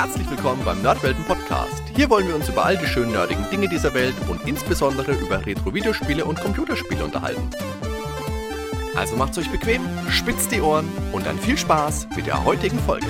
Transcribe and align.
Herzlich 0.00 0.30
willkommen 0.30 0.64
beim 0.64 0.80
Nerdwelten 0.80 1.24
Podcast. 1.24 1.82
Hier 1.96 2.08
wollen 2.08 2.28
wir 2.28 2.36
uns 2.36 2.48
über 2.48 2.64
all 2.64 2.76
die 2.76 2.86
schönen 2.86 3.10
nerdigen 3.10 3.50
Dinge 3.50 3.68
dieser 3.68 3.94
Welt 3.94 4.14
und 4.28 4.46
insbesondere 4.46 5.10
über 5.10 5.44
Retro-Videospiele 5.44 6.24
und 6.24 6.40
Computerspiele 6.40 7.02
unterhalten. 7.02 7.50
Also 8.94 9.16
macht's 9.16 9.38
euch 9.38 9.50
bequem, 9.50 9.82
spitzt 10.08 10.52
die 10.52 10.60
Ohren 10.60 10.88
und 11.10 11.26
dann 11.26 11.36
viel 11.36 11.58
Spaß 11.58 12.10
mit 12.14 12.28
der 12.28 12.44
heutigen 12.44 12.78
Folge. 12.78 13.08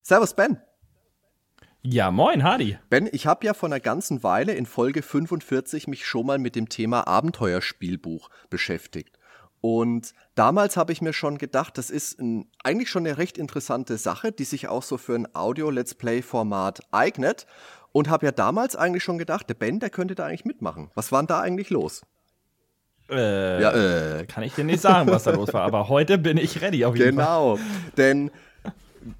Servus 0.00 0.32
Ben. 0.32 0.58
Ja, 1.82 2.10
moin, 2.10 2.44
Hardy. 2.44 2.78
Ben, 2.88 3.10
ich 3.12 3.26
habe 3.26 3.44
ja 3.44 3.52
vor 3.52 3.68
einer 3.68 3.80
ganzen 3.80 4.22
Weile 4.22 4.54
in 4.54 4.64
Folge 4.64 5.02
45 5.02 5.86
mich 5.86 6.06
schon 6.06 6.24
mal 6.24 6.38
mit 6.38 6.56
dem 6.56 6.70
Thema 6.70 7.06
Abenteuerspielbuch 7.06 8.30
beschäftigt. 8.48 9.19
Und 9.60 10.14
damals 10.34 10.76
habe 10.76 10.92
ich 10.92 11.02
mir 11.02 11.12
schon 11.12 11.36
gedacht, 11.36 11.76
das 11.76 11.90
ist 11.90 12.18
ein, 12.18 12.46
eigentlich 12.64 12.88
schon 12.88 13.06
eine 13.06 13.18
recht 13.18 13.36
interessante 13.36 13.98
Sache, 13.98 14.32
die 14.32 14.44
sich 14.44 14.68
auch 14.68 14.82
so 14.82 14.96
für 14.96 15.14
ein 15.14 15.28
Audio-Let's 15.34 15.94
Play-Format 15.94 16.80
eignet. 16.90 17.46
Und 17.92 18.08
habe 18.08 18.24
ja 18.24 18.32
damals 18.32 18.76
eigentlich 18.76 19.02
schon 19.02 19.18
gedacht, 19.18 19.48
der 19.48 19.54
Ben, 19.54 19.80
der 19.80 19.90
könnte 19.90 20.14
da 20.14 20.26
eigentlich 20.26 20.44
mitmachen. 20.44 20.90
Was 20.94 21.10
war 21.10 21.20
denn 21.20 21.26
da 21.26 21.40
eigentlich 21.40 21.70
los? 21.70 22.02
Äh, 23.10 23.60
ja, 23.60 23.72
äh. 24.20 24.26
Kann 24.26 24.44
ich 24.44 24.54
dir 24.54 24.64
nicht 24.64 24.80
sagen, 24.80 25.10
was 25.10 25.24
da 25.24 25.32
los 25.32 25.52
war, 25.52 25.62
aber 25.62 25.88
heute 25.88 26.16
bin 26.16 26.36
ich 26.36 26.62
ready 26.62 26.84
auf 26.84 26.96
jeden 26.96 27.16
genau, 27.16 27.56
Fall. 27.56 27.64
Genau, 27.64 27.94
denn 27.96 28.30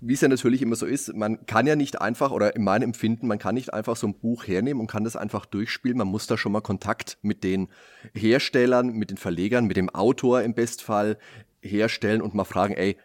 wie 0.00 0.14
es 0.14 0.20
ja 0.20 0.28
natürlich 0.28 0.62
immer 0.62 0.76
so 0.76 0.86
ist, 0.86 1.14
man 1.14 1.46
kann 1.46 1.66
ja 1.66 1.76
nicht 1.76 2.00
einfach, 2.00 2.30
oder 2.30 2.54
in 2.54 2.64
meinem 2.64 2.84
Empfinden, 2.84 3.26
man 3.26 3.38
kann 3.38 3.54
nicht 3.54 3.72
einfach 3.72 3.96
so 3.96 4.06
ein 4.06 4.18
Buch 4.18 4.46
hernehmen 4.46 4.80
und 4.80 4.86
kann 4.86 5.04
das 5.04 5.16
einfach 5.16 5.46
durchspielen. 5.46 5.98
Man 5.98 6.08
muss 6.08 6.26
da 6.26 6.36
schon 6.36 6.52
mal 6.52 6.60
Kontakt 6.60 7.18
mit 7.22 7.44
den 7.44 7.68
Herstellern, 8.14 8.92
mit 8.92 9.10
den 9.10 9.16
Verlegern, 9.16 9.66
mit 9.66 9.76
dem 9.76 9.90
Autor 9.90 10.42
im 10.42 10.54
Bestfall 10.54 11.18
herstellen 11.62 12.22
und 12.22 12.34
mal 12.34 12.44
fragen, 12.44 12.74
ey, 12.74 12.96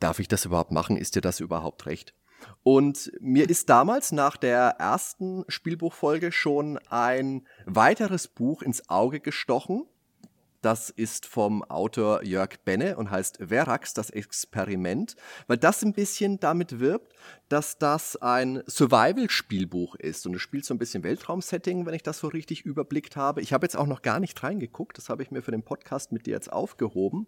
darf 0.00 0.18
ich 0.18 0.28
das 0.28 0.44
überhaupt 0.44 0.72
machen? 0.72 0.96
Ist 0.96 1.16
dir 1.16 1.20
das 1.20 1.40
überhaupt 1.40 1.86
recht? 1.86 2.14
Und 2.62 3.12
mir 3.20 3.48
ist 3.48 3.68
damals 3.68 4.12
nach 4.12 4.36
der 4.36 4.76
ersten 4.78 5.44
Spielbuchfolge 5.48 6.32
schon 6.32 6.78
ein 6.88 7.46
weiteres 7.64 8.28
Buch 8.28 8.62
ins 8.62 8.88
Auge 8.88 9.20
gestochen, 9.20 9.86
das 10.64 10.88
ist 10.88 11.26
vom 11.26 11.62
Autor 11.62 12.24
Jörg 12.24 12.58
Benne 12.64 12.96
und 12.96 13.10
heißt 13.10 13.38
Verax, 13.48 13.92
das 13.92 14.08
Experiment, 14.08 15.14
weil 15.46 15.58
das 15.58 15.82
ein 15.82 15.92
bisschen 15.92 16.40
damit 16.40 16.80
wirbt, 16.80 17.12
dass 17.50 17.76
das 17.76 18.16
ein 18.16 18.62
Survival-Spielbuch 18.66 19.96
ist. 19.96 20.26
Und 20.26 20.34
es 20.34 20.40
spielt 20.40 20.64
so 20.64 20.72
ein 20.72 20.78
bisschen 20.78 21.02
Weltraum-Setting, 21.02 21.84
wenn 21.84 21.92
ich 21.94 22.02
das 22.02 22.18
so 22.18 22.28
richtig 22.28 22.64
überblickt 22.64 23.14
habe. 23.14 23.42
Ich 23.42 23.52
habe 23.52 23.66
jetzt 23.66 23.76
auch 23.76 23.86
noch 23.86 24.00
gar 24.00 24.20
nicht 24.20 24.42
reingeguckt, 24.42 24.96
das 24.96 25.10
habe 25.10 25.22
ich 25.22 25.30
mir 25.30 25.42
für 25.42 25.50
den 25.50 25.62
Podcast 25.62 26.12
mit 26.12 26.26
dir 26.26 26.32
jetzt 26.32 26.50
aufgehoben. 26.50 27.26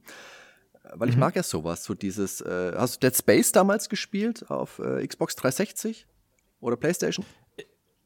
Weil 0.94 1.08
ich 1.08 1.16
mhm. 1.16 1.20
mag 1.20 1.36
ja 1.36 1.42
sowas, 1.42 1.84
so 1.84 1.94
dieses, 1.94 2.40
äh, 2.40 2.72
hast 2.74 2.96
du 2.96 3.06
Dead 3.06 3.16
Space 3.16 3.52
damals 3.52 3.88
gespielt 3.88 4.50
auf 4.50 4.78
äh, 4.78 5.06
Xbox 5.06 5.36
360 5.36 6.06
oder 6.60 6.76
Playstation? 6.76 7.26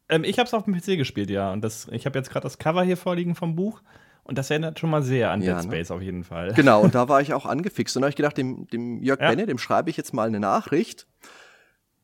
Ähm, 0.08 0.24
ich 0.24 0.38
habe 0.38 0.48
es 0.48 0.54
auf 0.54 0.64
dem 0.64 0.74
PC 0.74 0.96
gespielt, 0.96 1.30
ja. 1.30 1.52
Und 1.52 1.62
das, 1.62 1.86
ich 1.92 2.04
habe 2.06 2.18
jetzt 2.18 2.30
gerade 2.30 2.42
das 2.42 2.58
Cover 2.58 2.82
hier 2.82 2.96
vorliegen 2.96 3.36
vom 3.36 3.54
Buch. 3.54 3.80
Und 4.30 4.38
das 4.38 4.48
erinnert 4.48 4.78
schon 4.78 4.90
mal 4.90 5.02
sehr 5.02 5.32
an 5.32 5.42
ja, 5.42 5.56
Dead 5.56 5.64
ne? 5.68 5.76
Space 5.76 5.88
ne? 5.88 5.96
auf 5.96 6.02
jeden 6.02 6.22
Fall. 6.22 6.52
Genau, 6.54 6.82
und 6.82 6.94
da 6.94 7.08
war 7.08 7.20
ich 7.20 7.34
auch 7.34 7.46
angefixt. 7.46 7.96
Und 7.96 8.02
da 8.02 8.04
habe 8.04 8.10
ich 8.10 8.16
gedacht, 8.16 8.38
dem, 8.38 8.68
dem 8.68 9.02
Jörg 9.02 9.18
ja. 9.18 9.28
Benne, 9.28 9.44
dem 9.44 9.58
schreibe 9.58 9.90
ich 9.90 9.96
jetzt 9.96 10.14
mal 10.14 10.28
eine 10.28 10.38
Nachricht, 10.38 11.08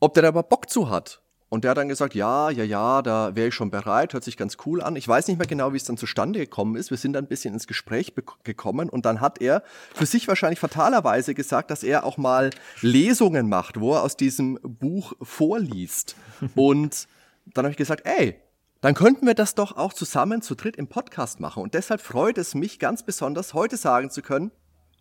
ob 0.00 0.12
der 0.14 0.24
da 0.24 0.30
aber 0.30 0.42
Bock 0.42 0.68
zu 0.68 0.90
hat. 0.90 1.22
Und 1.50 1.62
der 1.62 1.70
hat 1.70 1.78
dann 1.78 1.88
gesagt, 1.88 2.16
ja, 2.16 2.50
ja, 2.50 2.64
ja, 2.64 3.00
da 3.00 3.36
wäre 3.36 3.46
ich 3.46 3.54
schon 3.54 3.70
bereit, 3.70 4.12
hört 4.12 4.24
sich 4.24 4.36
ganz 4.36 4.56
cool 4.66 4.82
an. 4.82 4.96
Ich 4.96 5.06
weiß 5.06 5.28
nicht 5.28 5.38
mehr 5.38 5.46
genau, 5.46 5.72
wie 5.72 5.76
es 5.76 5.84
dann 5.84 5.96
zustande 5.96 6.40
gekommen 6.40 6.74
ist. 6.74 6.90
Wir 6.90 6.96
sind 6.96 7.12
dann 7.12 7.26
ein 7.26 7.28
bisschen 7.28 7.54
ins 7.54 7.68
Gespräch 7.68 8.12
gekommen 8.42 8.90
und 8.90 9.06
dann 9.06 9.20
hat 9.20 9.40
er 9.40 9.62
für 9.94 10.06
sich 10.06 10.26
wahrscheinlich 10.26 10.58
fatalerweise 10.58 11.32
gesagt, 11.32 11.70
dass 11.70 11.84
er 11.84 12.02
auch 12.02 12.16
mal 12.16 12.50
Lesungen 12.80 13.48
macht, 13.48 13.78
wo 13.78 13.94
er 13.94 14.02
aus 14.02 14.16
diesem 14.16 14.58
Buch 14.64 15.12
vorliest. 15.22 16.16
und 16.56 17.06
dann 17.54 17.66
habe 17.66 17.70
ich 17.70 17.78
gesagt, 17.78 18.02
ey, 18.04 18.34
dann 18.80 18.94
könnten 18.94 19.26
wir 19.26 19.34
das 19.34 19.54
doch 19.54 19.76
auch 19.76 19.92
zusammen 19.92 20.42
zu 20.42 20.54
dritt 20.54 20.76
im 20.76 20.88
Podcast 20.88 21.40
machen. 21.40 21.62
Und 21.62 21.74
deshalb 21.74 22.00
freut 22.00 22.38
es 22.38 22.54
mich 22.54 22.78
ganz 22.78 23.04
besonders, 23.04 23.54
heute 23.54 23.76
sagen 23.76 24.10
zu 24.10 24.22
können, 24.22 24.52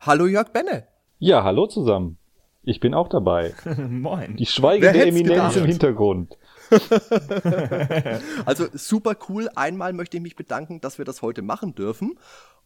hallo 0.02 0.26
Jörg 0.28 0.50
Benne. 0.50 0.88
Ja, 1.20 1.44
hallo 1.44 1.68
zusammen. 1.68 2.18
Ich 2.64 2.80
bin 2.80 2.94
auch 2.94 3.10
dabei. 3.10 3.54
Moin. 3.90 4.38
Die 4.38 4.46
schweigende 4.46 5.06
Eminenz 5.06 5.54
gedacht? 5.54 5.58
im 5.58 5.66
Hintergrund. 5.66 6.38
also 8.46 8.66
super 8.74 9.16
cool. 9.30 9.50
Einmal 9.56 9.94
möchte 9.94 10.18
ich 10.18 10.24
mich 10.24 10.36
bedanken, 10.36 10.82
dass 10.82 10.98
wir 10.98 11.06
das 11.06 11.22
heute 11.22 11.44
machen 11.44 11.76
dürfen. 11.76 12.18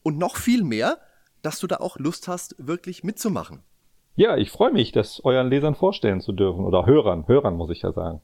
Und 0.01 0.17
noch 0.17 0.37
viel 0.37 0.63
mehr, 0.63 0.99
dass 1.41 1.59
du 1.59 1.67
da 1.67 1.77
auch 1.77 1.97
Lust 1.97 2.29
hast, 2.29 2.55
wirklich 2.57 3.03
mitzumachen. 3.03 3.61
Ja, 4.15 4.37
ich 4.37 4.51
freue 4.51 4.71
mich, 4.71 4.91
das 4.91 5.23
euren 5.23 5.49
Lesern 5.49 5.75
vorstellen 5.75 6.21
zu 6.21 6.31
dürfen. 6.31 6.65
Oder 6.65 6.85
Hörern, 6.85 7.27
Hörern 7.27 7.55
muss 7.55 7.69
ich 7.69 7.81
ja 7.81 7.91
sagen. 7.91 8.21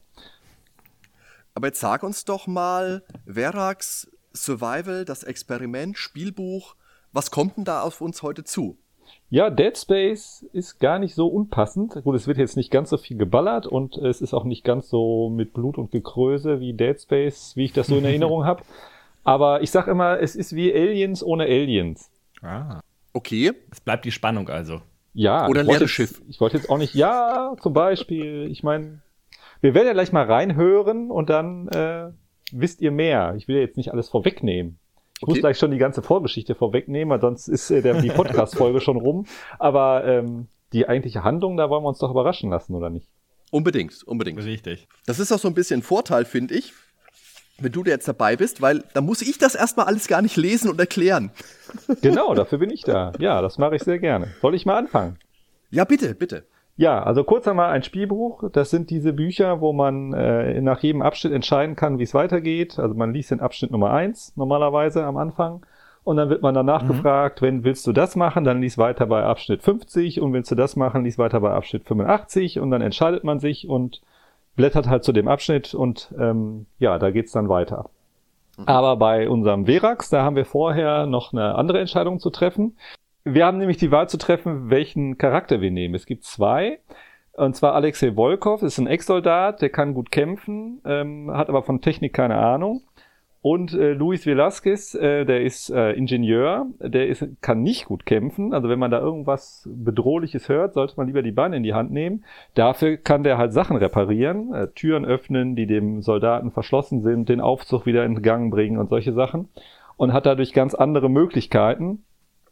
Aber 1.56 1.68
jetzt 1.68 1.80
sag 1.80 2.04
uns 2.04 2.26
doch 2.26 2.48
mal, 2.48 3.04
Verax 3.26 4.12
Survival, 4.34 5.06
das 5.06 5.24
Experiment, 5.24 5.98
Spielbuch, 5.98 6.76
was 7.14 7.32
kommt 7.32 7.56
denn 7.56 7.64
da 7.64 7.82
auf 7.82 8.02
uns 8.02 8.22
heute 8.22 8.44
zu? 8.44 8.78
Ja, 9.30 9.50
Dead 9.50 9.78
Space 9.78 10.46
ist 10.52 10.80
gar 10.80 11.00
nicht 11.00 11.16
so 11.16 11.28
unpassend. 11.28 11.94
Gut, 12.04 12.16
es 12.16 12.28
wird 12.28 12.38
jetzt 12.38 12.58
nicht 12.58 12.72
ganz 12.72 12.90
so 12.90 12.98
viel 12.98 13.18
geballert 13.18 13.68
und 13.68 13.98
es 13.98 14.22
ist 14.22 14.34
auch 14.34 14.44
nicht 14.44 14.66
ganz 14.66 14.90
so 14.90 15.30
mit 15.30 15.54
Blut 15.54 15.78
und 15.78 15.92
Gekröse 15.92 16.60
wie 16.60 16.74
Dead 16.74 17.00
Space, 17.00 17.56
wie 17.56 17.64
ich 17.64 17.74
das 17.74 17.88
so 17.88 17.98
in 17.98 18.06
Erinnerung 18.06 18.44
habe. 18.44 18.64
Aber 19.24 19.62
ich 19.62 19.72
sag 19.72 19.88
immer, 19.88 20.20
es 20.20 20.36
ist 20.36 20.56
wie 20.56 20.74
Aliens 20.74 21.24
ohne 21.24 21.46
Aliens. 21.46 22.12
Ah. 22.42 22.82
Okay. 23.14 23.54
Es 23.72 23.80
bleibt 23.80 24.04
die 24.04 24.12
Spannung 24.12 24.50
also. 24.50 24.82
Ja. 25.14 25.48
Oder 25.48 25.64
leeres 25.64 25.90
Schiff. 25.90 26.22
Ich 26.28 26.42
wollte 26.42 26.58
jetzt 26.58 26.70
auch 26.70 26.78
nicht, 26.78 26.94
ja, 26.94 27.56
zum 27.62 27.72
Beispiel. 27.72 28.52
Ich 28.52 28.62
meine, 28.62 29.02
wir 29.66 29.74
werden 29.74 29.88
ja 29.88 29.94
gleich 29.94 30.12
mal 30.12 30.26
reinhören 30.26 31.10
und 31.10 31.28
dann 31.32 31.68
äh, 31.70 32.12
wisst 32.52 32.82
ihr 32.82 32.92
mehr. 32.92 33.34
Ich 33.36 33.48
will 33.48 33.56
ja 33.56 33.62
jetzt 33.64 33.78
nicht 33.78 33.92
alles 33.92 34.10
vorwegnehmen. 34.10 34.78
Ich 35.18 35.24
okay. 35.24 35.32
muss 35.32 35.40
gleich 35.40 35.58
schon 35.58 35.72
die 35.72 35.80
ganze 35.80 36.04
Vorgeschichte 36.04 36.54
vorwegnehmen, 36.54 37.10
weil 37.10 37.20
sonst 37.20 37.48
ist 37.48 37.72
äh, 37.72 37.82
der, 37.82 38.00
die 38.00 38.10
Podcast-Folge 38.10 38.80
schon 38.80 38.98
rum. 38.98 39.26
Aber 39.58 40.06
ähm, 40.06 40.50
die 40.72 40.88
eigentliche 40.88 41.24
Handlung, 41.24 41.58
da 41.58 41.68
wollen 41.72 41.84
wir 41.84 41.90
uns 41.90 41.98
doch 41.98 42.12
überraschen 42.12 42.52
lassen, 42.52 42.76
oder 42.76 42.92
nicht? 42.92 43.10
Unbedingt, 43.50 44.04
unbedingt. 44.04 44.38
Richtig. 44.44 44.88
Das 45.08 45.18
ist 45.18 45.32
auch 45.32 45.40
so 45.40 45.48
ein 45.48 45.56
bisschen 45.56 45.80
ein 45.80 45.84
Vorteil, 45.84 46.26
finde 46.26 46.54
ich, 46.54 46.74
wenn 47.58 47.72
du 47.72 47.84
jetzt 47.86 48.08
dabei 48.08 48.36
bist, 48.36 48.62
weil 48.62 48.84
da 48.94 49.02
muss 49.02 49.24
ich 49.24 49.40
das 49.40 49.56
erstmal 49.56 49.88
alles 49.88 50.08
gar 50.08 50.22
nicht 50.22 50.38
lesen 50.38 50.70
und 50.70 50.80
erklären. 50.80 51.32
Genau, 52.02 52.36
dafür 52.36 52.60
bin 52.60 52.70
ich 52.70 52.84
da. 52.84 53.14
Ja, 53.18 53.42
das 53.42 53.58
mache 53.58 53.78
ich 53.78 53.82
sehr 53.82 53.98
gerne. 53.98 54.28
Soll 54.42 54.54
ich 54.54 54.68
mal 54.68 54.78
anfangen? 54.78 55.18
Ja, 55.72 55.86
bitte, 55.86 56.14
bitte. 56.14 56.46
Ja, 56.78 57.02
also 57.02 57.24
kurz 57.24 57.48
einmal 57.48 57.70
ein 57.70 57.84
Spielbuch. 57.84 58.50
Das 58.52 58.70
sind 58.70 58.90
diese 58.90 59.14
Bücher, 59.14 59.62
wo 59.62 59.72
man 59.72 60.14
äh, 60.14 60.60
nach 60.60 60.80
jedem 60.80 61.02
Abschnitt 61.02 61.32
entscheiden 61.32 61.76
kann, 61.76 62.00
wie 62.00 62.04
es 62.04 62.14
weitergeht. 62.14 62.80
Also 62.80 62.96
man 62.96 63.14
liest 63.14 63.32
den 63.32 63.40
Abschnitt 63.40 63.72
Nummer 63.72 63.92
eins 63.92 64.34
normalerweise 64.36 65.06
am 65.06 65.16
Anfang. 65.16 65.66
Und 66.04 66.18
dann 66.18 66.30
wird 66.30 66.42
man 66.42 66.54
danach 66.54 66.84
mhm. 66.84 66.88
gefragt, 66.90 67.42
wenn 67.42 67.64
willst 67.64 67.88
du 67.88 67.94
das 67.94 68.16
machen, 68.16 68.44
dann 68.44 68.62
lies 68.62 68.78
weiter 68.78 69.08
bei 69.08 69.24
Abschnitt 69.24 69.64
50 69.64 70.22
und 70.22 70.34
willst 70.34 70.52
du 70.52 70.56
das 70.56 70.76
machen, 70.76 71.04
lies 71.04 71.18
weiter 71.18 71.40
bei 71.40 71.52
Abschnitt 71.52 71.86
85 71.86 72.60
und 72.60 72.70
dann 72.70 72.82
entscheidet 72.82 73.24
man 73.24 73.40
sich 73.40 73.68
und 73.68 74.02
blättert 74.56 74.88
halt 74.88 75.04
zu 75.04 75.14
dem 75.14 75.28
Abschnitt 75.28 75.74
und 75.74 76.14
ähm, 76.20 76.68
ja, 76.78 77.00
da 77.00 77.10
geht's 77.10 77.32
dann 77.32 77.50
weiter. 77.50 77.90
Mhm. 78.58 78.66
Aber 78.68 78.98
bei 78.98 79.28
unserem 79.28 79.66
Verax, 79.66 80.10
da 80.10 80.24
haben 80.24 80.36
wir 80.36 80.46
vorher 80.46 81.08
noch 81.08 81.34
eine 81.34 81.56
andere 81.56 81.80
Entscheidung 81.80 82.20
zu 82.20 82.30
treffen. 82.30 82.78
Wir 83.28 83.48
haben 83.48 83.58
nämlich 83.58 83.78
die 83.78 83.90
Wahl 83.90 84.08
zu 84.08 84.20
treffen, 84.20 84.70
welchen 84.70 85.18
Charakter 85.18 85.60
wir 85.60 85.72
nehmen. 85.72 85.96
Es 85.96 86.06
gibt 86.06 86.26
zwei. 86.26 86.78
Und 87.34 87.56
zwar 87.56 87.74
Alexei 87.74 88.16
Volkov 88.16 88.62
ist 88.62 88.78
ein 88.78 88.86
Ex-Soldat, 88.86 89.64
der 89.64 89.70
kann 89.70 89.96
gut 89.96 90.12
kämpfen, 90.12 90.80
ähm, 90.86 91.32
hat 91.32 91.50
aber 91.50 91.64
von 91.64 91.82
Technik 91.82 92.14
keine 92.14 92.38
Ahnung. 92.38 92.84
Und 93.42 93.74
äh, 93.74 93.94
Luis 93.94 94.28
Velasquez, 94.28 94.94
äh, 94.94 95.26
der 95.26 95.42
ist 95.42 95.72
äh, 95.72 95.94
Ingenieur, 95.94 96.68
der 96.80 97.08
ist, 97.08 97.28
kann 97.42 97.64
nicht 97.64 97.86
gut 97.86 98.06
kämpfen. 98.06 98.54
Also 98.54 98.70
wenn 98.70 98.80
man 98.80 98.92
da 98.92 99.00
irgendwas 99.00 99.68
Bedrohliches 99.72 100.48
hört, 100.48 100.76
sollte 100.76 100.94
man 100.98 101.08
lieber 101.08 101.24
die 101.24 101.32
Beine 101.32 101.58
in 101.58 101.64
die 101.64 101.74
Hand 101.74 101.92
nehmen. 101.92 102.26
Dafür 102.54 102.98
kann 102.98 103.24
der 103.24 103.40
halt 103.40 103.54
Sachen 103.54 103.76
reparieren, 103.76 104.54
äh, 104.54 104.68
Türen 104.68 105.04
öffnen, 105.04 105.56
die 105.56 105.66
dem 105.66 106.04
Soldaten 106.04 106.52
verschlossen 106.52 107.02
sind, 107.02 107.28
den 107.28 107.42
Aufzug 107.42 107.88
wieder 107.88 108.06
in 108.06 108.22
Gang 108.22 108.52
bringen 108.52 108.78
und 108.78 108.90
solche 108.90 109.14
Sachen. 109.14 109.50
Und 109.98 110.14
hat 110.14 110.28
dadurch 110.28 110.54
ganz 110.54 110.76
andere 110.76 111.10
Möglichkeiten 111.10 112.05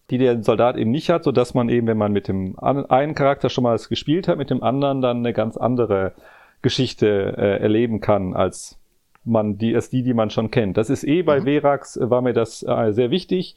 die 0.10 0.18
der 0.18 0.44
Soldat 0.44 0.78
eben 0.78 0.92
nicht 0.92 1.10
hat, 1.10 1.24
so 1.24 1.32
dass 1.32 1.54
man 1.54 1.70
eben, 1.70 1.88
wenn 1.88 1.98
man 1.98 2.12
mit 2.12 2.28
dem 2.28 2.58
einen 2.60 3.16
Charakter 3.16 3.50
schon 3.50 3.64
mal 3.64 3.78
gespielt 3.78 4.28
hat, 4.28 4.38
mit 4.38 4.50
dem 4.50 4.62
anderen 4.64 5.02
dann 5.02 5.18
eine 5.18 5.34
ganz 5.34 5.58
andere 5.58 6.14
Geschichte 6.62 7.36
äh, 7.38 7.62
erleben 7.62 8.00
kann, 8.02 8.36
als 8.36 8.78
man 9.26 9.58
die, 9.58 9.76
als 9.76 9.90
die, 9.90 10.04
die 10.04 10.14
man 10.14 10.30
schon 10.30 10.52
kennt. 10.52 10.78
Das 10.78 10.90
ist 10.90 11.04
eh 11.04 11.22
bei 11.22 11.40
mhm. 11.40 11.46
Verax, 11.46 11.98
äh, 11.98 12.10
war 12.10 12.22
mir 12.22 12.34
das 12.34 12.64
äh, 12.64 12.92
sehr 12.92 13.12
wichtig. 13.12 13.56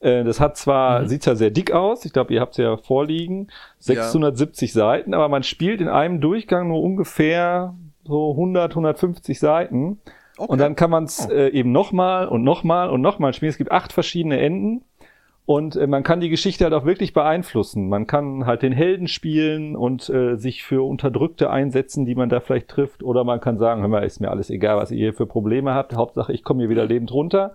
Äh, 0.00 0.24
das 0.24 0.40
hat 0.40 0.56
zwar, 0.56 1.00
mhm. 1.00 1.08
sieht 1.08 1.22
zwar 1.22 1.36
sehr 1.36 1.50
dick 1.50 1.72
aus, 1.72 2.04
ich 2.04 2.12
glaube, 2.12 2.32
ihr 2.32 2.40
habt 2.40 2.52
es 2.52 2.58
ja 2.58 2.76
vorliegen, 2.76 3.48
670 3.78 4.74
ja. 4.74 4.80
Seiten, 4.80 5.14
aber 5.14 5.28
man 5.28 5.42
spielt 5.42 5.80
in 5.80 5.88
einem 5.88 6.20
Durchgang 6.20 6.68
nur 6.68 6.82
ungefähr 6.82 7.74
so 8.04 8.30
100, 8.30 8.72
150 8.72 9.38
Seiten. 9.38 10.00
Okay. 10.36 10.52
Und 10.52 10.60
dann 10.60 10.76
kann 10.76 10.90
man 10.90 11.04
es 11.04 11.28
oh. 11.28 11.32
äh, 11.32 11.48
eben 11.48 11.72
nochmal 11.72 12.28
und 12.28 12.44
nochmal 12.44 12.90
und 12.90 13.00
nochmal 13.00 13.32
spielen. 13.32 13.50
Es 13.50 13.58
gibt 13.58 13.72
acht 13.72 13.92
verschiedene 13.92 14.38
Enden. 14.38 14.82
Und 15.48 15.76
äh, 15.76 15.86
man 15.86 16.02
kann 16.02 16.20
die 16.20 16.28
Geschichte 16.28 16.64
halt 16.64 16.74
auch 16.74 16.84
wirklich 16.84 17.14
beeinflussen. 17.14 17.88
Man 17.88 18.06
kann 18.06 18.44
halt 18.44 18.60
den 18.60 18.74
Helden 18.74 19.08
spielen 19.08 19.76
und 19.76 20.10
äh, 20.10 20.36
sich 20.36 20.62
für 20.62 20.86
Unterdrückte 20.86 21.48
einsetzen, 21.48 22.04
die 22.04 22.14
man 22.14 22.28
da 22.28 22.40
vielleicht 22.40 22.68
trifft. 22.68 23.02
Oder 23.02 23.24
man 23.24 23.40
kann 23.40 23.56
sagen, 23.56 23.80
hör 23.80 23.88
mal, 23.88 24.04
ist 24.04 24.20
mir 24.20 24.30
alles 24.30 24.50
egal, 24.50 24.76
was 24.76 24.90
ihr 24.90 24.98
hier 24.98 25.14
für 25.14 25.24
Probleme 25.24 25.72
habt. 25.72 25.96
Hauptsache, 25.96 26.34
ich 26.34 26.44
komme 26.44 26.60
hier 26.60 26.68
wieder 26.68 26.84
lebend 26.84 27.14
runter. 27.14 27.54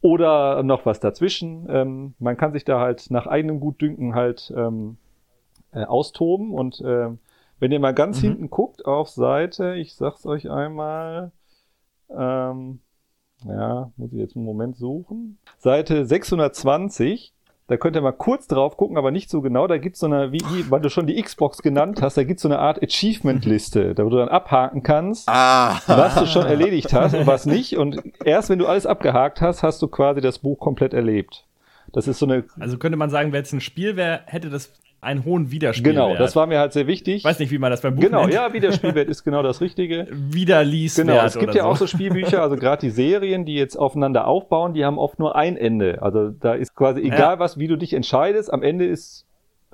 Oder 0.00 0.64
noch 0.64 0.84
was 0.84 0.98
dazwischen. 0.98 1.68
Ähm, 1.70 2.14
man 2.18 2.36
kann 2.36 2.52
sich 2.52 2.64
da 2.64 2.80
halt 2.80 3.08
nach 3.10 3.28
eigenem 3.28 3.60
Gutdünken 3.60 4.16
halt 4.16 4.52
ähm, 4.56 4.96
äh, 5.72 5.84
austoben. 5.84 6.52
Und 6.52 6.80
äh, 6.80 7.10
wenn 7.60 7.70
ihr 7.70 7.78
mal 7.78 7.94
ganz 7.94 8.20
mhm. 8.20 8.26
hinten 8.26 8.50
guckt 8.50 8.84
auf 8.84 9.08
Seite, 9.08 9.76
ich 9.76 9.94
sag's 9.94 10.26
euch 10.26 10.50
einmal, 10.50 11.30
ähm, 12.10 12.80
ja, 13.48 13.90
muss 13.96 14.12
ich 14.12 14.18
jetzt 14.18 14.36
einen 14.36 14.44
Moment 14.44 14.76
suchen. 14.76 15.38
Seite 15.58 16.04
620. 16.04 17.32
Da 17.68 17.76
könnt 17.76 17.96
ihr 17.96 18.02
mal 18.02 18.12
kurz 18.12 18.48
drauf 18.48 18.76
gucken, 18.76 18.98
aber 18.98 19.10
nicht 19.10 19.30
so 19.30 19.40
genau. 19.40 19.66
Da 19.66 19.78
gibt's 19.78 20.00
so 20.00 20.06
eine, 20.06 20.32
wie, 20.32 20.40
wie 20.50 20.70
weil 20.70 20.80
du 20.80 20.90
schon 20.90 21.06
die 21.06 21.20
Xbox 21.22 21.62
genannt 21.62 22.02
hast, 22.02 22.16
da 22.16 22.24
gibt's 22.24 22.42
so 22.42 22.48
eine 22.48 22.58
Art 22.58 22.82
Achievement-Liste, 22.82 23.94
da 23.94 24.04
wo 24.04 24.10
du 24.10 24.16
dann 24.16 24.28
abhaken 24.28 24.82
kannst, 24.82 25.28
ah. 25.28 25.80
was 25.86 26.16
du 26.16 26.26
schon 26.26 26.44
erledigt 26.44 26.92
hast 26.92 27.14
und 27.14 27.26
was 27.26 27.46
nicht. 27.46 27.78
Und 27.78 28.02
erst 28.24 28.50
wenn 28.50 28.58
du 28.58 28.66
alles 28.66 28.84
abgehakt 28.84 29.40
hast, 29.40 29.62
hast 29.62 29.80
du 29.80 29.88
quasi 29.88 30.20
das 30.20 30.40
Buch 30.40 30.58
komplett 30.58 30.92
erlebt. 30.92 31.46
Das 31.92 32.08
ist 32.08 32.18
so 32.18 32.26
eine. 32.26 32.44
Also 32.58 32.78
könnte 32.78 32.98
man 32.98 33.10
sagen, 33.10 33.32
wenn 33.32 33.42
es 33.42 33.52
ein 33.52 33.60
Spiel 33.60 33.96
wäre, 33.96 34.20
hätte 34.26 34.50
das 34.50 34.72
einen 35.02 35.24
hohen 35.24 35.50
Wiederspielwert. 35.50 35.94
Genau, 36.10 36.16
das 36.16 36.36
war 36.36 36.46
mir 36.46 36.60
halt 36.60 36.72
sehr 36.72 36.86
wichtig. 36.86 37.16
Ich 37.16 37.24
weiß 37.24 37.40
nicht, 37.40 37.50
wie 37.50 37.58
man 37.58 37.72
das 37.72 37.80
beim 37.80 37.96
Buch 37.96 38.02
Genau, 38.04 38.22
nennt. 38.22 38.34
ja, 38.34 38.52
Wiederspielwert 38.52 39.08
ist 39.10 39.24
genau 39.24 39.42
das 39.42 39.60
Richtige. 39.60 40.06
Wiederlieswert 40.10 41.08
Genau, 41.08 41.24
es 41.24 41.36
gibt 41.36 41.54
ja 41.56 41.64
so. 41.64 41.68
auch 41.68 41.76
so 41.76 41.86
Spielbücher, 41.88 42.40
also 42.40 42.54
gerade 42.58 42.80
die 42.80 42.90
Serien, 42.90 43.44
die 43.44 43.56
jetzt 43.56 43.76
aufeinander 43.76 44.28
aufbauen, 44.28 44.74
die 44.74 44.84
haben 44.84 44.98
oft 44.98 45.18
nur 45.18 45.34
ein 45.34 45.56
Ende. 45.56 46.00
Also 46.02 46.30
da 46.30 46.54
ist 46.54 46.76
quasi 46.76 47.00
egal 47.00 47.34
ja. 47.34 47.38
was, 47.40 47.58
wie 47.58 47.66
du 47.66 47.76
dich 47.76 47.94
entscheidest, 47.94 48.52
am 48.52 48.62
Ende 48.62 48.86
ist 48.86 49.26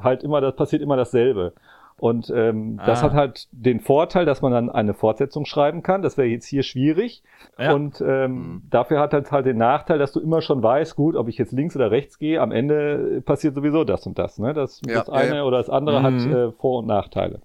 halt 0.03 0.23
immer, 0.23 0.41
das 0.41 0.57
passiert 0.57 0.81
immer 0.81 0.97
dasselbe. 0.97 1.53
Und 1.99 2.31
ähm, 2.35 2.79
ah. 2.81 2.87
das 2.87 3.03
hat 3.03 3.13
halt 3.13 3.49
den 3.51 3.81
Vorteil, 3.81 4.25
dass 4.25 4.41
man 4.41 4.53
dann 4.53 4.71
eine 4.71 4.95
Fortsetzung 4.95 5.45
schreiben 5.45 5.83
kann. 5.83 6.03
Das 6.03 6.17
wäre 6.17 6.29
jetzt 6.29 6.47
hier 6.47 6.63
schwierig. 6.63 7.23
Ja. 7.59 7.75
Und 7.75 8.01
ähm, 8.01 8.33
mhm. 8.33 8.63
dafür 8.71 9.01
hat 9.01 9.13
halt 9.13 9.33
halt 9.33 9.47
den 9.47 9.59
Nachteil, 9.59 9.99
dass 9.99 10.13
du 10.13 10.21
immer 10.21 10.41
schon 10.41 10.63
weißt, 10.63 10.95
gut, 10.95 11.17
ob 11.17 11.29
ich 11.29 11.39
jetzt 11.39 11.53
links 11.53 11.75
oder 11.75 11.91
rechts 11.91 12.19
gehe, 12.19 12.41
am 12.41 12.53
Ende 12.53 13.21
passiert 13.25 13.55
sowieso 13.55 13.85
das 13.85 14.07
und 14.07 14.19
das. 14.19 14.39
Ne? 14.39 14.55
Das, 14.55 14.81
ja, 14.87 14.95
das 14.95 15.11
eine 15.11 15.37
ja, 15.37 15.45
oder 15.45 15.59
das 15.59 15.71
andere 15.71 16.01
mhm. 16.01 16.05
hat 16.05 16.27
äh, 16.27 16.53
Vor- 16.53 16.79
und 16.81 16.87
Nachteile. 16.87 17.41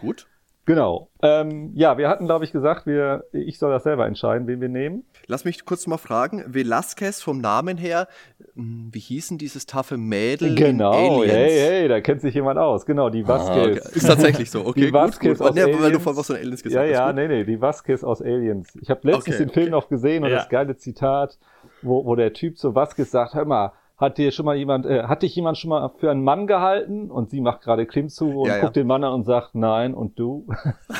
Gut. 0.00 0.26
Genau. 0.66 1.10
Ähm, 1.22 1.72
ja, 1.74 1.98
wir 1.98 2.08
hatten, 2.08 2.24
glaube 2.24 2.44
ich, 2.44 2.52
gesagt, 2.52 2.86
wir, 2.86 3.24
ich 3.32 3.58
soll 3.58 3.70
das 3.70 3.82
selber 3.82 4.06
entscheiden, 4.06 4.46
wen 4.46 4.60
wir 4.60 4.70
nehmen. 4.70 5.04
Lass 5.26 5.44
mich 5.44 5.64
kurz 5.66 5.86
mal 5.86 5.98
fragen. 5.98 6.42
Velasquez 6.46 7.20
vom 7.20 7.38
Namen 7.38 7.76
her, 7.76 8.08
hm, 8.54 8.88
wie 8.90 8.98
hießen 8.98 9.36
dieses 9.36 9.66
taffe 9.66 9.98
Mädel? 9.98 10.54
Genau, 10.54 11.22
hey, 11.22 11.50
hey, 11.50 11.88
da 11.88 12.00
kennt 12.00 12.22
sich 12.22 12.34
jemand 12.34 12.58
aus. 12.58 12.86
Genau, 12.86 13.10
die 13.10 13.26
Vasquez. 13.26 13.78
Ah, 13.84 13.88
okay. 13.88 13.96
Ist 13.96 14.06
tatsächlich 14.06 14.50
so, 14.50 14.60
okay. 14.66 14.86
Die 14.86 14.92
Vasquez 14.92 15.38
gut, 15.38 15.48
gut. 15.48 15.48
aus 15.48 15.56
ja, 15.56 15.66
Weil 15.80 15.92
du 15.92 16.00
vorhin 16.00 16.18
was 16.18 16.26
von 16.26 16.36
Aliens 16.36 16.62
gesagt 16.62 16.82
hast. 16.82 16.90
Ja, 16.90 17.06
ja, 17.08 17.12
nee, 17.12 17.28
nee, 17.28 17.44
die 17.44 17.60
Vasquez 17.60 18.02
aus 18.02 18.22
Aliens. 18.22 18.74
Ich 18.80 18.88
habe 18.88 19.00
letztens 19.02 19.36
okay, 19.36 19.44
den 19.44 19.52
Film 19.52 19.70
noch 19.70 19.88
gesehen 19.88 20.24
und 20.24 20.30
ja. 20.30 20.36
das 20.36 20.48
geile 20.48 20.76
Zitat, 20.76 21.38
wo, 21.82 22.06
wo 22.06 22.16
der 22.16 22.32
Typ 22.32 22.56
zu 22.56 22.74
Vasquez 22.74 23.10
sagt, 23.10 23.34
hör 23.34 23.44
mal, 23.44 23.72
hat 23.96 24.18
dir 24.18 24.32
schon 24.32 24.44
mal 24.44 24.56
jemand, 24.56 24.86
äh, 24.86 25.04
hat 25.04 25.22
dich 25.22 25.36
jemand 25.36 25.56
schon 25.56 25.70
mal 25.70 25.88
für 25.98 26.10
einen 26.10 26.24
Mann 26.24 26.46
gehalten? 26.46 27.10
Und 27.10 27.30
sie 27.30 27.40
macht 27.40 27.62
gerade 27.62 27.86
Klimmzug 27.86 28.34
und 28.34 28.48
ja, 28.48 28.60
guckt 28.60 28.76
ja. 28.76 28.82
den 28.82 28.88
Mann 28.88 29.04
an 29.04 29.12
und 29.12 29.24
sagt, 29.24 29.54
nein, 29.54 29.94
und 29.94 30.18
du? 30.18 30.46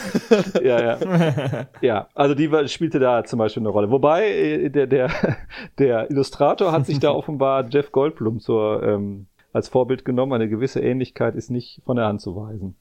ja, 0.62 0.81
ja. 0.81 1.67
ja, 1.81 2.08
also 2.14 2.35
die 2.35 2.49
spielte 2.69 3.00
da 3.00 3.25
zum 3.25 3.38
Beispiel 3.41 3.62
eine 3.62 3.70
Rolle. 3.70 3.91
Wobei, 3.91 4.29
äh, 4.29 4.70
der, 4.70 4.87
der, 4.87 5.11
der 5.79 6.11
Illustrator 6.11 6.70
hat 6.70 6.87
sich 6.87 7.00
da 7.00 7.11
offenbar 7.14 7.67
Jeff 7.69 7.91
Goldblum 7.91 8.38
zur, 8.41 8.82
ähm, 8.82 9.26
als 9.52 9.69
Vorbild 9.69 10.05
genommen. 10.05 10.32
Eine 10.32 10.49
gewisse 10.49 10.81
Ähnlichkeit 10.81 11.35
ist 11.35 11.50
nicht 11.50 11.82
von 11.85 11.97
der 11.97 12.06
Hand 12.06 12.20
zu 12.20 12.37
weisen. 12.37 12.76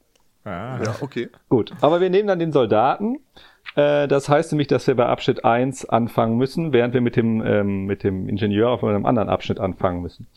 Ah. 0.45 0.77
Ja, 0.83 0.95
okay. 1.01 1.29
Gut, 1.49 1.73
aber 1.81 2.01
wir 2.01 2.09
nehmen 2.09 2.27
dann 2.27 2.39
den 2.39 2.51
Soldaten 2.51 3.19
das 3.75 4.29
heißt 4.29 4.51
nämlich, 4.51 4.67
dass 4.67 4.85
wir 4.85 4.95
bei 4.95 5.07
Abschnitt 5.07 5.45
1 5.45 5.85
anfangen 5.89 6.37
müssen, 6.37 6.73
während 6.73 6.93
wir 6.93 7.01
mit 7.01 7.15
dem, 7.15 7.43
ähm, 7.45 7.85
mit 7.85 8.03
dem 8.03 8.29
Ingenieur 8.29 8.69
auf 8.69 8.83
einem 8.83 9.05
anderen 9.05 9.29
Abschnitt 9.29 9.59
anfangen 9.59 10.01
müssen. 10.01 10.27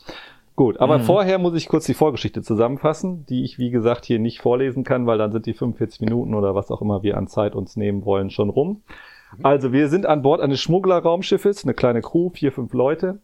Gut, 0.55 0.79
aber 0.79 0.97
mhm. 0.97 1.03
vorher 1.03 1.37
muss 1.37 1.53
ich 1.53 1.67
kurz 1.67 1.85
die 1.85 1.93
Vorgeschichte 1.93 2.41
zusammenfassen, 2.41 3.27
die 3.27 3.43
ich, 3.43 3.59
wie 3.59 3.69
gesagt, 3.69 4.05
hier 4.05 4.17
nicht 4.17 4.41
vorlesen 4.41 4.83
kann, 4.83 5.05
weil 5.05 5.19
dann 5.19 5.31
sind 5.31 5.45
die 5.45 5.53
45 5.53 6.01
Minuten 6.01 6.33
oder 6.33 6.55
was 6.55 6.71
auch 6.71 6.81
immer 6.81 7.03
wir 7.03 7.15
an 7.15 7.27
Zeit 7.27 7.53
uns 7.53 7.75
nehmen 7.75 8.05
wollen 8.05 8.31
schon 8.31 8.49
rum. 8.49 8.81
Mhm. 9.37 9.45
Also 9.45 9.71
wir 9.71 9.87
sind 9.87 10.07
an 10.07 10.23
Bord 10.23 10.41
eines 10.41 10.59
Schmugglerraumschiffes, 10.61 11.63
eine 11.63 11.75
kleine 11.75 12.01
Crew, 12.01 12.31
vier, 12.31 12.51
fünf 12.51 12.73
Leute 12.73 13.19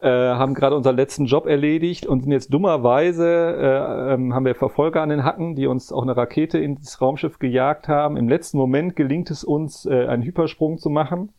äh, 0.00 0.08
haben 0.08 0.54
gerade 0.54 0.76
unseren 0.76 0.96
letzten 0.96 1.26
Job 1.26 1.46
erledigt 1.46 2.06
und 2.06 2.22
sind 2.22 2.32
jetzt 2.32 2.52
dummerweise, 2.52 3.26
äh, 3.26 4.14
ähm, 4.14 4.34
haben 4.34 4.44
wir 4.44 4.54
Verfolger 4.54 5.02
an 5.02 5.10
den 5.10 5.24
Hacken, 5.24 5.54
die 5.54 5.66
uns 5.66 5.92
auch 5.92 6.02
eine 6.02 6.16
Rakete 6.16 6.58
ins 6.58 7.00
Raumschiff 7.00 7.38
gejagt 7.38 7.88
haben. 7.88 8.16
Im 8.16 8.28
letzten 8.28 8.56
Moment 8.56 8.96
gelingt 8.96 9.30
es 9.30 9.44
uns, 9.44 9.86
äh, 9.86 10.06
einen 10.06 10.22
Hypersprung 10.22 10.78
zu 10.78 10.88
machen. 10.88 11.32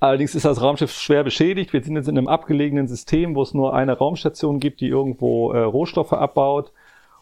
Allerdings 0.00 0.34
ist 0.34 0.46
das 0.46 0.62
Raumschiff 0.62 0.90
schwer 0.92 1.22
beschädigt. 1.22 1.72
Wir 1.72 1.82
sind 1.82 1.94
jetzt 1.94 2.08
in 2.08 2.16
einem 2.16 2.26
abgelegenen 2.26 2.88
System, 2.88 3.34
wo 3.34 3.42
es 3.42 3.54
nur 3.54 3.74
eine 3.74 3.96
Raumstation 3.96 4.58
gibt, 4.58 4.80
die 4.80 4.88
irgendwo 4.88 5.52
äh, 5.52 5.60
Rohstoffe 5.60 6.14
abbaut. 6.14 6.72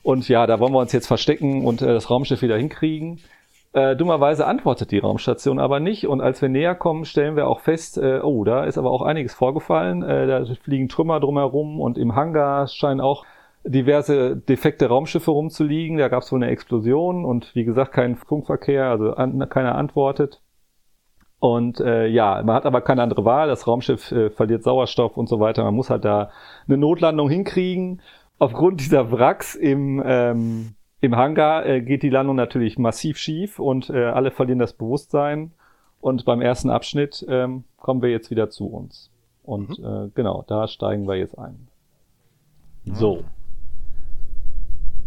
Und 0.03 0.29
ja, 0.29 0.47
da 0.47 0.61
wollen 0.61 0.73
wir 0.73 0.79
uns 0.79 0.93
jetzt 0.93 1.09
verstecken 1.09 1.65
und 1.67 1.83
äh, 1.83 1.87
das 1.87 2.09
Raumschiff 2.09 2.41
wieder 2.41 2.57
hinkriegen. 2.57 3.21
Äh, 3.75 3.97
dummerweise 3.97 4.47
antwortet 4.47 4.91
die 4.91 4.99
Raumstation 4.99 5.59
aber 5.59 5.79
nicht 5.79 6.07
und 6.07 6.23
als 6.23 6.41
wir 6.41 6.49
näher 6.49 6.75
kommen, 6.75 7.05
stellen 7.05 7.37
wir 7.37 7.49
auch 7.49 7.61
fest, 7.61 7.99
äh, 7.99 8.21
oh, 8.23 8.45
da 8.45 8.65
ist 8.65 8.79
aber 8.79 8.91
auch 8.91 9.03
einiges 9.03 9.35
vorgefallen. 9.35 10.03
Äh, 10.03 10.27
da 10.27 10.45
fliegen 10.63 10.89
Trümmer 10.89 11.21
drumherum 11.21 11.81
und 11.81 11.99
im 11.99 12.15
Hangar 12.15 12.67
scheinen 12.69 13.01
auch 13.01 13.27
diverse 13.65 14.37
defekte 14.37 14.89
Raumschiffe 14.89 15.31
rumzuliegen. 15.31 15.99
Da 15.99 16.09
gab 16.09 16.23
es 16.23 16.33
wohl 16.33 16.43
eine 16.43 16.51
Explosion 16.51 17.25
und 17.27 17.55
wie 17.55 17.65
gesagt 17.65 17.93
kein 17.93 18.17
Funkverkehr, 18.17 18.87
also 18.87 19.13
an, 19.15 19.47
keiner 19.51 19.75
antwortet. 19.75 20.41
Und 21.41 21.79
äh, 21.81 22.07
ja, 22.07 22.43
man 22.43 22.57
hat 22.57 22.67
aber 22.67 22.81
keine 22.81 23.03
andere 23.03 23.25
Wahl. 23.25 23.49
Das 23.49 23.67
Raumschiff 23.67 24.11
äh, 24.11 24.31
verliert 24.31 24.65
Sauerstoff 24.65 25.17
und 25.17 25.29
so 25.29 25.39
weiter. 25.41 25.63
Man 25.63 25.75
muss 25.75 25.91
halt 25.91 26.05
da 26.05 26.31
eine 26.67 26.79
Notlandung 26.79 27.29
hinkriegen. 27.29 28.01
Aufgrund 28.39 28.81
dieser 28.81 29.13
Wracks 29.13 29.55
im 29.55 30.03
ähm, 30.05 30.75
im 31.01 31.17
Hangar 31.17 31.65
äh, 31.67 31.81
geht 31.81 32.03
die 32.03 32.11
Landung 32.11 32.37
natürlich 32.37 32.79
massiv 32.79 33.19
schief 33.19 33.59
und 33.59 33.91
äh, 33.91 34.05
alle 34.05 34.31
verlieren 34.31 34.59
das 34.59 34.73
Bewusstsein. 34.73 35.53
Und 36.01 36.25
beim 36.25 36.41
ersten 36.41 36.71
Abschnitt 36.71 37.25
ähm, 37.29 37.65
kommen 37.77 38.03
wir 38.03 38.11
jetzt 38.11 38.31
wieder 38.31 38.51
zu 38.51 38.67
uns. 38.67 39.11
Und 39.43 39.79
mhm. 39.79 39.85
äh, 39.85 40.09
genau, 40.15 40.45
da 40.47 40.69
steigen 40.69 41.07
wir 41.07 41.17
jetzt 41.17 41.39
ein. 41.39 41.69
So. 42.85 43.25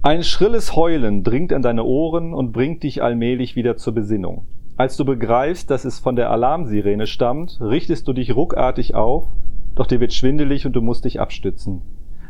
Ein 0.01 0.23
schrilles 0.23 0.75
Heulen 0.75 1.23
dringt 1.23 1.53
an 1.53 1.61
deine 1.61 1.83
Ohren 1.83 2.33
und 2.33 2.51
bringt 2.51 2.83
dich 2.83 3.03
allmählich 3.03 3.55
wieder 3.55 3.77
zur 3.77 3.93
Besinnung. 3.93 4.45
Als 4.77 4.97
du 4.97 5.05
begreifst, 5.05 5.69
dass 5.69 5.85
es 5.85 5.99
von 5.99 6.15
der 6.15 6.31
Alarmsirene 6.31 7.05
stammt, 7.05 7.59
richtest 7.61 8.07
du 8.07 8.13
dich 8.13 8.35
ruckartig 8.35 8.95
auf, 8.95 9.27
doch 9.75 9.85
dir 9.85 9.99
wird 9.99 10.13
schwindelig 10.13 10.65
und 10.65 10.73
du 10.73 10.81
musst 10.81 11.05
dich 11.05 11.19
abstützen. 11.19 11.81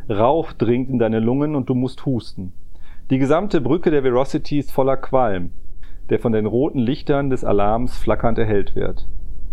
Rauch 0.09 0.51
dringt 0.51 0.89
in 0.89 1.00
deine 1.00 1.19
Lungen 1.19 1.55
und 1.55 1.69
du 1.69 1.75
musst 1.75 2.05
husten. 2.05 2.53
Die 3.12 3.20
gesamte 3.20 3.60
Brücke 3.60 3.91
der 3.91 4.06
Velocity 4.06 4.58
ist 4.58 4.72
voller 4.72 4.96
Qualm, 4.96 5.50
der 6.10 6.18
von 6.18 6.32
den 6.32 6.46
roten 6.46 6.80
Lichtern 6.80 7.30
des 7.30 7.44
Alarms 7.44 7.98
flackernd 7.98 8.38
erhellt 8.38 8.74
wird. 8.74 9.06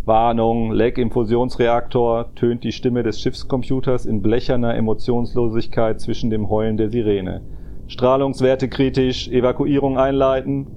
Warnung, 0.04 0.70
Lag 0.70 0.96
im 0.96 1.10
Fusionsreaktor, 1.10 2.32
tönt 2.36 2.62
die 2.62 2.70
Stimme 2.70 3.02
des 3.02 3.20
Schiffscomputers 3.20 4.06
in 4.06 4.22
blecherner 4.22 4.76
Emotionslosigkeit 4.76 6.00
zwischen 6.00 6.30
dem 6.30 6.48
Heulen 6.48 6.76
der 6.76 6.88
Sirene. 6.88 7.40
Strahlungswerte 7.88 8.68
kritisch, 8.68 9.26
Evakuierung 9.26 9.98
einleiten. 9.98 10.68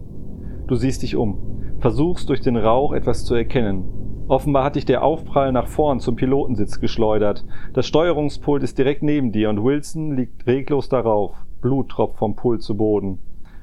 Du 0.65 0.73
siehst 0.73 1.03
dich 1.03 1.15
um, 1.15 1.37
versuchst 1.81 2.29
durch 2.29 2.41
den 2.41 2.57
Rauch 2.57 2.93
etwas 2.93 3.25
zu 3.25 3.35
erkennen. 3.35 3.83
Offenbar 4.27 4.63
hat 4.63 4.75
dich 4.75 4.85
der 4.85 5.03
Aufprall 5.03 5.51
nach 5.51 5.67
vorn 5.67 5.99
zum 5.99 6.15
Pilotensitz 6.15 6.79
geschleudert. 6.79 7.45
Das 7.73 7.85
Steuerungspult 7.85 8.63
ist 8.63 8.79
direkt 8.79 9.03
neben 9.03 9.31
dir 9.31 9.51
und 9.51 9.63
Wilson 9.63 10.15
liegt 10.15 10.47
reglos 10.47 10.89
darauf. 10.89 11.35
Blut 11.61 11.89
tropft 11.89 12.17
vom 12.17 12.35
Pult 12.35 12.61
zu 12.61 12.75
Boden. 12.75 13.19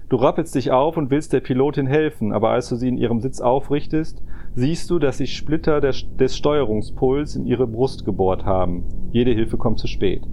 Du 0.08 0.16
rappelst 0.16 0.54
dich 0.54 0.70
auf 0.70 0.96
und 0.96 1.10
willst 1.10 1.34
der 1.34 1.40
Pilotin 1.40 1.86
helfen, 1.86 2.32
aber 2.32 2.50
als 2.50 2.70
du 2.70 2.76
sie 2.76 2.88
in 2.88 2.96
ihrem 2.96 3.20
Sitz 3.20 3.42
aufrichtest, 3.42 4.22
siehst 4.54 4.88
du, 4.90 4.98
dass 4.98 5.18
sich 5.18 5.36
Splitter 5.36 5.82
des, 5.82 6.36
Steuerungspuls 6.36 7.36
in 7.36 7.44
ihre 7.44 7.66
Brust 7.66 8.06
gebohrt 8.06 8.46
haben. 8.46 8.84
Jede 9.10 9.32
Hilfe 9.32 9.58
kommt 9.58 9.78
zu 9.78 9.86
spät. 9.86 10.26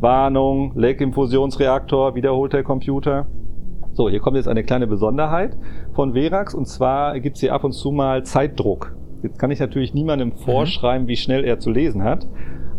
Warnung, 0.00 0.72
Leck 0.76 1.00
im 1.00 1.14
Fusionsreaktor, 1.14 2.14
wiederholt 2.14 2.52
der 2.52 2.64
Computer. 2.64 3.26
So, 3.92 4.10
hier 4.10 4.20
kommt 4.20 4.36
jetzt 4.36 4.46
eine 4.46 4.62
kleine 4.62 4.86
Besonderheit 4.86 5.56
von 5.94 6.12
Verax 6.12 6.54
und 6.54 6.66
zwar 6.66 7.18
gibt's 7.18 7.40
hier 7.40 7.54
ab 7.54 7.64
und 7.64 7.72
zu 7.72 7.90
mal 7.90 8.24
Zeitdruck. 8.24 8.94
Jetzt 9.22 9.38
kann 9.38 9.50
ich 9.50 9.58
natürlich 9.58 9.94
niemandem 9.94 10.28
mhm. 10.28 10.36
vorschreiben, 10.36 11.08
wie 11.08 11.16
schnell 11.16 11.44
er 11.44 11.58
zu 11.58 11.70
lesen 11.70 12.04
hat, 12.04 12.28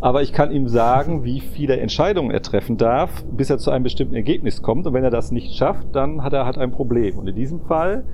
aber 0.01 0.21
ich 0.21 0.31
kann 0.31 0.51
ihm 0.51 0.67
sagen, 0.67 1.23
wie 1.23 1.41
viele 1.41 1.77
Entscheidungen 1.77 2.31
er 2.31 2.41
treffen 2.41 2.77
darf, 2.77 3.23
bis 3.31 3.49
er 3.49 3.57
zu 3.57 3.71
einem 3.71 3.83
bestimmten 3.83 4.15
Ergebnis 4.15 4.61
kommt. 4.61 4.87
Und 4.87 4.93
wenn 4.93 5.03
er 5.03 5.09
das 5.09 5.31
nicht 5.31 5.55
schafft, 5.55 5.87
dann 5.93 6.23
hat 6.23 6.33
er 6.33 6.45
halt 6.45 6.57
ein 6.57 6.71
Problem. 6.71 7.17
Und 7.17 7.27
in 7.27 7.35
diesem 7.35 7.61
Fall 7.61 8.05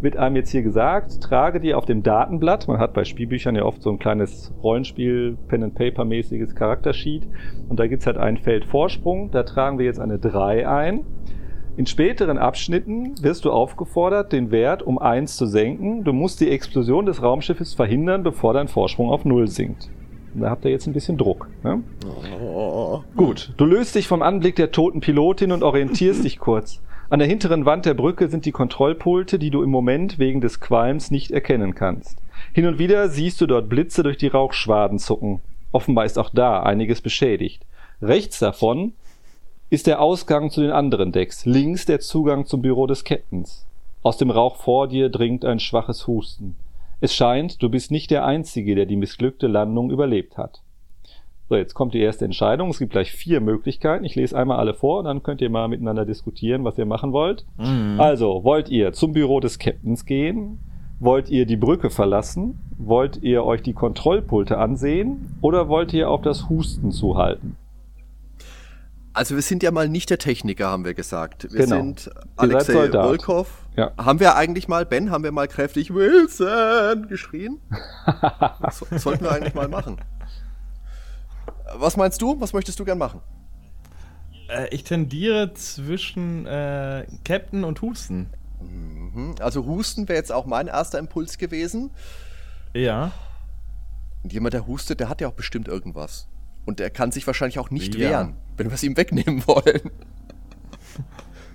wird 0.00 0.16
einem 0.16 0.36
jetzt 0.36 0.50
hier 0.50 0.62
gesagt, 0.62 1.20
trage 1.22 1.60
dir 1.60 1.78
auf 1.78 1.84
dem 1.84 2.02
Datenblatt, 2.02 2.68
man 2.68 2.78
hat 2.78 2.94
bei 2.94 3.04
Spielbüchern 3.04 3.54
ja 3.54 3.64
oft 3.64 3.82
so 3.82 3.90
ein 3.90 3.98
kleines 3.98 4.52
Rollenspiel, 4.62 5.36
Pen-and-Paper-mäßiges 5.48 6.54
Charaktersheet 6.54 7.28
und 7.68 7.78
da 7.78 7.86
gibt's 7.86 8.06
halt 8.06 8.16
ein 8.16 8.38
Feld 8.38 8.64
Vorsprung, 8.64 9.30
da 9.30 9.42
tragen 9.42 9.78
wir 9.78 9.86
jetzt 9.86 10.00
eine 10.00 10.18
3 10.18 10.68
ein. 10.68 11.04
In 11.76 11.86
späteren 11.86 12.38
Abschnitten 12.38 13.14
wirst 13.22 13.44
du 13.44 13.52
aufgefordert, 13.52 14.32
den 14.32 14.50
Wert 14.50 14.82
um 14.82 14.98
1 14.98 15.36
zu 15.36 15.46
senken. 15.46 16.04
Du 16.04 16.12
musst 16.12 16.40
die 16.40 16.50
Explosion 16.50 17.06
des 17.06 17.22
Raumschiffes 17.22 17.74
verhindern, 17.74 18.22
bevor 18.22 18.52
dein 18.52 18.68
Vorsprung 18.68 19.08
auf 19.08 19.24
0 19.24 19.48
sinkt. 19.48 19.90
Da 20.34 20.50
habt 20.50 20.64
ihr 20.64 20.70
jetzt 20.70 20.86
ein 20.86 20.92
bisschen 20.92 21.18
Druck. 21.18 21.48
Ne? 21.62 21.82
Oh. 22.40 23.02
Gut, 23.16 23.52
du 23.56 23.64
löst 23.64 23.94
dich 23.94 24.06
vom 24.06 24.22
Anblick 24.22 24.56
der 24.56 24.72
toten 24.72 25.00
Pilotin 25.00 25.52
und 25.52 25.62
orientierst 25.62 26.24
dich 26.24 26.38
kurz. 26.38 26.80
An 27.08 27.18
der 27.18 27.26
hinteren 27.28 27.64
Wand 27.64 27.86
der 27.86 27.94
Brücke 27.94 28.28
sind 28.28 28.44
die 28.46 28.52
Kontrollpulte, 28.52 29.38
die 29.38 29.50
du 29.50 29.62
im 29.62 29.70
Moment 29.70 30.20
wegen 30.20 30.40
des 30.40 30.60
Qualms 30.60 31.10
nicht 31.10 31.32
erkennen 31.32 31.74
kannst. 31.74 32.18
Hin 32.52 32.66
und 32.66 32.78
wieder 32.78 33.08
siehst 33.08 33.40
du 33.40 33.46
dort 33.46 33.68
Blitze 33.68 34.04
durch 34.04 34.16
die 34.16 34.28
Rauchschwaden 34.28 34.98
zucken. 34.98 35.40
Offenbar 35.72 36.04
ist 36.04 36.18
auch 36.18 36.30
da 36.30 36.62
einiges 36.62 37.00
beschädigt. 37.00 37.64
Rechts 38.00 38.38
davon 38.38 38.92
ist 39.70 39.86
der 39.86 40.00
Ausgang 40.00 40.50
zu 40.50 40.60
den 40.60 40.70
anderen 40.70 41.12
Decks, 41.12 41.46
links 41.46 41.84
der 41.84 42.00
Zugang 42.00 42.46
zum 42.46 42.62
Büro 42.62 42.86
des 42.86 43.04
Captains. 43.04 43.66
Aus 44.02 44.16
dem 44.16 44.30
Rauch 44.30 44.56
vor 44.56 44.88
dir 44.88 45.10
dringt 45.10 45.44
ein 45.44 45.60
schwaches 45.60 46.06
Husten. 46.06 46.56
Es 47.00 47.14
scheint, 47.14 47.62
du 47.62 47.68
bist 47.68 47.90
nicht 47.90 48.10
der 48.10 48.24
Einzige, 48.24 48.74
der 48.74 48.86
die 48.86 48.96
missglückte 48.96 49.46
Landung 49.46 49.90
überlebt 49.90 50.36
hat. 50.36 50.62
So, 51.48 51.56
jetzt 51.56 51.74
kommt 51.74 51.94
die 51.94 52.00
erste 52.00 52.24
Entscheidung. 52.24 52.70
Es 52.70 52.78
gibt 52.78 52.92
gleich 52.92 53.10
vier 53.10 53.40
Möglichkeiten. 53.40 54.04
Ich 54.04 54.14
lese 54.14 54.36
einmal 54.36 54.58
alle 54.58 54.72
vor 54.72 55.00
und 55.00 55.06
dann 55.06 55.22
könnt 55.24 55.40
ihr 55.40 55.50
mal 55.50 55.66
miteinander 55.66 56.04
diskutieren, 56.04 56.62
was 56.62 56.78
ihr 56.78 56.86
machen 56.86 57.12
wollt. 57.12 57.44
Mhm. 57.58 57.96
Also, 57.98 58.44
wollt 58.44 58.68
ihr 58.68 58.92
zum 58.92 59.12
Büro 59.12 59.40
des 59.40 59.58
Captains 59.58 60.06
gehen? 60.06 60.60
Wollt 61.00 61.28
ihr 61.28 61.46
die 61.46 61.56
Brücke 61.56 61.90
verlassen? 61.90 62.60
Wollt 62.78 63.22
ihr 63.22 63.44
euch 63.44 63.62
die 63.62 63.72
Kontrollpulte 63.72 64.58
ansehen? 64.58 65.34
Oder 65.40 65.68
wollt 65.68 65.92
ihr 65.92 66.10
auf 66.10 66.22
das 66.22 66.48
Husten 66.48 66.92
zuhalten? 66.92 67.56
Also 69.12 69.34
wir 69.34 69.42
sind 69.42 69.62
ja 69.62 69.70
mal 69.72 69.88
nicht 69.88 70.10
der 70.10 70.18
Techniker, 70.18 70.68
haben 70.68 70.84
wir 70.84 70.94
gesagt. 70.94 71.52
Wir 71.52 71.64
genau. 71.64 71.76
sind 71.76 72.10
Alexei 72.36 72.90
Volkov. 72.92 73.59
Ja. 73.76 73.92
Haben 73.96 74.20
wir 74.20 74.36
eigentlich 74.36 74.68
mal, 74.68 74.84
Ben, 74.84 75.10
haben 75.10 75.24
wir 75.24 75.32
mal 75.32 75.48
kräftig 75.48 75.94
Wilson 75.94 77.08
geschrien? 77.08 77.60
so, 78.72 78.86
sollten 78.98 79.24
wir 79.24 79.32
eigentlich 79.32 79.54
mal 79.54 79.68
machen. 79.68 80.00
Was 81.76 81.96
meinst 81.96 82.20
du? 82.20 82.40
Was 82.40 82.52
möchtest 82.52 82.80
du 82.80 82.84
gern 82.84 82.98
machen? 82.98 83.20
Äh, 84.48 84.68
ich 84.70 84.84
tendiere 84.84 85.54
zwischen 85.54 86.46
äh, 86.46 87.06
Captain 87.24 87.64
und 87.64 87.80
Husten. 87.80 88.30
Mhm. 88.60 89.36
Also 89.40 89.64
Husten 89.64 90.08
wäre 90.08 90.18
jetzt 90.18 90.32
auch 90.32 90.46
mein 90.46 90.66
erster 90.66 90.98
Impuls 90.98 91.38
gewesen. 91.38 91.90
Ja. 92.74 93.12
Und 94.22 94.32
jemand, 94.32 94.54
der 94.54 94.66
hustet, 94.66 95.00
der 95.00 95.08
hat 95.08 95.20
ja 95.20 95.28
auch 95.28 95.34
bestimmt 95.34 95.68
irgendwas. 95.68 96.28
Und 96.66 96.78
der 96.78 96.90
kann 96.90 97.10
sich 97.12 97.26
wahrscheinlich 97.26 97.58
auch 97.58 97.70
nicht 97.70 97.94
ja. 97.94 98.10
wehren, 98.10 98.36
wenn 98.56 98.68
wir 98.68 98.74
es 98.74 98.82
ihm 98.82 98.96
wegnehmen 98.96 99.46
wollen. 99.46 99.90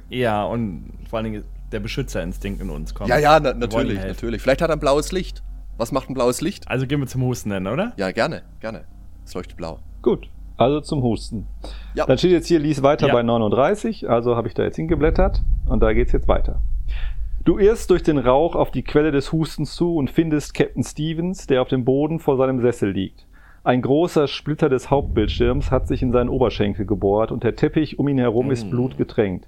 Ja, 0.09 0.43
und 0.43 0.91
vor 1.09 1.17
allen 1.17 1.31
Dingen 1.31 1.45
der 1.71 1.79
Beschützerinstinkt 1.79 2.61
in 2.61 2.69
uns 2.69 2.93
kommt. 2.93 3.09
Ja, 3.09 3.17
ja, 3.17 3.39
na, 3.39 3.53
natürlich, 3.53 3.99
natürlich. 3.99 4.41
Vielleicht 4.41 4.61
hat 4.61 4.69
er 4.69 4.75
ein 4.75 4.79
blaues 4.79 5.11
Licht. 5.11 5.43
Was 5.77 5.91
macht 5.91 6.09
ein 6.09 6.13
blaues 6.13 6.41
Licht? 6.41 6.69
Also 6.69 6.87
gehen 6.87 6.99
wir 6.99 7.07
zum 7.07 7.23
Husten 7.23 7.49
dann, 7.49 7.67
oder? 7.67 7.93
Ja, 7.97 8.11
gerne, 8.11 8.43
gerne. 8.59 8.85
Es 9.25 9.33
leuchtet 9.33 9.57
blau. 9.57 9.79
Gut, 10.01 10.29
also 10.57 10.79
zum 10.79 11.03
Husten. 11.03 11.47
Ja. 11.95 12.05
Dann 12.05 12.17
steht 12.17 12.31
jetzt 12.31 12.47
hier, 12.47 12.59
lies 12.59 12.81
weiter 12.81 13.07
ja. 13.07 13.13
bei 13.13 13.23
39, 13.23 14.09
also 14.09 14.35
habe 14.35 14.47
ich 14.47 14.53
da 14.53 14.63
jetzt 14.63 14.77
hingeblättert 14.77 15.41
und 15.67 15.81
da 15.81 15.93
geht 15.93 16.07
es 16.07 16.13
jetzt 16.13 16.27
weiter. 16.27 16.61
Du 17.43 17.59
irrst 17.59 17.91
durch 17.91 18.01
den 18.01 18.17
Rauch 18.17 18.55
auf 18.55 18.71
die 18.71 18.83
Quelle 18.83 19.11
des 19.11 19.31
Hustens 19.31 19.75
zu 19.75 19.95
und 19.95 20.09
findest 20.09 20.53
Captain 20.53 20.83
Stevens, 20.83 21.45
der 21.45 21.61
auf 21.61 21.67
dem 21.67 21.85
Boden 21.85 22.19
vor 22.19 22.37
seinem 22.37 22.59
Sessel 22.59 22.89
liegt. 22.89 23.27
Ein 23.63 23.81
großer 23.81 24.27
Splitter 24.27 24.69
des 24.69 24.89
Hauptbildschirms 24.89 25.71
hat 25.71 25.87
sich 25.87 26.01
in 26.01 26.11
seinen 26.11 26.29
Oberschenkel 26.29 26.85
gebohrt 26.85 27.31
und 27.31 27.43
der 27.43 27.55
Teppich 27.55 27.99
um 27.99 28.07
ihn 28.07 28.17
herum 28.17 28.51
ist 28.51 28.67
mm. 28.67 28.69
blutgetränkt. 28.69 29.47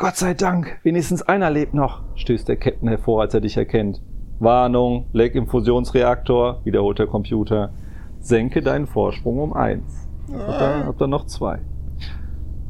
Gott 0.00 0.14
sei 0.14 0.32
Dank, 0.32 0.78
wenigstens 0.84 1.22
einer 1.22 1.50
lebt 1.50 1.74
noch, 1.74 2.02
stößt 2.14 2.46
der 2.46 2.54
Captain 2.54 2.88
hervor, 2.88 3.20
als 3.20 3.34
er 3.34 3.40
dich 3.40 3.56
erkennt. 3.56 4.00
Warnung, 4.38 5.06
Leck 5.12 5.34
im 5.34 5.48
Fusionsreaktor, 5.48 6.60
wiederholt 6.62 7.00
der 7.00 7.08
Computer 7.08 7.70
senke 8.20 8.62
deinen 8.62 8.86
Vorsprung 8.86 9.40
um 9.40 9.52
eins. 9.52 10.08
Habt 10.32 10.60
ihr, 10.60 10.86
habt 10.86 11.02
ihr 11.02 11.08
noch 11.08 11.26
zwei. 11.26 11.58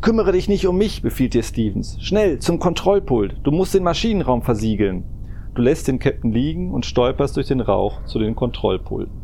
Kümmere 0.00 0.32
dich 0.32 0.49
nicht 0.49 0.66
um 0.66 0.78
mich, 0.78 1.02
befiehlt 1.02 1.35
dir 1.35 1.42
Stevens. 1.42 1.99
Schnell, 2.00 2.38
zum 2.38 2.58
Kontrollpult. 2.58 3.37
Du 3.42 3.50
musst 3.50 3.75
den 3.75 3.82
Maschinenraum 3.82 4.40
versiegeln. 4.40 5.04
Du 5.54 5.61
lässt 5.61 5.87
den 5.87 5.99
Captain 5.99 6.32
liegen 6.32 6.73
und 6.73 6.87
stolperst 6.87 7.37
durch 7.37 7.49
den 7.49 7.61
Rauch 7.61 8.04
zu 8.06 8.18
den 8.18 8.37
Kontrollpulten. 8.37 9.20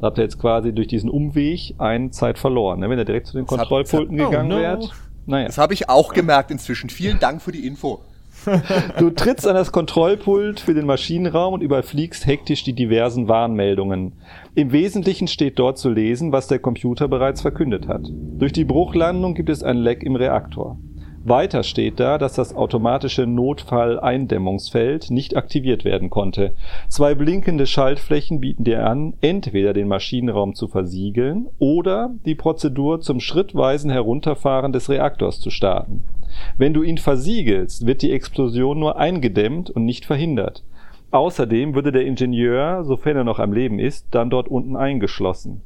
Da 0.00 0.06
habt 0.06 0.16
ihr 0.16 0.24
jetzt 0.24 0.38
quasi 0.38 0.72
durch 0.72 0.88
diesen 0.88 1.10
Umweg 1.10 1.74
eine 1.76 2.10
Zeit 2.10 2.38
verloren. 2.38 2.80
Ne? 2.80 2.88
Wenn 2.88 2.98
ihr 2.98 3.04
direkt 3.04 3.26
zu 3.26 3.36
den 3.36 3.46
Kontrollpulten 3.46 4.18
hab, 4.18 4.30
gegangen 4.30 4.52
oh 4.52 4.56
no. 4.56 4.62
wärt. 4.62 4.92
Naja. 5.26 5.46
Das 5.46 5.58
habe 5.58 5.74
ich 5.74 5.88
auch 5.88 6.12
gemerkt 6.12 6.50
inzwischen. 6.50 6.88
Vielen 6.88 7.18
Dank 7.18 7.42
für 7.42 7.52
die 7.52 7.66
Info. 7.66 8.00
Du 8.98 9.10
trittst 9.10 9.46
an 9.46 9.54
das 9.54 9.72
Kontrollpult 9.72 10.60
für 10.60 10.74
den 10.74 10.86
Maschinenraum 10.86 11.54
und 11.54 11.62
überfliegst 11.62 12.26
hektisch 12.26 12.62
die 12.64 12.74
diversen 12.74 13.28
Warnmeldungen. 13.28 14.12
Im 14.54 14.72
Wesentlichen 14.72 15.26
steht 15.26 15.58
dort 15.58 15.78
zu 15.78 15.90
lesen, 15.90 16.32
was 16.32 16.46
der 16.46 16.58
Computer 16.58 17.08
bereits 17.08 17.40
verkündet 17.40 17.88
hat. 17.88 18.02
Durch 18.10 18.52
die 18.52 18.64
Bruchlandung 18.64 19.34
gibt 19.34 19.48
es 19.48 19.62
ein 19.62 19.78
Leck 19.78 20.02
im 20.02 20.16
Reaktor. 20.16 20.78
Weiter 21.28 21.64
steht 21.64 21.98
da, 21.98 22.18
dass 22.18 22.34
das 22.34 22.54
automatische 22.54 23.26
Notfall-Eindämmungsfeld 23.26 25.10
nicht 25.10 25.36
aktiviert 25.36 25.84
werden 25.84 26.08
konnte. 26.08 26.54
Zwei 26.88 27.16
blinkende 27.16 27.66
Schaltflächen 27.66 28.38
bieten 28.38 28.62
dir 28.62 28.86
an, 28.86 29.14
entweder 29.20 29.72
den 29.72 29.88
Maschinenraum 29.88 30.54
zu 30.54 30.68
versiegeln 30.68 31.48
oder 31.58 32.10
die 32.24 32.36
Prozedur 32.36 33.00
zum 33.00 33.18
schrittweisen 33.18 33.90
Herunterfahren 33.90 34.72
des 34.72 34.88
Reaktors 34.88 35.40
zu 35.40 35.50
starten. 35.50 36.04
Wenn 36.58 36.74
du 36.74 36.84
ihn 36.84 36.98
versiegelst, 36.98 37.86
wird 37.86 38.02
die 38.02 38.12
Explosion 38.12 38.78
nur 38.78 38.96
eingedämmt 38.96 39.70
und 39.70 39.84
nicht 39.84 40.04
verhindert. 40.04 40.62
Außerdem 41.10 41.74
würde 41.74 41.90
der 41.90 42.06
Ingenieur, 42.06 42.84
sofern 42.84 43.16
er 43.16 43.24
noch 43.24 43.40
am 43.40 43.52
Leben 43.52 43.80
ist, 43.80 44.06
dann 44.12 44.30
dort 44.30 44.46
unten 44.46 44.76
eingeschlossen. 44.76 45.62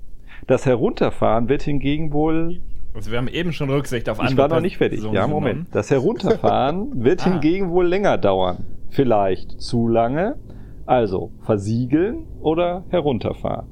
Das 0.47 0.65
Herunterfahren 0.65 1.51
wird 1.51 1.63
hingegen 1.63 2.15
wohl. 2.15 2.61
Also 2.95 3.11
wir 3.11 3.19
haben 3.19 3.29
eben 3.29 3.53
schon 3.53 3.71
Rücksicht 3.71 4.09
auf 4.09 4.19
andere. 4.19 4.33
Ich 4.33 4.39
war 4.39 4.49
noch 4.49 4.61
nicht 4.61 4.79
fertig. 4.79 5.03
ja, 5.13 5.27
Moment. 5.27 5.69
Das 5.73 5.91
Herunterfahren 5.91 7.05
wird 7.05 7.23
ah. 7.23 7.31
hingegen 7.31 7.71
wohl 7.71 7.87
länger 7.87 8.19
dauern. 8.19 8.65
Vielleicht 8.91 9.61
zu 9.61 9.89
lange. 9.89 10.37
Also 10.87 11.31
versiegeln 11.45 12.27
oder 12.41 12.85
herunterfahren. 12.89 13.69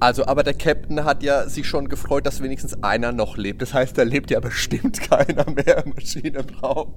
Also, 0.00 0.26
aber 0.26 0.42
der 0.42 0.52
Captain 0.52 1.04
hat 1.04 1.22
ja 1.22 1.48
sich 1.48 1.66
schon 1.66 1.88
gefreut, 1.88 2.26
dass 2.26 2.42
wenigstens 2.42 2.82
einer 2.82 3.12
noch 3.12 3.38
lebt. 3.38 3.62
Das 3.62 3.72
heißt, 3.72 3.96
da 3.96 4.02
lebt 4.02 4.30
ja 4.30 4.40
bestimmt 4.40 5.00
keiner 5.10 5.46
mehr 5.50 5.86
im 5.86 5.94
Maschinenraum. 5.94 6.92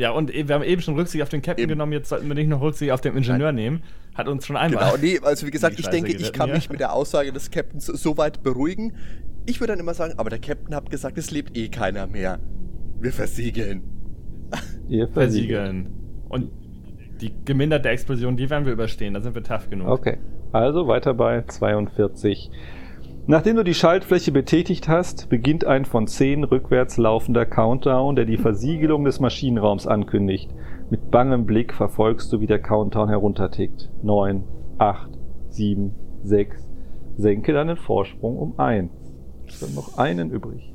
Ja, 0.00 0.12
und 0.12 0.32
wir 0.32 0.54
haben 0.54 0.64
eben 0.64 0.80
schon 0.80 0.94
Rücksicht 0.94 1.22
auf 1.22 1.28
den 1.28 1.42
Captain 1.42 1.64
eben. 1.64 1.72
genommen, 1.72 1.92
jetzt 1.92 2.08
sollten 2.08 2.26
wir 2.26 2.34
nicht 2.34 2.48
noch 2.48 2.62
Rücksicht 2.62 2.90
auf 2.90 3.02
den 3.02 3.14
Ingenieur 3.14 3.48
Nein. 3.48 3.54
nehmen. 3.54 3.82
Hat 4.14 4.28
uns 4.28 4.46
schon 4.46 4.56
einmal. 4.56 4.92
Genau, 4.92 4.96
nee, 4.98 5.20
also 5.22 5.46
wie 5.46 5.50
gesagt, 5.50 5.78
ich 5.78 5.88
denke, 5.88 6.10
ich 6.10 6.32
kann 6.32 6.50
mich 6.50 6.70
mit 6.70 6.80
der 6.80 6.94
Aussage 6.94 7.34
des 7.34 7.50
Captains 7.50 7.84
so 7.84 8.16
weit 8.16 8.42
beruhigen. 8.42 8.94
Ich 9.44 9.60
würde 9.60 9.74
dann 9.74 9.80
immer 9.80 9.92
sagen, 9.92 10.14
aber 10.16 10.30
der 10.30 10.38
Captain 10.38 10.74
hat 10.74 10.88
gesagt, 10.88 11.18
es 11.18 11.30
lebt 11.30 11.54
eh 11.54 11.68
keiner 11.68 12.06
mehr. 12.06 12.38
Wir 12.98 13.12
versiegeln. 13.12 13.82
Wir 14.88 15.06
versiegeln. 15.12 15.90
Und 16.30 16.50
die 17.20 17.34
geminderte 17.44 17.90
Explosion, 17.90 18.38
die 18.38 18.48
werden 18.48 18.64
wir 18.64 18.72
überstehen, 18.72 19.12
da 19.12 19.20
sind 19.20 19.34
wir 19.34 19.42
tough 19.42 19.68
genug. 19.68 19.88
Okay. 19.88 20.16
Also 20.52 20.88
weiter 20.88 21.12
bei 21.12 21.42
42. 21.42 22.50
Nachdem 23.30 23.54
du 23.54 23.62
die 23.62 23.74
Schaltfläche 23.74 24.32
betätigt 24.32 24.88
hast, 24.88 25.28
beginnt 25.28 25.64
ein 25.64 25.84
von 25.84 26.08
10 26.08 26.42
rückwärts 26.42 26.96
laufender 26.96 27.46
Countdown, 27.46 28.16
der 28.16 28.24
die 28.24 28.38
Versiegelung 28.38 29.04
des 29.04 29.20
Maschinenraums 29.20 29.86
ankündigt. 29.86 30.50
Mit 30.90 31.12
bangem 31.12 31.46
Blick 31.46 31.72
verfolgst 31.72 32.32
du, 32.32 32.40
wie 32.40 32.48
der 32.48 32.58
Countdown 32.58 33.08
heruntertickt. 33.08 33.88
9, 34.02 34.42
8, 34.78 35.10
7, 35.48 35.94
6. 36.24 36.68
Senke 37.18 37.52
deinen 37.52 37.76
Vorsprung 37.76 38.36
um 38.36 38.58
1. 38.58 38.90
Es 39.46 39.60
sind 39.60 39.76
noch 39.76 39.96
einen 39.96 40.32
übrig. 40.32 40.74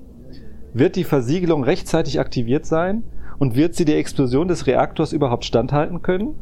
Wird 0.73 0.95
die 0.95 1.03
Versiegelung 1.03 1.61
rechtzeitig 1.61 2.21
aktiviert 2.21 2.65
sein? 2.65 3.03
Und 3.37 3.57
wird 3.57 3.75
sie 3.75 3.83
der 3.83 3.97
Explosion 3.97 4.47
des 4.47 4.65
Reaktors 4.65 5.11
überhaupt 5.11 5.43
standhalten 5.43 6.01
können? 6.01 6.35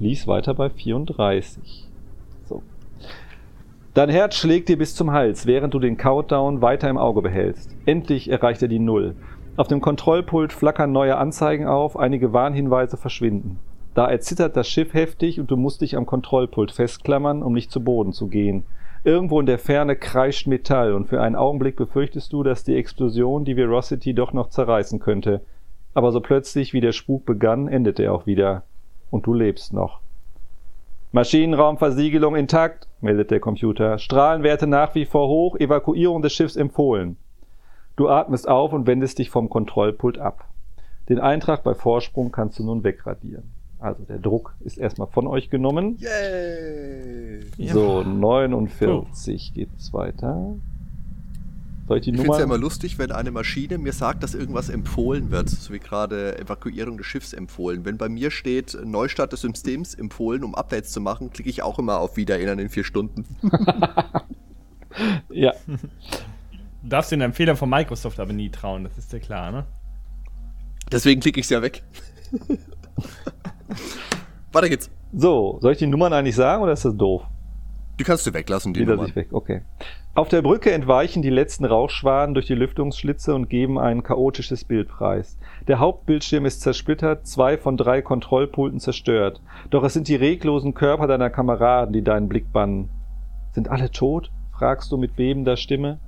Lies 0.00 0.26
weiter 0.26 0.54
bei 0.54 0.70
34. 0.70 1.91
Dein 3.94 4.08
Herz 4.08 4.36
schlägt 4.36 4.70
dir 4.70 4.78
bis 4.78 4.94
zum 4.94 5.12
Hals, 5.12 5.44
während 5.44 5.74
du 5.74 5.78
den 5.78 5.98
Countdown 5.98 6.62
weiter 6.62 6.88
im 6.88 6.96
Auge 6.96 7.20
behältst. 7.20 7.76
Endlich 7.84 8.30
erreicht 8.30 8.62
er 8.62 8.68
die 8.68 8.78
Null. 8.78 9.14
Auf 9.58 9.68
dem 9.68 9.82
Kontrollpult 9.82 10.54
flackern 10.54 10.92
neue 10.92 11.18
Anzeigen 11.18 11.66
auf, 11.66 11.98
einige 11.98 12.32
Warnhinweise 12.32 12.96
verschwinden. 12.96 13.58
Da 13.92 14.06
erzittert 14.10 14.56
das 14.56 14.66
Schiff 14.66 14.94
heftig 14.94 15.38
und 15.38 15.50
du 15.50 15.58
musst 15.58 15.82
dich 15.82 15.94
am 15.94 16.06
Kontrollpult 16.06 16.72
festklammern, 16.72 17.42
um 17.42 17.52
nicht 17.52 17.70
zu 17.70 17.84
Boden 17.84 18.14
zu 18.14 18.28
gehen. 18.28 18.64
Irgendwo 19.04 19.38
in 19.40 19.44
der 19.44 19.58
Ferne 19.58 19.94
kreischt 19.94 20.46
Metall 20.46 20.94
und 20.94 21.08
für 21.08 21.20
einen 21.20 21.36
Augenblick 21.36 21.76
befürchtest 21.76 22.32
du, 22.32 22.42
dass 22.42 22.64
die 22.64 22.76
Explosion 22.76 23.44
die 23.44 23.56
Verocity 23.56 24.14
doch 24.14 24.32
noch 24.32 24.48
zerreißen 24.48 25.00
könnte. 25.00 25.42
aber 25.92 26.12
so 26.12 26.22
plötzlich 26.22 26.72
wie 26.72 26.80
der 26.80 26.92
Spuk 26.92 27.26
begann, 27.26 27.68
endet 27.68 28.00
er 28.00 28.14
auch 28.14 28.24
wieder. 28.24 28.62
Und 29.10 29.26
du 29.26 29.34
lebst 29.34 29.74
noch. 29.74 30.00
Maschinenraumversiegelung 31.12 32.36
intakt, 32.36 32.88
meldet 33.02 33.30
der 33.30 33.38
Computer. 33.38 33.98
Strahlenwerte 33.98 34.66
nach 34.66 34.94
wie 34.94 35.04
vor 35.04 35.28
hoch, 35.28 35.56
Evakuierung 35.56 36.22
des 36.22 36.32
Schiffs 36.32 36.56
empfohlen. 36.56 37.18
Du 37.96 38.08
atmest 38.08 38.48
auf 38.48 38.72
und 38.72 38.86
wendest 38.86 39.18
dich 39.18 39.28
vom 39.28 39.50
Kontrollpult 39.50 40.16
ab. 40.16 40.48
Den 41.10 41.20
Eintrag 41.20 41.64
bei 41.64 41.74
Vorsprung 41.74 42.32
kannst 42.32 42.58
du 42.58 42.64
nun 42.64 42.82
wegradieren. 42.82 43.52
Also 43.78 44.04
der 44.04 44.18
Druck 44.18 44.54
ist 44.60 44.78
erstmal 44.78 45.08
von 45.08 45.26
euch 45.26 45.50
genommen. 45.50 45.98
Yay! 45.98 47.40
So, 47.58 48.02
49 48.02 49.50
oh. 49.50 49.54
geht's 49.54 49.92
weiter. 49.92 50.54
Soll 51.92 51.98
ich 51.98 52.04
die 52.04 52.10
ich 52.12 52.16
finde 52.16 52.32
es 52.32 52.38
ja 52.38 52.44
immer 52.44 52.56
lustig, 52.56 52.96
wenn 52.98 53.12
eine 53.12 53.30
Maschine 53.30 53.76
mir 53.76 53.92
sagt, 53.92 54.22
dass 54.22 54.34
irgendwas 54.34 54.70
empfohlen 54.70 55.30
wird, 55.30 55.50
so 55.50 55.74
wie 55.74 55.78
gerade 55.78 56.38
Evakuierung 56.38 56.96
des 56.96 57.04
Schiffs 57.04 57.34
empfohlen. 57.34 57.84
Wenn 57.84 57.98
bei 57.98 58.08
mir 58.08 58.30
steht 58.30 58.78
Neustart 58.82 59.34
des 59.34 59.42
Systems 59.42 59.94
empfohlen, 59.94 60.42
um 60.42 60.54
Updates 60.54 60.90
zu 60.90 61.02
machen, 61.02 61.28
klicke 61.28 61.50
ich 61.50 61.60
auch 61.60 61.78
immer 61.78 61.98
auf 61.98 62.16
Wiedererinnern 62.16 62.58
in 62.60 62.70
vier 62.70 62.84
Stunden. 62.84 63.26
ja. 65.28 65.52
Du 65.66 66.88
darfst 66.88 67.12
den 67.12 67.20
Empfehlern 67.20 67.58
von 67.58 67.68
Microsoft 67.68 68.20
aber 68.20 68.32
nie 68.32 68.48
trauen, 68.48 68.84
das 68.84 68.96
ist 68.96 69.12
dir 69.12 69.20
klar, 69.20 69.52
ne? 69.52 69.66
Deswegen 70.90 71.20
klicke 71.20 71.40
ich 71.40 71.44
es 71.44 71.50
ja 71.50 71.60
weg. 71.60 71.82
Weiter 74.52 74.70
geht's. 74.70 74.90
So, 75.12 75.58
soll 75.60 75.72
ich 75.72 75.78
die 75.78 75.86
Nummern 75.86 76.14
eigentlich 76.14 76.36
sagen 76.36 76.62
oder 76.62 76.72
ist 76.72 76.86
das 76.86 76.96
doof? 76.96 77.24
Die 78.02 78.04
kannst 78.04 78.26
du 78.26 78.34
weglassen, 78.34 78.74
die, 78.74 78.80
die 78.80 78.86
Nummern. 78.86 79.14
Weg. 79.14 79.28
Okay. 79.30 79.62
Auf 80.16 80.28
der 80.28 80.42
Brücke 80.42 80.72
entweichen 80.72 81.22
die 81.22 81.30
letzten 81.30 81.64
Rauchschwaden 81.64 82.34
durch 82.34 82.46
die 82.46 82.56
Lüftungsschlitze 82.56 83.32
und 83.32 83.48
geben 83.48 83.78
ein 83.78 84.02
chaotisches 84.02 84.64
Bild 84.64 84.88
preis. 84.88 85.38
Der 85.68 85.78
Hauptbildschirm 85.78 86.44
ist 86.44 86.62
zersplittert, 86.62 87.28
zwei 87.28 87.56
von 87.56 87.76
drei 87.76 88.02
Kontrollpulten 88.02 88.80
zerstört. 88.80 89.40
Doch 89.70 89.84
es 89.84 89.92
sind 89.92 90.08
die 90.08 90.16
reglosen 90.16 90.74
Körper 90.74 91.06
deiner 91.06 91.30
Kameraden, 91.30 91.92
die 91.92 92.02
deinen 92.02 92.28
Blick 92.28 92.52
bannen. 92.52 92.90
Sind 93.52 93.68
alle 93.68 93.88
tot? 93.88 94.32
fragst 94.50 94.90
du 94.90 94.96
mit 94.96 95.14
bebender 95.14 95.56
Stimme. 95.56 96.00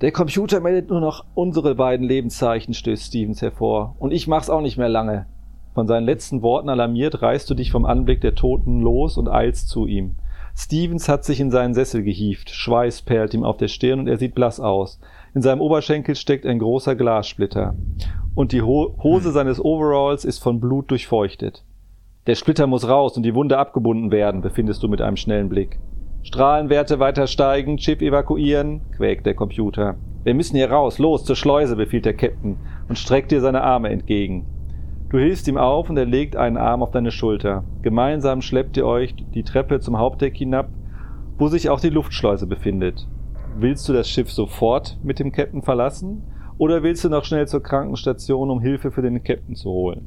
Der 0.00 0.12
Computer 0.12 0.60
meldet 0.60 0.88
nur 0.88 1.02
noch 1.02 1.26
unsere 1.34 1.74
beiden 1.74 2.08
Lebenszeichen, 2.08 2.72
stößt 2.72 3.08
Stevens 3.08 3.42
hervor. 3.42 3.96
Und 3.98 4.12
ich 4.12 4.26
mach's 4.28 4.48
auch 4.48 4.62
nicht 4.62 4.78
mehr 4.78 4.88
lange. 4.88 5.26
Von 5.74 5.86
seinen 5.86 6.06
letzten 6.06 6.40
Worten 6.40 6.70
alarmiert, 6.70 7.20
reißt 7.20 7.50
du 7.50 7.54
dich 7.54 7.70
vom 7.70 7.84
Anblick 7.84 8.22
der 8.22 8.34
Toten 8.34 8.80
los 8.80 9.18
und 9.18 9.28
eilst 9.28 9.68
zu 9.68 9.86
ihm. 9.86 10.16
Stevens 10.62 11.08
hat 11.08 11.24
sich 11.24 11.40
in 11.40 11.50
seinen 11.50 11.72
Sessel 11.72 12.02
gehieft, 12.02 12.50
Schweiß 12.50 13.00
perlt 13.00 13.32
ihm 13.32 13.44
auf 13.44 13.56
der 13.56 13.68
Stirn 13.68 14.00
und 14.00 14.08
er 14.08 14.18
sieht 14.18 14.34
blass 14.34 14.60
aus. 14.60 15.00
In 15.34 15.40
seinem 15.40 15.62
Oberschenkel 15.62 16.14
steckt 16.14 16.44
ein 16.44 16.58
großer 16.58 16.96
Glassplitter. 16.96 17.74
Und 18.34 18.52
die 18.52 18.60
Ho 18.60 18.94
Hose 19.02 19.28
hm. 19.28 19.32
seines 19.32 19.64
Overalls 19.64 20.26
ist 20.26 20.38
von 20.38 20.60
Blut 20.60 20.90
durchfeuchtet. 20.90 21.64
Der 22.26 22.34
Splitter 22.34 22.66
muss 22.66 22.86
raus 22.86 23.16
und 23.16 23.22
die 23.22 23.34
Wunde 23.34 23.56
abgebunden 23.56 24.10
werden, 24.10 24.42
befindest 24.42 24.82
du 24.82 24.88
mit 24.88 25.00
einem 25.00 25.16
schnellen 25.16 25.48
Blick. 25.48 25.78
Strahlenwerte 26.24 26.98
weiter 26.98 27.26
steigen, 27.26 27.78
Chip 27.78 28.02
evakuieren, 28.02 28.82
quäkt 28.94 29.24
der 29.24 29.34
Computer. 29.34 29.96
Wir 30.24 30.34
müssen 30.34 30.56
hier 30.56 30.70
raus, 30.70 30.98
los 30.98 31.24
zur 31.24 31.36
Schleuse, 31.36 31.74
befiehlt 31.74 32.04
der 32.04 32.14
Captain 32.14 32.58
und 32.86 32.98
streckt 32.98 33.30
dir 33.30 33.40
seine 33.40 33.62
Arme 33.62 33.88
entgegen. 33.88 34.44
Du 35.10 35.18
hilfst 35.18 35.48
ihm 35.48 35.58
auf 35.58 35.90
und 35.90 35.96
er 35.96 36.04
legt 36.04 36.36
einen 36.36 36.56
Arm 36.56 36.84
auf 36.84 36.92
deine 36.92 37.10
Schulter. 37.10 37.64
Gemeinsam 37.82 38.42
schleppt 38.42 38.76
ihr 38.76 38.86
euch 38.86 39.16
die 39.34 39.42
Treppe 39.42 39.80
zum 39.80 39.98
Hauptdeck 39.98 40.36
hinab, 40.36 40.70
wo 41.36 41.48
sich 41.48 41.68
auch 41.68 41.80
die 41.80 41.90
Luftschleuse 41.90 42.46
befindet. 42.46 43.08
Willst 43.58 43.88
du 43.88 43.92
das 43.92 44.08
Schiff 44.08 44.30
sofort 44.30 44.98
mit 45.02 45.18
dem 45.18 45.32
Captain 45.32 45.62
verlassen 45.62 46.22
oder 46.58 46.84
willst 46.84 47.02
du 47.02 47.08
noch 47.08 47.24
schnell 47.24 47.48
zur 47.48 47.60
Krankenstation, 47.60 48.50
um 48.50 48.60
Hilfe 48.60 48.92
für 48.92 49.02
den 49.02 49.24
Captain 49.24 49.56
zu 49.56 49.70
holen? 49.70 50.06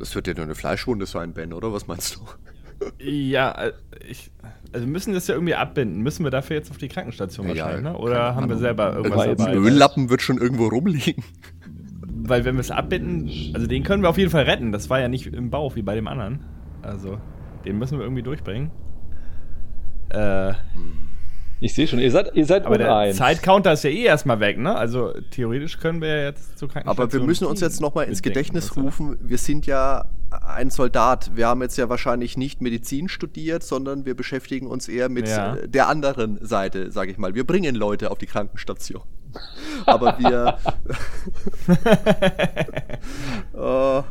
Das 0.00 0.16
wird 0.16 0.26
ja 0.26 0.34
nur 0.34 0.42
eine 0.42 0.56
Fleischwunde 0.56 1.06
sein, 1.06 1.32
Ben, 1.32 1.52
oder? 1.52 1.72
Was 1.72 1.86
meinst 1.86 2.16
du? 2.16 2.20
Ja, 2.98 3.52
äh, 3.52 3.72
ich, 4.10 4.32
also 4.72 4.84
müssen 4.88 5.14
das 5.14 5.28
ja 5.28 5.36
irgendwie 5.36 5.54
abbinden. 5.54 6.00
Müssen 6.02 6.24
wir 6.24 6.32
dafür 6.32 6.56
jetzt 6.56 6.72
auf 6.72 6.78
die 6.78 6.88
Krankenstation 6.88 7.46
wahrscheinlich, 7.46 7.84
ja, 7.84 7.92
ne? 7.92 7.96
Oder 7.96 8.34
haben 8.34 8.48
wir 8.48 8.56
selber 8.56 8.96
irgendwas 8.96 9.26
dabei? 9.26 9.52
Ein 9.52 9.58
Öllappen 9.58 10.10
wird 10.10 10.22
schon 10.22 10.38
irgendwo 10.38 10.66
rumliegen 10.66 11.22
weil 12.14 12.44
wenn 12.44 12.54
wir 12.54 12.60
es 12.60 12.70
abbinden, 12.70 13.28
also 13.54 13.66
den 13.66 13.82
können 13.82 14.02
wir 14.02 14.08
auf 14.08 14.18
jeden 14.18 14.30
Fall 14.30 14.44
retten. 14.44 14.72
Das 14.72 14.88
war 14.88 15.00
ja 15.00 15.08
nicht 15.08 15.26
im 15.26 15.50
Bauch 15.50 15.76
wie 15.76 15.82
bei 15.82 15.94
dem 15.94 16.06
anderen. 16.06 16.44
Also, 16.82 17.18
den 17.64 17.78
müssen 17.78 17.98
wir 17.98 18.04
irgendwie 18.04 18.22
durchbringen. 18.22 18.70
Äh, 20.10 20.52
ich 21.60 21.74
sehe 21.74 21.86
schon, 21.88 21.98
ihr 21.98 22.10
seid, 22.10 22.34
ihr 22.34 22.46
seid 22.46 22.66
Aber 22.66 22.78
der 22.78 23.12
Zeitcounter 23.12 23.72
ist 23.72 23.84
ja 23.84 23.90
eh 23.90 24.04
erstmal 24.04 24.38
weg, 24.40 24.58
ne? 24.58 24.76
Also 24.76 25.12
theoretisch 25.30 25.78
können 25.78 26.00
wir 26.00 26.08
ja 26.08 26.24
jetzt 26.24 26.58
zu 26.58 26.68
Aber 26.84 27.12
wir 27.12 27.20
müssen 27.20 27.46
uns 27.46 27.60
jetzt 27.60 27.80
nochmal 27.80 28.06
ins 28.06 28.22
Gedächtnis 28.22 28.76
rufen, 28.76 29.16
wir 29.20 29.38
sind 29.38 29.66
ja 29.66 30.04
ein 30.30 30.70
Soldat. 30.70 31.30
Wir 31.34 31.46
haben 31.46 31.62
jetzt 31.62 31.78
ja 31.78 31.88
wahrscheinlich 31.88 32.36
nicht 32.36 32.60
Medizin 32.60 33.08
studiert, 33.08 33.62
sondern 33.62 34.04
wir 34.04 34.14
beschäftigen 34.14 34.66
uns 34.66 34.88
eher 34.88 35.08
mit 35.08 35.28
ja. 35.28 35.56
der 35.64 35.88
anderen 35.88 36.44
Seite, 36.44 36.90
sage 36.90 37.12
ich 37.12 37.18
mal. 37.18 37.34
Wir 37.34 37.46
bringen 37.46 37.74
Leute 37.74 38.10
auf 38.10 38.18
die 38.18 38.26
Krankenstation. 38.26 39.02
Aber 39.86 40.18
wir. 40.18 40.58
oh. 43.54 44.02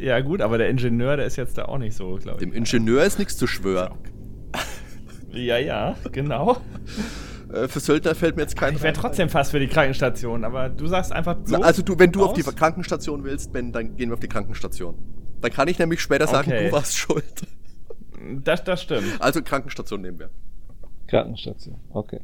Ja, 0.00 0.20
gut, 0.20 0.40
aber 0.40 0.58
der 0.58 0.68
Ingenieur, 0.68 1.16
der 1.16 1.26
ist 1.26 1.36
jetzt 1.36 1.58
da 1.58 1.66
auch 1.66 1.78
nicht 1.78 1.96
so, 1.96 2.16
glaube 2.16 2.38
ich. 2.42 2.48
Dem 2.48 2.52
Ingenieur 2.52 3.04
ist 3.04 3.18
nichts 3.18 3.36
zu 3.36 3.46
schwören. 3.46 3.94
Ja, 5.32 5.58
ja, 5.58 5.96
genau. 6.10 6.58
Äh, 7.52 7.68
für 7.68 7.80
Söldner 7.80 8.14
fällt 8.14 8.36
mir 8.36 8.42
jetzt 8.42 8.56
kein. 8.56 8.74
Ich 8.74 8.82
wäre 8.82 8.92
trotzdem 8.92 9.28
fast 9.28 9.50
für 9.50 9.60
die 9.60 9.68
Krankenstation, 9.68 10.44
aber 10.44 10.68
du 10.68 10.86
sagst 10.86 11.12
einfach 11.12 11.36
so. 11.44 11.58
Na, 11.58 11.66
also 11.66 11.82
du, 11.82 11.98
wenn 11.98 12.12
du 12.12 12.22
aus? 12.22 12.30
auf 12.30 12.34
die 12.34 12.42
Krankenstation 12.42 13.24
willst, 13.24 13.52
Ben, 13.52 13.72
dann 13.72 13.96
gehen 13.96 14.10
wir 14.10 14.14
auf 14.14 14.20
die 14.20 14.28
Krankenstation. 14.28 14.94
Dann 15.40 15.50
kann 15.50 15.68
ich 15.68 15.78
nämlich 15.78 16.00
später 16.00 16.26
sagen, 16.26 16.50
okay. 16.50 16.66
du 16.66 16.72
warst 16.72 16.96
schuld. 16.96 17.42
Das, 18.44 18.62
das 18.62 18.82
stimmt. 18.82 19.20
Also 19.20 19.42
Krankenstation 19.42 20.00
nehmen 20.00 20.18
wir. 20.18 20.30
Krankenstation, 21.08 21.78
okay. 21.90 22.20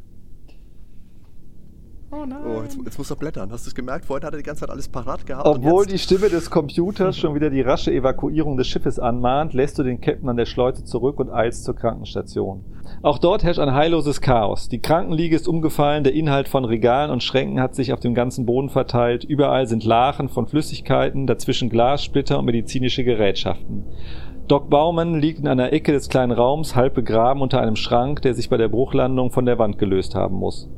Oh 2.11 2.25
nein. 2.27 2.39
Oh, 2.47 2.63
jetzt, 2.63 2.79
jetzt 2.83 2.97
muss 2.97 3.11
er 3.11 3.17
blättern. 3.17 3.53
Hast 3.53 3.67
du 3.67 3.69
es 3.69 3.75
gemerkt? 3.75 4.07
Vorhin 4.07 4.25
hat 4.25 4.33
er 4.33 4.39
die 4.39 4.43
ganze 4.43 4.61
Zeit 4.61 4.71
alles 4.71 4.89
parat 4.89 5.27
gehabt. 5.27 5.47
Obwohl 5.47 5.85
die 5.85 5.99
Stimme 5.99 6.31
des 6.31 6.49
Computers 6.49 7.19
schon 7.19 7.35
wieder 7.35 7.51
die 7.51 7.61
rasche 7.61 7.93
Evakuierung 7.93 8.57
des 8.57 8.67
Schiffes 8.67 8.99
anmahnt, 8.99 9.53
lässt 9.53 9.79
du 9.79 9.83
den 9.83 10.01
Captain 10.01 10.29
an 10.29 10.39
der 10.39 10.47
Schleuse 10.47 10.85
zurück 10.85 11.21
und 11.21 11.31
eilst 11.31 11.65
zur 11.65 11.77
Krankenstation. 11.77 12.65
Auch 13.03 13.19
dort 13.19 13.45
herrscht 13.45 13.61
ein 13.61 13.75
heilloses 13.75 14.23
Chaos. 14.23 14.71
Die 14.71 14.81
Krankenliege 14.81 15.37
ist 15.37 15.49
umgefallen, 15.49 16.03
der 16.03 16.15
Inhalt 16.15 16.49
von 16.49 16.65
Regalen 16.65 17.11
und 17.11 17.23
Schränken 17.23 17.61
hat 17.61 17.75
sich 17.75 17.93
auf 17.93 18.01
dem 18.01 18.15
ganzen 18.15 18.47
Boden 18.47 18.71
verteilt. 18.71 19.25
Überall 19.25 19.67
sind 19.67 19.85
Lachen 19.85 20.31
von 20.31 20.47
Flüssigkeiten, 20.47 21.27
dazwischen 21.27 21.69
Glassplitter 21.69 22.39
und 22.39 22.47
medizinische 22.47 23.05
Gerätschaften. 23.05 23.85
Doc 24.49 24.71
Baumann 24.71 25.21
liegt 25.21 25.41
in 25.41 25.47
einer 25.47 25.75
Ecke 25.75 25.93
des 25.93 26.09
kleinen 26.09 26.33
Raums, 26.33 26.75
halb 26.75 26.95
begraben 26.95 27.43
unter 27.43 27.61
einem 27.61 27.77
Schrank, 27.77 28.23
der 28.23 28.33
sich 28.33 28.49
bei 28.49 28.57
der 28.57 28.69
Bruchlandung 28.69 29.31
von 29.31 29.45
der 29.45 29.59
Wand 29.59 29.77
gelöst 29.77 30.15
haben 30.15 30.37
muss. 30.37 30.71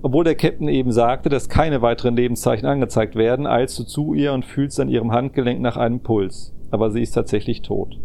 Obwohl 0.00 0.22
der 0.22 0.36
Captain 0.36 0.68
eben 0.68 0.92
sagte, 0.92 1.28
dass 1.28 1.48
keine 1.48 1.82
weiteren 1.82 2.14
Lebenszeichen 2.14 2.68
angezeigt 2.68 3.16
werden, 3.16 3.48
eilst 3.48 3.80
du 3.80 3.82
zu 3.82 4.14
ihr 4.14 4.32
und 4.32 4.44
fühlst 4.44 4.78
an 4.78 4.88
ihrem 4.88 5.10
Handgelenk 5.10 5.60
nach 5.60 5.76
einem 5.76 6.04
Puls. 6.04 6.54
Aber 6.70 6.92
sie 6.92 7.02
ist 7.02 7.12
tatsächlich 7.12 7.62
tot. 7.62 7.98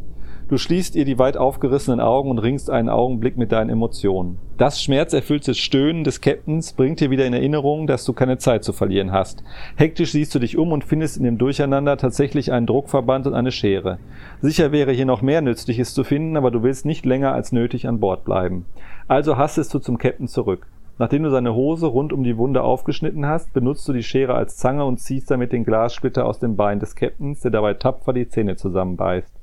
Du 0.52 0.58
schließt 0.58 0.98
ihr 0.98 1.06
die 1.06 1.18
weit 1.18 1.38
aufgerissenen 1.38 2.02
Augen 2.02 2.30
und 2.30 2.38
ringst 2.38 2.70
einen 2.70 2.90
Augenblick 2.90 3.38
mit 3.38 3.54
deinen 3.54 3.70
Emotionen. 3.70 4.38
Das 4.58 4.84
schmerzerfüllte 4.84 5.54
Stöhnen 5.56 6.04
des 6.04 6.20
Captains 6.20 6.74
bringt 6.74 7.00
dir 7.00 7.10
wieder 7.10 7.26
in 7.26 7.32
Erinnerung, 7.32 7.88
dass 7.88 8.04
du 8.04 8.12
keine 8.12 8.38
Zeit 8.38 8.66
zu 8.66 8.74
verlieren 8.74 9.14
hast. 9.14 9.46
Hektisch 9.78 10.12
siehst 10.12 10.36
du 10.36 10.40
dich 10.40 10.58
um 10.58 10.74
und 10.74 10.84
findest 10.84 11.16
in 11.16 11.24
dem 11.24 11.38
Durcheinander 11.38 11.96
tatsächlich 11.96 12.52
einen 12.52 12.66
Druckverband 12.66 13.28
und 13.28 13.34
eine 13.34 13.54
Schere. 13.54 14.00
Sicher 14.42 14.74
wäre 14.74 14.92
hier 14.92 15.06
noch 15.06 15.22
mehr 15.22 15.42
Nützliches 15.42 15.94
zu 15.94 16.04
finden, 16.04 16.36
aber 16.36 16.52
du 16.52 16.64
willst 16.64 16.86
nicht 16.86 17.06
länger 17.06 17.32
als 17.32 17.54
nötig 17.54 17.88
an 17.88 18.02
Bord 18.02 18.26
bleiben. 18.26 18.66
Also 19.08 19.38
hastest 19.38 19.74
du 19.74 19.80
zum 19.80 19.98
Captain 19.98 20.28
zurück. 20.28 20.68
Nachdem 21.00 21.24
du 21.24 21.30
seine 21.30 21.56
Hose 21.56 21.88
rund 21.88 22.12
um 22.12 22.26
die 22.26 22.36
Wunde 22.36 22.62
aufgeschnitten 22.62 23.26
hast, 23.26 23.54
benutzt 23.54 23.88
du 23.88 23.94
die 23.94 24.04
Schere 24.04 24.34
als 24.34 24.58
Zange 24.58 24.84
und 24.84 25.00
ziehst 25.00 25.32
damit 25.32 25.54
den 25.54 25.64
Glassplitter 25.64 26.26
aus 26.26 26.40
dem 26.40 26.58
Bein 26.58 26.82
des 26.82 26.98
Captains, 26.98 27.40
der 27.40 27.52
dabei 27.52 27.74
tapfer 27.76 28.12
die 28.12 28.28
Zähne 28.28 28.58
zusammenbeißt. 28.58 29.41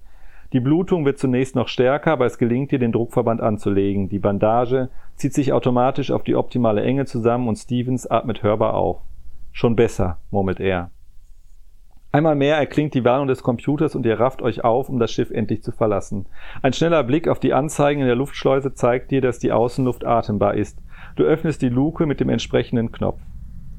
Die 0.53 0.61
Blutung 0.61 1.05
wird 1.05 1.19
zunächst 1.19 1.55
noch 1.57 1.69
stärker, 1.69 2.13
aber 2.13 2.25
es 2.25 2.39
gelingt 2.39 2.71
dir, 2.71 2.79
den 2.79 2.93
Druckverband 2.93 3.43
anzulegen. 3.43 4.09
Die 4.09 4.19
Bandage 4.19 4.89
zieht 5.17 5.35
sich 5.35 5.53
automatisch 5.53 6.11
auf 6.11 6.23
die 6.23 6.37
optimale 6.37 6.83
Enge 6.83 7.05
zusammen 7.05 7.49
und 7.49 7.57
Stevens 7.57 8.07
atmet 8.07 8.43
hörbar 8.43 8.75
auf. 8.75 8.99
Schon 9.53 9.77
besser, 9.77 10.19
murmelt 10.31 10.59
er. 10.59 10.91
Einmal 12.11 12.37
mehr 12.37 12.57
erklingt 12.57 12.95
die 12.95 13.05
Warnung 13.05 13.27
des 13.27 13.43
Computers 13.43 13.95
und 13.95 14.07
ihr 14.07 14.19
rafft 14.19 14.41
euch 14.41 14.65
auf, 14.65 14.89
um 14.89 14.99
das 14.99 15.13
Schiff 15.13 15.31
endlich 15.31 15.63
zu 15.63 15.73
verlassen. 15.73 16.25
Ein 16.63 16.73
schneller 16.73 17.05
Blick 17.05 17.29
auf 17.29 17.39
die 17.39 17.53
Anzeigen 17.53 18.01
in 18.01 18.07
der 18.07 18.17
Luftschleuse 18.17 18.73
zeigt 18.73 19.11
dir, 19.11 19.21
dass 19.21 19.39
die 19.39 19.53
Außenluft 19.53 20.07
atembar 20.07 20.55
ist. 20.55 20.79
Du 21.17 21.25
öffnest 21.25 21.61
die 21.61 21.69
Luke 21.69 22.07
mit 22.07 22.21
dem 22.21 22.31
entsprechenden 22.31 22.93
Knopf. 22.93 23.21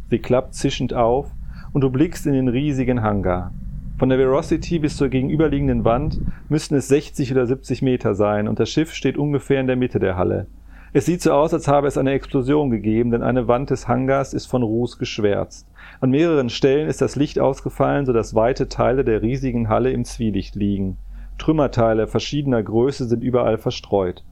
Sie 0.10 0.20
klappt 0.20 0.54
zischend 0.54 0.94
auf 0.94 1.32
und 1.74 1.82
du 1.82 1.90
blickst 1.90 2.28
in 2.28 2.34
den 2.34 2.48
riesigen 2.48 3.02
Hangar. 3.02 3.52
Von 4.00 4.08
der 4.08 4.18
Verocity 4.18 4.80
bis 4.80 4.96
zur 4.96 5.10
gegenüberliegenden 5.10 5.84
Wand 5.84 6.22
müssten 6.48 6.76
es 6.76 6.88
60 6.88 7.34
oder 7.34 7.46
70 7.46 7.82
Meter 7.82 8.16
sein 8.16 8.48
und 8.48 8.58
das 8.58 8.70
Schiff 8.70 8.94
steht 8.94 9.18
ungefähr 9.18 9.60
in 9.60 9.68
der 9.68 9.76
Mitte 9.76 10.00
der 10.00 10.16
Halle. 10.16 10.48
Es 10.94 11.06
sieht 11.06 11.22
so 11.22 11.34
aus, 11.34 11.54
als 11.54 11.68
habe 11.68 11.86
es 11.86 11.98
eine 11.98 12.12
Explosion 12.12 12.70
gegeben, 12.70 13.12
denn 13.12 13.24
eine 13.24 13.50
Wand 13.50 13.72
des 13.72 13.90
Hangars 13.90 14.34
ist 14.34 14.46
von 14.46 14.64
Ruß 14.64 15.00
geschwärzt. 15.00 15.68
An 16.00 16.12
mehreren 16.12 16.48
Stellen 16.48 16.88
ist 16.88 17.02
das 17.02 17.18
Licht 17.18 17.40
ausgefallen, 17.40 18.06
sodass 18.06 18.34
weite 18.34 18.70
Teile 18.70 19.04
der 19.04 19.22
riesigen 19.22 19.68
Halle 19.68 19.92
im 19.92 20.06
Zwielicht 20.06 20.56
liegen. 20.56 20.96
Trümmerteile 21.38 22.08
verschiedener 22.08 22.64
Größe 22.64 23.06
sind 23.06 23.22
überall 23.22 23.58
verstreut. 23.58 24.24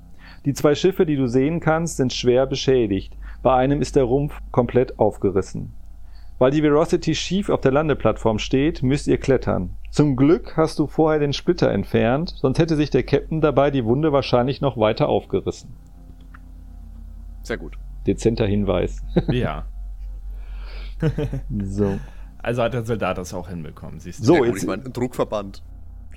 Die 0.46 0.54
zwei 0.54 0.76
Schiffe, 0.76 1.06
die 1.06 1.18
du 1.18 1.28
sehen 1.28 1.60
kannst, 1.60 1.98
sind 1.98 2.14
schwer 2.14 2.46
beschädigt. 2.46 3.18
Bei 3.44 3.54
einem 3.54 3.82
ist 3.82 3.98
der 3.98 4.06
Rumpf 4.06 4.40
komplett 4.52 4.98
aufgerissen. 4.98 5.74
Weil 6.40 6.52
die 6.52 6.62
Velocity 6.62 7.16
schief 7.16 7.50
auf 7.50 7.62
der 7.62 7.72
Landeplattform 7.72 8.38
steht, 8.38 8.84
müsst 8.84 9.08
ihr 9.08 9.18
klettern. 9.18 9.76
Zum 9.90 10.16
Glück 10.16 10.56
hast 10.56 10.78
du 10.78 10.86
vorher 10.86 11.20
den 11.20 11.34
Splitter 11.34 11.72
entfernt, 11.72 12.36
sonst 12.38 12.60
hätte 12.60 12.76
sich 12.76 12.92
der 12.92 13.04
Captain 13.04 13.42
dabei 13.42 13.72
die 13.72 13.86
Wunde 13.86 14.12
wahrscheinlich 14.12 14.62
noch 14.62 14.78
weiter 14.78 15.10
aufgerissen. 15.10 15.74
Sehr 17.42 17.58
gut. 17.58 17.78
Dezenter 18.06 18.46
Hinweis. 18.46 19.02
Ja. 19.32 19.66
so. 21.64 22.00
Also 22.40 22.64
hat 22.64 22.74
der 22.74 22.84
Soldat 22.84 23.18
das 23.18 23.34
auch 23.34 23.50
hinbekommen, 23.50 24.00
siehst 24.00 24.20
du. 24.20 24.26
So, 24.26 24.34
ja, 24.34 24.40
gut, 24.40 24.48
jetzt, 24.50 24.64
ich 24.64 24.68
meine, 24.68 24.86
ein 24.86 24.94
Druckverband. 24.94 25.64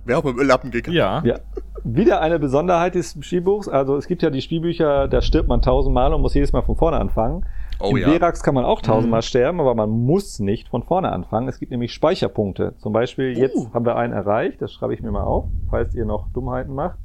Wäre 0.04 0.18
auch 0.18 0.24
mit 0.24 0.38
dem 0.38 0.46
Lappen 0.46 0.70
gegangen. 0.70 0.96
Ja. 0.96 1.22
ja. 1.24 1.38
Wieder 1.84 2.20
eine 2.20 2.38
Besonderheit 2.38 2.94
des 2.94 3.16
Spielbuchs. 3.20 3.68
Also 3.68 3.96
es 3.96 4.06
gibt 4.06 4.22
ja 4.22 4.30
die 4.30 4.40
Spielbücher, 4.40 5.08
da 5.08 5.22
stirbt 5.22 5.48
man 5.48 5.60
tausendmal 5.60 6.12
und 6.14 6.22
muss 6.22 6.34
jedes 6.34 6.52
Mal 6.52 6.62
von 6.62 6.76
vorne 6.76 6.98
anfangen. 6.98 7.44
Oh 7.80 7.90
Im 7.90 7.96
ja. 7.98 8.08
Verax 8.10 8.42
kann 8.42 8.54
man 8.54 8.64
auch 8.64 8.80
tausendmal 8.82 9.18
Mhm. 9.20 9.22
sterben, 9.24 9.60
aber 9.60 9.74
man 9.74 9.90
muss 9.90 10.38
nicht 10.38 10.68
von 10.68 10.82
vorne 10.82 11.10
anfangen. 11.12 11.48
Es 11.48 11.58
gibt 11.58 11.70
nämlich 11.72 11.92
Speicherpunkte. 11.94 12.74
Zum 12.78 12.92
Beispiel, 12.92 13.36
jetzt 13.38 13.56
Uh. 13.56 13.72
haben 13.72 13.84
wir 13.86 13.96
einen 13.96 14.12
erreicht, 14.12 14.60
das 14.60 14.72
schreibe 14.72 14.94
ich 14.94 15.02
mir 15.02 15.10
mal 15.10 15.24
auf, 15.24 15.46
falls 15.70 15.94
ihr 15.94 16.04
noch 16.04 16.28
Dummheiten 16.32 16.74
macht. 16.74 16.98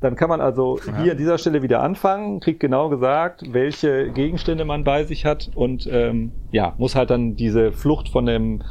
Dann 0.00 0.14
kann 0.14 0.28
man 0.28 0.42
also 0.42 0.78
hier 1.02 1.12
an 1.12 1.18
dieser 1.18 1.38
Stelle 1.38 1.62
wieder 1.62 1.82
anfangen, 1.82 2.40
kriegt 2.40 2.60
genau 2.60 2.90
gesagt, 2.90 3.42
welche 3.52 4.10
Gegenstände 4.10 4.66
man 4.66 4.84
bei 4.84 5.04
sich 5.04 5.24
hat 5.24 5.50
und 5.54 5.88
ähm, 5.90 6.32
ja, 6.52 6.74
muss 6.76 6.94
halt 6.94 7.08
dann 7.08 7.34
diese 7.34 7.72
Flucht 7.72 8.10
von 8.10 8.26
dem, 8.26 8.62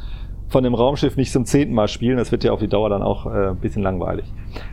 von 0.55 0.63
dem 0.63 0.73
Raumschiff 0.73 1.17
nicht 1.17 1.33
zum 1.33 1.43
zehnten 1.43 1.75
Mal 1.75 1.89
spielen. 1.89 2.15
Das 2.15 2.31
wird 2.31 2.45
ja 2.45 2.53
auf 2.53 2.61
die 2.61 2.69
Dauer 2.69 2.87
dann 2.89 3.03
auch 3.03 3.25
äh, 3.25 3.49
ein 3.49 3.57
bisschen 3.57 3.83
langweilig. 3.83 4.23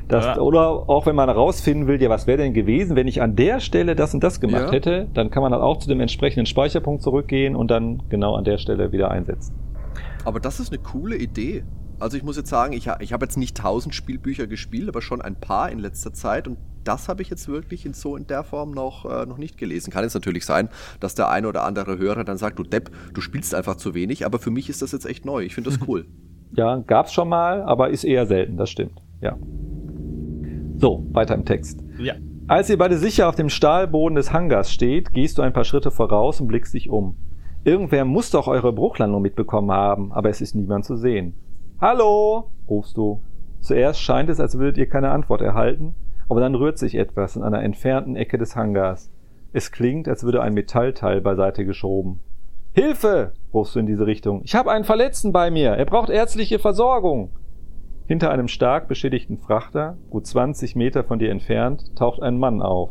Das, 0.07 0.25
Ja. 0.25 0.39
Oder 0.39 0.89
auch 0.89 1.07
wenn 1.07 1.17
man 1.17 1.29
herausfinden 1.29 1.89
will, 1.89 2.01
ja, 2.01 2.09
was 2.09 2.29
wäre 2.29 2.39
denn 2.39 2.55
gewesen, 2.55 2.95
wenn 2.95 3.09
ich 3.09 3.21
an 3.21 3.35
der 3.35 3.59
Stelle 3.59 3.97
das 3.97 4.15
und 4.15 4.23
das 4.23 4.41
gemacht 4.41 4.67
Ja. 4.67 4.71
hätte, 4.71 5.09
dann 5.13 5.33
kann 5.33 5.43
man 5.43 5.51
halt 5.53 5.61
auch 5.61 5.79
zu 5.79 5.89
dem 5.89 5.99
entsprechenden 5.99 6.47
Speicherpunkt 6.47 7.03
zurückgehen 7.03 7.57
und 7.57 7.73
dann 7.73 8.01
genau 8.11 8.37
an 8.37 8.45
der 8.45 8.59
Stelle 8.59 8.93
wieder 8.93 9.11
einsetzen. 9.11 9.57
Aber 10.25 10.39
das 10.39 10.61
ist 10.61 10.73
eine 10.73 10.81
coole 10.81 11.17
Idee. 11.17 11.65
Also 11.99 12.17
ich 12.17 12.23
muss 12.23 12.37
jetzt 12.37 12.51
sagen, 12.51 12.75
ich, 12.75 12.89
ich 13.01 13.13
habe 13.13 13.25
jetzt 13.25 13.37
nicht 13.37 13.57
tausend 13.57 13.93
Spielbücher 13.93 14.47
gespielt, 14.47 14.89
aber 14.89 15.03
schon 15.03 15.21
ein 15.21 15.35
paar 15.35 15.69
in 15.73 15.81
letzter 15.81 16.13
Zeit 16.13 16.47
und 16.47 16.59
das 16.85 17.09
habe 17.09 17.23
ich 17.23 17.31
jetzt 17.31 17.49
wirklich 17.49 17.87
in 17.87 17.95
so 17.95 18.17
in 18.17 18.27
der 18.27 18.45
Form 18.45 18.73
noch, 18.73 19.05
äh, 19.05 19.27
noch 19.27 19.39
nicht 19.39 19.59
gelesen. 19.59 19.91
Kann 19.91 20.05
jetzt 20.05 20.15
natürlich 20.15 20.45
sein, 20.45 20.69
dass 21.01 21.15
der 21.15 21.29
eine 21.29 21.49
oder 21.49 21.65
andere 21.65 21.99
Hörer 21.99 22.25
dann 22.25 22.37
sagt, 22.37 22.59
du 22.59 22.63
Depp, 22.63 22.91
du 23.15 23.21
spielst 23.21 23.55
einfach 23.55 23.77
zu 23.77 23.95
wenig, 23.95 24.27
aber 24.27 24.39
für 24.39 24.51
mich 24.51 24.69
ist 24.69 24.83
das 24.83 24.93
jetzt 24.93 25.07
echt 25.07 25.25
neu. 25.25 25.45
Ich 25.45 25.55
finde 25.55 25.71
das 25.71 25.79
cool. 25.89 26.07
Ja, 26.55 26.77
gab's 26.87 27.13
schon 27.13 27.29
mal, 27.29 27.63
aber 27.63 27.91
ist 27.91 28.05
eher 28.05 28.27
selten, 28.27 28.57
das 28.57 28.71
stimmt. 28.71 29.01
Ja. 29.21 29.37
So, 30.77 31.07
weiter 31.13 31.35
im 31.35 31.45
Text. 31.45 31.81
Ja. 31.99 32.15
Als 32.49 32.69
ihr 32.69 32.77
beide 32.77 32.99
sicher 32.99 33.29
auf 33.29 33.37
dem 33.37 33.49
Stahlboden 33.49 34.17
des 34.17 34.33
Hangars 34.33 34.73
steht, 34.73 35.13
gehst 35.13 35.39
du 35.39 35.43
ein 35.43 35.53
paar 35.53 35.65
Schritte 35.65 35.91
voraus 35.91 36.41
und 36.41 36.49
blickst 36.49 36.75
dich 36.75 36.91
um. 36.91 37.17
Irgendwer 37.65 38.05
muss 38.05 38.31
doch 38.31 38.49
eure 38.49 38.73
Bruchlandung 38.73 39.23
mitbekommen 39.23 39.71
haben, 39.71 40.13
aber 40.13 40.29
es 40.29 40.41
ist 40.41 40.55
niemand 40.55 40.85
zu 40.85 40.97
sehen. 40.97 41.35
Hallo, 41.81 42.51
rufst 42.69 42.97
du. 42.97 43.23
Zuerst 43.61 44.01
scheint 44.01 44.29
es, 44.29 44.41
als 44.41 44.59
würdet 44.59 44.77
ihr 44.77 44.89
keine 44.89 45.11
Antwort 45.11 45.41
erhalten, 45.41 45.95
aber 46.33 46.41
dann 46.41 46.55
rührt 46.55 46.79
sich 46.79 46.95
etwas 46.95 47.37
in 47.37 47.43
einer 47.43 47.63
entfernten 47.63 48.17
Ecke 48.17 48.39
des 48.39 48.57
Hangars. 48.57 49.11
Es 49.53 49.71
klingt, 49.71 50.09
als 50.09 50.25
würde 50.25 50.41
ein 50.41 50.55
Metallteil 50.55 51.21
beiseite 51.21 51.67
geschoben. 51.67 52.21
Hilfe! 52.73 53.35
rufst 53.53 53.75
du 53.75 53.81
in 53.81 53.87
diese 53.87 54.07
Richtung. 54.07 54.41
Ich 54.43 54.55
habe 54.55 54.73
einen 54.73 54.85
Verletzten 54.85 55.31
bei 55.31 55.51
mir. 55.51 55.73
Er 55.73 55.85
braucht 55.85 56.09
ärztliche 56.09 56.59
Versorgung. 56.59 57.33
Hinter 58.07 58.31
einem 58.31 58.49
stark 58.49 58.89
beschädigten 58.89 59.37
Frachter, 59.37 59.99
gut 60.09 60.27
20 60.27 60.75
Meter 60.75 61.05
von 61.05 61.19
dir 61.19 61.31
entfernt, 61.31 61.95
taucht 61.97 62.23
ein 62.23 62.39
Mann 62.39 62.63
auf. 62.63 62.89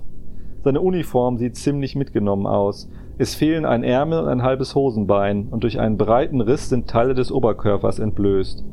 Seine 0.64 0.82
Uniform 0.82 1.40
sieht 1.40 1.56
ziemlich 1.56 1.96
mitgenommen 1.96 2.46
aus. 2.46 2.92
Es 3.18 3.34
fehlen 3.34 3.66
ein 3.66 3.84
Ärmel 3.84 4.20
und 4.20 4.28
ein 4.28 4.44
halbes 4.44 4.76
Hosenbein, 4.76 5.48
und 5.50 5.64
durch 5.64 5.80
einen 5.80 5.98
breiten 5.98 6.42
Riss 6.42 6.70
sind 6.70 6.88
Teile 6.88 7.16
des 7.16 7.32
Oberkörpers 7.32 7.98
entblößt. 7.98 8.64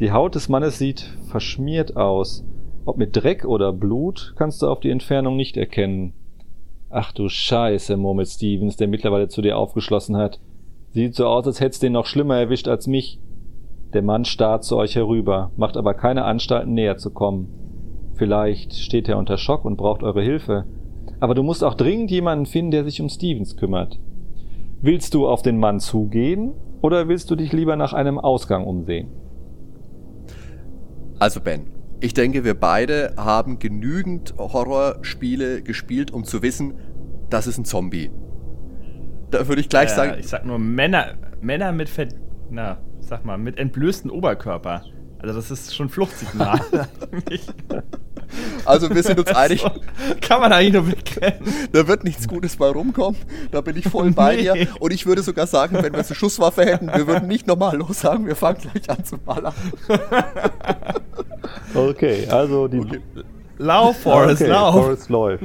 Die 0.00 0.10
Haut 0.10 0.34
des 0.34 0.48
Mannes 0.48 0.78
sieht 0.78 1.16
verschmiert 1.30 1.96
aus. 1.96 2.44
Ob 2.86 2.98
mit 2.98 3.16
Dreck 3.16 3.44
oder 3.44 3.72
Blut, 3.72 4.34
kannst 4.36 4.62
du 4.62 4.68
auf 4.68 4.78
die 4.78 4.90
Entfernung 4.90 5.36
nicht 5.36 5.56
erkennen. 5.56 6.14
Ach 6.88 7.10
du 7.10 7.28
Scheiße, 7.28 7.96
murmelt 7.96 8.28
Stevens, 8.28 8.76
der 8.76 8.86
mittlerweile 8.86 9.26
zu 9.26 9.42
dir 9.42 9.58
aufgeschlossen 9.58 10.16
hat. 10.16 10.38
Sieht 10.92 11.16
so 11.16 11.26
aus, 11.26 11.46
als 11.48 11.60
hätt's 11.60 11.80
den 11.80 11.92
noch 11.92 12.06
schlimmer 12.06 12.36
erwischt 12.36 12.68
als 12.68 12.86
mich. 12.86 13.18
Der 13.92 14.02
Mann 14.02 14.24
starrt 14.24 14.62
zu 14.62 14.76
euch 14.76 14.94
herüber, 14.94 15.50
macht 15.56 15.76
aber 15.76 15.94
keine 15.94 16.24
Anstalten 16.24 16.74
näher 16.74 16.96
zu 16.96 17.10
kommen. 17.10 17.48
Vielleicht 18.14 18.74
steht 18.74 19.08
er 19.08 19.18
unter 19.18 19.36
Schock 19.36 19.64
und 19.64 19.76
braucht 19.76 20.04
eure 20.04 20.22
Hilfe. 20.22 20.64
Aber 21.18 21.34
du 21.34 21.42
musst 21.42 21.64
auch 21.64 21.74
dringend 21.74 22.12
jemanden 22.12 22.46
finden, 22.46 22.70
der 22.70 22.84
sich 22.84 23.00
um 23.00 23.08
Stevens 23.08 23.56
kümmert. 23.56 23.98
Willst 24.80 25.12
du 25.12 25.26
auf 25.26 25.42
den 25.42 25.58
Mann 25.58 25.80
zugehen 25.80 26.52
oder 26.82 27.08
willst 27.08 27.32
du 27.32 27.34
dich 27.34 27.52
lieber 27.52 27.74
nach 27.74 27.92
einem 27.92 28.20
Ausgang 28.20 28.64
umsehen? 28.64 29.08
Also 31.18 31.40
Ben, 31.40 31.75
ich 32.00 32.14
denke, 32.14 32.44
wir 32.44 32.54
beide 32.54 33.14
haben 33.16 33.58
genügend 33.58 34.34
Horrorspiele 34.38 35.62
gespielt, 35.62 36.10
um 36.10 36.24
zu 36.24 36.42
wissen, 36.42 36.74
das 37.30 37.46
ist 37.46 37.58
ein 37.58 37.64
Zombie. 37.64 38.10
Da 39.30 39.48
würde 39.48 39.60
ich 39.60 39.68
gleich 39.68 39.90
äh, 39.90 39.94
sagen, 39.94 40.16
Ich 40.18 40.28
sag 40.28 40.44
nur 40.44 40.58
Männer, 40.58 41.14
Männer 41.40 41.72
mit 41.72 41.88
Ver 41.88 42.08
na, 42.48 42.78
sag 43.00 43.24
mal, 43.24 43.38
mit 43.38 43.58
entblößtem 43.58 44.10
Oberkörper. 44.10 44.84
Also 45.18 45.34
das 45.34 45.50
ist 45.50 45.74
schon 45.74 45.88
Fluchtsignal. 45.88 46.60
also 48.64 48.88
wir 48.94 49.02
sind 49.02 49.18
uns 49.18 49.28
einig, 49.34 49.60
So, 49.62 49.70
kann 50.20 50.40
man 50.40 50.52
eigentlich 50.52 50.72
nur 50.74 50.86
wegrennen. 50.90 51.40
da 51.72 51.86
wird 51.88 52.04
nichts 52.04 52.26
Gutes 52.28 52.56
bei 52.56 52.68
rumkommen. 52.68 53.20
Da 53.50 53.60
bin 53.60 53.76
ich 53.76 53.88
voll 53.88 54.10
bei 54.12 54.36
Nee. 54.36 54.42
dir. 54.42 54.68
Und 54.80 54.92
ich 54.92 55.06
würde 55.06 55.22
sogar 55.22 55.46
sagen, 55.46 55.76
wenn 55.82 55.92
wir 55.92 56.04
eine 56.04 56.14
Schusswaffe 56.14 56.64
hätten, 56.64 56.88
wir 56.88 57.06
würden 57.06 57.28
nicht 57.28 57.46
nochmal 57.46 57.76
los 57.76 58.00
sagen, 58.00 58.26
wir 58.26 58.36
fangen 58.36 58.58
gleich 58.60 58.88
an 58.90 59.04
zu 59.04 59.18
ballern. 59.18 59.54
Okay, 61.74 62.26
also 62.28 62.68
die 62.68 62.80
Okay. 62.80 63.00
Lauf, 63.58 63.98
Forrest, 63.98 64.42
okay, 64.42 64.50
lauf. 64.50 64.74
Forrest 64.74 65.08
läuft. 65.08 65.44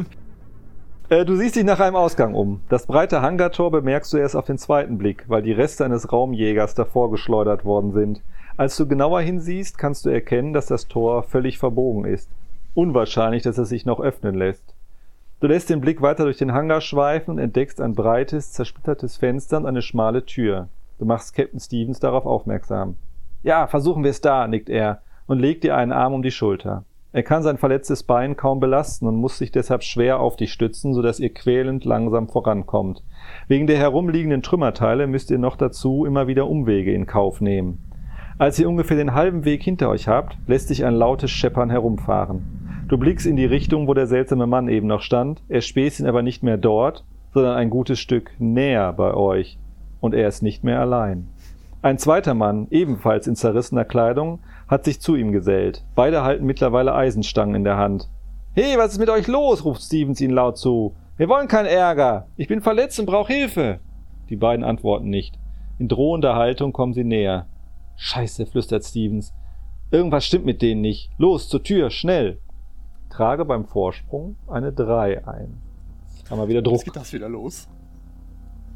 Äh, 1.10 1.26
du 1.26 1.36
siehst 1.36 1.56
dich 1.56 1.64
nach 1.64 1.80
einem 1.80 1.96
Ausgang 1.96 2.34
um. 2.34 2.62
Das 2.70 2.86
breite 2.86 3.22
Hangartor 3.22 3.72
bemerkst 3.72 4.12
du 4.14 4.18
erst 4.18 4.36
auf 4.36 4.46
den 4.46 4.58
zweiten 4.58 4.98
Blick, 4.98 5.26
weil 5.28 5.42
die 5.42 5.52
Reste 5.52 5.86
eines 5.86 6.12
Raumjägers 6.12 6.74
davor 6.76 7.12
geschleudert 7.12 7.64
worden 7.66 7.94
sind. 7.94 8.22
Als 8.58 8.76
du 8.78 8.88
genauer 8.88 9.22
hinsiehst, 9.22 9.78
kannst 9.78 10.06
du 10.06 10.10
erkennen, 10.10 10.54
dass 10.54 10.66
das 10.66 10.88
Tor 10.88 11.24
völlig 11.24 11.58
verbogen 11.58 12.06
ist. 12.06 12.30
Unwahrscheinlich, 12.74 13.44
dass 13.44 13.58
es 13.58 13.70
sich 13.70 13.86
noch 13.86 14.00
öffnen 14.00 14.36
lässt. 14.36 14.76
Du 15.42 15.48
lässt 15.48 15.70
den 15.70 15.82
Blick 15.82 16.02
weiter 16.02 16.24
durch 16.24 16.38
den 16.38 16.54
Hangar 16.54 16.82
schweifen 16.82 17.32
und 17.32 17.40
entdeckst 17.40 17.82
ein 17.82 17.96
breites, 17.96 18.54
zersplittertes 18.54 19.18
Fenster 19.18 19.58
und 19.58 19.66
eine 19.66 19.82
schmale 19.82 20.26
Tür. 20.26 20.70
Du 21.00 21.06
machst 21.06 21.36
Captain 21.36 21.60
Stevens 21.60 22.00
darauf 22.00 22.26
aufmerksam. 22.26 22.96
Ja, 23.44 23.68
versuchen 23.68 24.04
wir 24.04 24.12
es 24.12 24.22
da, 24.22 24.48
nickt 24.48 24.70
er 24.70 25.02
und 25.26 25.40
legt 25.40 25.64
dir 25.64 25.76
einen 25.76 25.92
Arm 25.92 26.14
um 26.14 26.22
die 26.22 26.32
Schulter. 26.32 26.86
Er 27.12 27.24
kann 27.24 27.44
sein 27.44 27.58
verletztes 27.58 28.04
Bein 28.04 28.38
kaum 28.38 28.60
belasten 28.62 29.06
und 29.06 29.16
muss 29.16 29.38
sich 29.38 29.52
deshalb 29.52 29.84
schwer 29.84 30.20
auf 30.20 30.38
dich 30.38 30.54
stützen, 30.54 30.94
sodass 30.94 31.20
ihr 31.20 31.34
quälend 31.34 31.84
langsam 31.84 32.30
vorankommt. 32.30 33.04
Wegen 33.48 33.68
der 33.68 33.78
herumliegenden 33.78 34.44
Trümmerteile 34.44 35.08
müsst 35.08 35.30
ihr 35.30 35.40
noch 35.40 35.58
dazu 35.58 36.06
immer 36.06 36.28
wieder 36.28 36.48
Umwege 36.48 36.94
in 36.94 37.08
Kauf 37.08 37.42
nehmen. 37.42 37.91
Als 38.38 38.58
ihr 38.60 38.68
ungefähr 38.68 38.98
den 38.98 39.14
halben 39.14 39.46
Weg 39.46 39.64
hinter 39.64 39.90
euch 39.90 40.08
habt, 40.08 40.38
lässt 40.48 40.68
sich 40.68 40.86
ein 40.86 40.96
lautes 40.96 41.32
Scheppern 41.32 41.70
herumfahren. 41.70 42.86
Du 42.88 42.98
blickst 42.98 43.26
in 43.26 43.36
die 43.36 43.46
Richtung, 43.46 43.88
wo 43.88 43.94
der 43.94 44.08
seltsame 44.08 44.48
Mann 44.48 44.68
eben 44.68 44.88
noch 44.88 45.02
stand, 45.02 45.44
er 45.48 45.62
späßt 45.62 46.00
ihn 46.00 46.08
aber 46.08 46.22
nicht 46.22 46.44
mehr 46.44 46.58
dort, 46.58 47.06
sondern 47.34 47.56
ein 47.56 47.70
gutes 47.70 48.00
Stück 48.00 48.32
näher 48.40 48.92
bei 48.94 49.14
euch. 49.14 49.58
Und 50.00 50.14
er 50.14 50.28
ist 50.28 50.42
nicht 50.42 50.64
mehr 50.64 50.80
allein. 50.80 51.28
Ein 51.84 51.98
zweiter 51.98 52.34
Mann, 52.34 52.68
ebenfalls 52.70 53.28
in 53.28 53.36
zerrissener 53.36 53.86
Kleidung, 53.86 54.40
hat 54.68 54.86
sich 54.86 55.02
zu 55.02 55.16
ihm 55.16 55.32
gesellt. 55.32 55.84
Beide 55.96 56.24
halten 56.24 56.46
mittlerweile 56.46 56.94
Eisenstangen 56.94 57.56
in 57.56 57.64
der 57.64 57.78
Hand. 57.78 58.10
Hey, 58.54 58.78
was 58.78 58.94
ist 58.94 59.00
mit 59.00 59.10
euch 59.10 59.28
los? 59.28 59.64
ruft 59.64 59.82
Stevens 59.82 60.22
ihnen 60.22 60.34
laut 60.34 60.58
zu. 60.58 60.96
Wir 61.18 61.30
wollen 61.30 61.48
keinen 61.48 61.68
Ärger. 61.68 62.28
Ich 62.36 62.48
bin 62.48 62.62
verletzt 62.62 63.00
und 63.00 63.06
brauche 63.06 63.32
Hilfe. 63.32 63.80
Die 64.30 64.36
beiden 64.36 64.66
antworten 64.66 65.10
nicht. 65.10 65.40
In 65.80 65.88
drohender 65.88 66.36
Haltung 66.36 66.74
kommen 66.74 66.94
sie 66.94 67.04
näher. 67.04 67.48
Scheiße, 68.04 68.48
flüstert 68.48 68.84
Stevens. 68.84 69.32
Irgendwas 69.92 70.26
stimmt 70.26 70.44
mit 70.44 70.64
denen 70.64 70.82
nicht. 70.82 71.12
Los, 71.20 71.48
zur 71.48 71.62
Tür, 71.62 71.92
schnell. 71.92 72.40
Trage 73.12 73.46
beim 73.46 73.64
Vorsprung 73.64 74.38
eine 74.48 74.74
3 74.74 75.28
ein. 75.28 75.62
Haben 76.28 76.40
wir 76.40 76.48
wieder 76.48 76.64
Druck. 76.64 76.78
Jetzt 76.78 76.86
geht 76.86 76.96
das 76.96 77.14
wieder 77.14 77.30
los. 77.30 77.70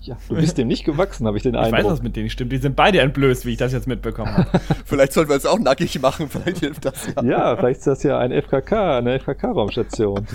Ja, 0.05 0.17
du 0.29 0.35
bist 0.35 0.57
dem 0.59 0.67
nicht 0.67 0.85
gewachsen, 0.85 1.25
habe 1.25 1.37
ich 1.37 1.43
den 1.43 1.55
Eindruck. 1.55 1.79
Ich 1.79 1.85
weiß, 1.85 1.91
was 1.93 2.03
mit 2.03 2.15
denen 2.15 2.29
stimmt. 2.29 2.51
Die 2.51 2.57
sind 2.57 2.75
beide 2.75 2.99
entblößt, 2.99 3.45
wie 3.47 3.51
ich 3.51 3.57
das 3.57 3.73
jetzt 3.73 3.87
mitbekommen 3.87 4.37
habe. 4.37 4.59
vielleicht 4.85 5.13
sollten 5.13 5.31
wir 5.31 5.35
es 5.35 5.47
auch 5.47 5.57
nackig 5.57 5.99
machen, 5.99 6.29
vielleicht 6.29 6.59
hilft 6.59 6.85
das 6.85 7.07
ja. 7.07 7.23
Ja, 7.23 7.57
vielleicht 7.57 7.79
ist 7.79 7.87
das 7.87 8.03
ja 8.03 8.19
ein 8.19 8.31
FKK, 8.31 8.99
eine 8.99 9.19
FKK-Raumstation. 9.19 10.27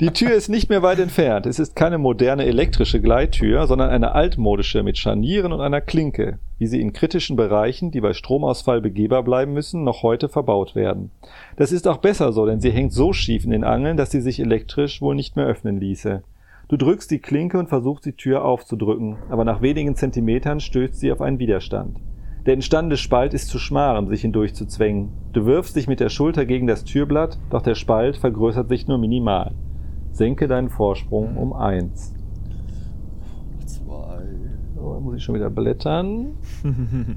Die 0.00 0.10
Tür 0.10 0.32
ist 0.32 0.48
nicht 0.48 0.70
mehr 0.70 0.82
weit 0.82 1.00
entfernt. 1.00 1.44
Es 1.44 1.58
ist 1.58 1.76
keine 1.76 1.98
moderne 1.98 2.46
elektrische 2.46 3.00
Gleittür, 3.00 3.66
sondern 3.66 3.90
eine 3.90 4.12
altmodische 4.12 4.82
mit 4.82 4.96
Scharnieren 4.96 5.52
und 5.52 5.60
einer 5.60 5.82
Klinke, 5.82 6.38
wie 6.58 6.66
sie 6.66 6.80
in 6.80 6.94
kritischen 6.94 7.36
Bereichen, 7.36 7.90
die 7.90 8.00
bei 8.00 8.14
Stromausfall 8.14 8.80
begehbar 8.80 9.22
bleiben 9.22 9.52
müssen, 9.52 9.84
noch 9.84 10.02
heute 10.02 10.30
verbaut 10.30 10.74
werden. 10.74 11.10
Das 11.56 11.72
ist 11.72 11.86
auch 11.86 11.98
besser 11.98 12.32
so, 12.32 12.46
denn 12.46 12.60
sie 12.60 12.70
hängt 12.70 12.94
so 12.94 13.12
schief 13.12 13.44
in 13.44 13.50
den 13.50 13.64
Angeln, 13.64 13.98
dass 13.98 14.10
sie 14.10 14.22
sich 14.22 14.40
elektrisch 14.40 15.02
wohl 15.02 15.14
nicht 15.14 15.36
mehr 15.36 15.46
öffnen 15.46 15.78
ließe. 15.78 16.22
Du 16.70 16.76
drückst 16.76 17.10
die 17.10 17.18
Klinke 17.18 17.58
und 17.58 17.68
versuchst 17.68 18.04
die 18.04 18.12
Tür 18.12 18.44
aufzudrücken, 18.44 19.16
aber 19.28 19.44
nach 19.44 19.60
wenigen 19.60 19.96
Zentimetern 19.96 20.60
stößt 20.60 20.94
sie 20.94 21.10
auf 21.10 21.20
einen 21.20 21.40
Widerstand. 21.40 21.98
Der 22.46 22.54
entstandene 22.54 22.96
Spalt 22.96 23.34
ist 23.34 23.48
zu 23.48 23.58
schmal, 23.58 23.98
um 23.98 24.06
sich 24.06 24.20
hindurchzuzwängen. 24.20 25.08
Du 25.32 25.46
wirfst 25.46 25.74
dich 25.74 25.88
mit 25.88 25.98
der 25.98 26.10
Schulter 26.10 26.46
gegen 26.46 26.68
das 26.68 26.84
Türblatt, 26.84 27.40
doch 27.50 27.62
der 27.62 27.74
Spalt 27.74 28.18
vergrößert 28.18 28.68
sich 28.68 28.86
nur 28.86 28.98
minimal. 28.98 29.50
Senke 30.12 30.46
deinen 30.46 30.68
Vorsprung 30.68 31.36
um 31.36 31.52
eins. 31.52 32.14
Zwei. 33.66 34.22
So, 34.76 35.00
muss 35.02 35.16
ich 35.16 35.24
schon 35.24 35.34
wieder 35.34 35.50
blättern. 35.50 36.36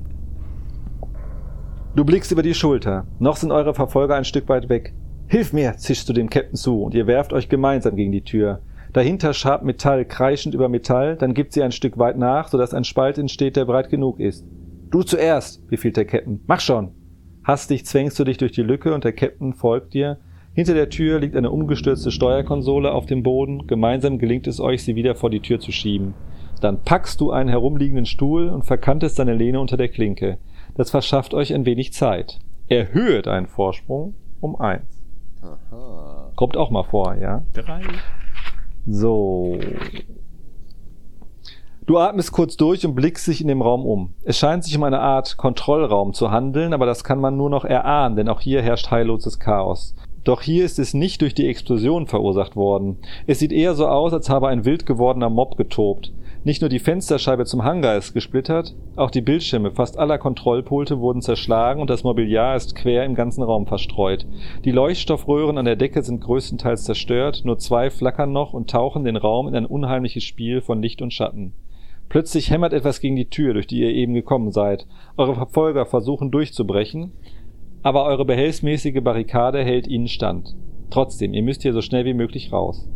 Du 1.95 2.03
blickst 2.03 2.31
über 2.31 2.41
die 2.41 2.55
Schulter. 2.55 3.05
Noch 3.19 3.35
sind 3.35 3.51
eure 3.51 3.75
Verfolger 3.75 4.15
ein 4.15 4.25
Stück 4.25 4.49
weit 4.49 4.67
weg. 4.67 4.95
Hilf 5.27 5.53
mir, 5.53 5.77
zischst 5.77 6.09
du 6.09 6.13
dem 6.13 6.27
Captain 6.27 6.55
zu, 6.55 6.81
und 6.81 6.95
ihr 6.95 7.05
werft 7.05 7.33
euch 7.33 7.49
gemeinsam 7.49 7.95
gegen 7.95 8.11
die 8.11 8.23
Tür. 8.23 8.61
Dahinter 8.93 9.33
schabt 9.33 9.65
Metall 9.65 10.05
kreischend 10.05 10.53
über 10.53 10.69
Metall, 10.69 11.17
dann 11.17 11.33
gibt 11.33 11.53
sie 11.53 11.63
ein 11.63 11.71
Stück 11.71 11.97
weit 11.97 12.17
nach, 12.17 12.47
sodass 12.47 12.75
ein 12.75 12.83
Spalt 12.83 13.17
entsteht, 13.17 13.55
der 13.55 13.65
breit 13.65 13.89
genug 13.89 14.19
ist. 14.19 14.45
Du 14.91 15.01
zuerst, 15.01 15.67
befiehlt 15.67 15.97
der 15.97 16.05
Captain. 16.05 16.41
Mach 16.45 16.59
schon! 16.59 16.91
Hastig 17.43 17.85
zwängst 17.85 18.17
du 18.19 18.23
dich 18.23 18.37
durch 18.37 18.51
die 18.51 18.61
Lücke 18.61 18.93
und 18.93 19.03
der 19.03 19.13
Captain 19.13 19.53
folgt 19.53 19.95
dir. 19.95 20.17
Hinter 20.53 20.75
der 20.75 20.89
Tür 20.89 21.19
liegt 21.19 21.35
eine 21.35 21.49
umgestürzte 21.49 22.11
Steuerkonsole 22.11 22.91
auf 22.91 23.07
dem 23.07 23.23
Boden. 23.23 23.65
Gemeinsam 23.65 24.19
gelingt 24.19 24.45
es 24.45 24.59
euch, 24.59 24.83
sie 24.83 24.95
wieder 24.95 25.15
vor 25.15 25.31
die 25.31 25.39
Tür 25.39 25.59
zu 25.59 25.71
schieben. 25.71 26.13
Dann 26.61 26.83
packst 26.83 27.19
du 27.19 27.31
einen 27.31 27.49
herumliegenden 27.49 28.05
Stuhl 28.05 28.47
und 28.49 28.63
verkantest 28.63 29.17
deine 29.17 29.33
Lehne 29.33 29.59
unter 29.59 29.75
der 29.75 29.89
Klinke. 29.89 30.37
Das 30.75 30.91
verschafft 30.91 31.33
euch 31.33 31.53
ein 31.53 31.65
wenig 31.65 31.91
Zeit. 31.91 32.39
Erhöhe 32.67 33.23
deinen 33.23 33.47
Vorsprung 33.47 34.13
um 34.39 34.55
eins. 34.55 35.03
Aha. 35.41 36.31
Kommt 36.35 36.55
auch 36.55 36.69
mal 36.69 36.83
vor, 36.83 37.15
ja? 37.15 37.43
Drei. 37.53 37.81
So. 38.85 39.57
Du 41.85 41.97
atmest 41.97 42.31
kurz 42.31 42.55
durch 42.55 42.85
und 42.85 42.95
blickst 42.95 43.25
sich 43.25 43.41
in 43.41 43.47
dem 43.47 43.61
Raum 43.61 43.85
um. 43.85 44.13
Es 44.23 44.37
scheint 44.37 44.63
sich 44.63 44.75
um 44.77 44.83
eine 44.83 44.99
Art 44.99 45.35
Kontrollraum 45.35 46.13
zu 46.13 46.31
handeln, 46.31 46.73
aber 46.73 46.85
das 46.85 47.03
kann 47.03 47.19
man 47.19 47.35
nur 47.35 47.49
noch 47.49 47.65
erahnen, 47.65 48.15
denn 48.15 48.29
auch 48.29 48.39
hier 48.39 48.61
herrscht 48.61 48.89
heilloses 48.89 49.39
Chaos. 49.39 49.93
Doch 50.23 50.41
hier 50.41 50.63
ist 50.63 50.79
es 50.79 50.93
nicht 50.93 51.21
durch 51.21 51.33
die 51.33 51.47
Explosion 51.47 52.07
verursacht 52.07 52.55
worden. 52.55 52.97
Es 53.27 53.39
sieht 53.39 53.51
eher 53.51 53.75
so 53.75 53.87
aus, 53.87 54.13
als 54.13 54.29
habe 54.29 54.47
ein 54.47 54.63
wild 54.63 54.85
gewordener 54.85 55.29
Mob 55.29 55.57
getobt. 55.57 56.13
Nicht 56.45 56.59
nur 56.59 56.69
die 56.69 56.79
Fensterscheibe 56.79 57.45
zum 57.45 57.63
Hangar 57.63 57.95
ist 57.95 58.13
gesplittert, 58.13 58.75
auch 58.97 59.11
die 59.11 59.21
Bildschirme 59.21 59.71
fast 59.71 59.97
aller 59.97 60.17
Kontrollpulte 60.17 60.99
wurden 60.99 61.21
zerschlagen 61.21 61.79
und 61.79 61.89
das 61.89 62.03
Mobiliar 62.03 62.57
ist 62.57 62.75
quer 62.75 63.05
im 63.05 63.15
ganzen 63.15 63.43
Raum 63.43 63.65
verstreut. 63.65 64.27
Die 64.65 64.71
Leuchtstoffröhren 64.71 65.57
an 65.57 65.63
der 65.63 65.77
Decke 65.77 66.03
sind 66.03 66.19
größtenteils 66.19 66.83
zerstört, 66.83 67.43
nur 67.45 67.59
zwei 67.59 67.89
flackern 67.89 68.33
noch 68.33 68.51
und 68.51 68.69
tauchen 68.69 69.05
den 69.05 69.15
Raum 69.15 69.47
in 69.47 69.55
ein 69.55 69.65
unheimliches 69.65 70.25
Spiel 70.25 70.59
von 70.59 70.81
Licht 70.81 71.01
und 71.01 71.13
Schatten. 71.13 71.53
Plötzlich 72.09 72.51
hämmert 72.51 72.73
etwas 72.73 72.99
gegen 72.99 73.15
die 73.15 73.29
Tür, 73.29 73.53
durch 73.53 73.65
die 73.65 73.79
ihr 73.79 73.91
eben 73.91 74.13
gekommen 74.13 74.51
seid. 74.51 74.85
Eure 75.15 75.35
Verfolger 75.35 75.85
versuchen 75.85 76.29
durchzubrechen, 76.29 77.13
aber 77.83 78.03
eure 78.03 78.25
behelfsmäßige 78.25 79.01
Barrikade 79.01 79.63
hält 79.63 79.87
ihnen 79.87 80.09
stand. 80.09 80.55
Trotzdem, 80.89 81.33
ihr 81.33 81.41
müsst 81.41 81.61
hier 81.61 81.73
so 81.73 81.81
schnell 81.81 82.03
wie 82.03 82.13
möglich 82.13 82.51
raus. 82.51 82.89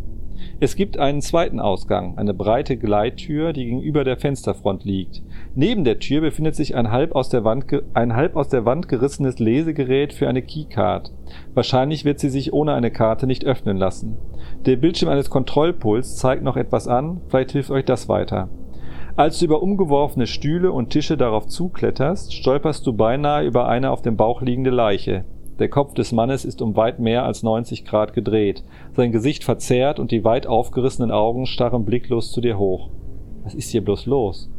Es 0.60 0.76
gibt 0.76 0.98
einen 0.98 1.22
zweiten 1.22 1.60
Ausgang, 1.60 2.18
eine 2.18 2.34
breite 2.34 2.78
Gleittür, 2.78 3.54
die 3.54 3.66
gegenüber 3.66 4.04
der 4.04 4.18
Fensterfront 4.18 4.86
liegt. 4.86 5.22
Neben 5.56 5.84
der 5.84 6.00
Tür 6.00 6.22
befindet 6.22 6.56
sich 6.56 6.76
ein 6.76 6.92
halb 6.92 7.16
aus 7.16 7.30
der 7.30 7.44
Wand, 7.44 7.66
ein 7.94 8.16
halb 8.16 8.36
aus 8.36 8.50
der 8.50 8.66
Wand 8.66 8.88
gerissenes 8.88 9.40
Lesegerät 9.40 10.14
für 10.14 10.28
eine 10.28 10.42
Keycard. 10.42 11.14
Wahrscheinlich 11.54 12.06
wird 12.06 12.20
sie 12.20 12.30
sich 12.30 12.54
ohne 12.54 12.74
eine 12.74 12.92
Karte 12.92 13.28
nicht 13.28 13.46
öffnen 13.46 13.78
lassen. 13.78 14.18
Der 14.66 14.78
Bildschirm 14.78 15.10
eines 15.10 15.30
Kontrollpuls 15.30 16.16
zeigt 16.16 16.44
noch 16.44 16.58
etwas 16.58 16.88
an, 16.88 17.22
vielleicht 17.28 17.52
hilft 17.52 17.72
euch 17.72 17.86
das 17.86 18.10
weiter. 18.10 18.50
Als 19.16 19.40
du 19.40 19.46
über 19.46 19.64
umgeworfene 19.64 20.28
Stühle 20.28 20.72
und 20.72 20.92
Tische 20.92 21.18
darauf 21.18 21.48
zukletterst, 21.48 22.36
stolperst 22.36 22.86
du 22.86 22.94
beinahe 22.94 23.46
über 23.46 23.68
eine 23.68 23.90
auf 23.90 24.04
dem 24.04 24.16
Bauch 24.16 24.44
liegende 24.44 24.70
Leiche. 24.70 25.26
Der 25.60 25.70
Kopf 25.70 25.96
des 25.96 26.12
Mannes 26.12 26.46
ist 26.46 26.62
um 26.62 26.76
weit 26.76 27.00
mehr 27.00 27.26
als 27.26 27.42
90 27.42 27.84
Grad 27.84 28.14
gedreht, 28.14 28.64
sein 28.96 29.12
Gesicht 29.12 29.44
verzerrt 29.44 30.00
und 30.00 30.12
die 30.12 30.24
weit 30.24 30.46
aufgerissenen 30.46 31.10
Augen 31.10 31.48
starren 31.48 31.84
blicklos 31.84 32.32
zu 32.32 32.42
dir 32.42 32.60
hoch. 32.60 32.90
Was 33.44 33.56
ist 33.56 33.72
hier 33.72 33.84
bloß 33.84 34.06
los? 34.06 34.50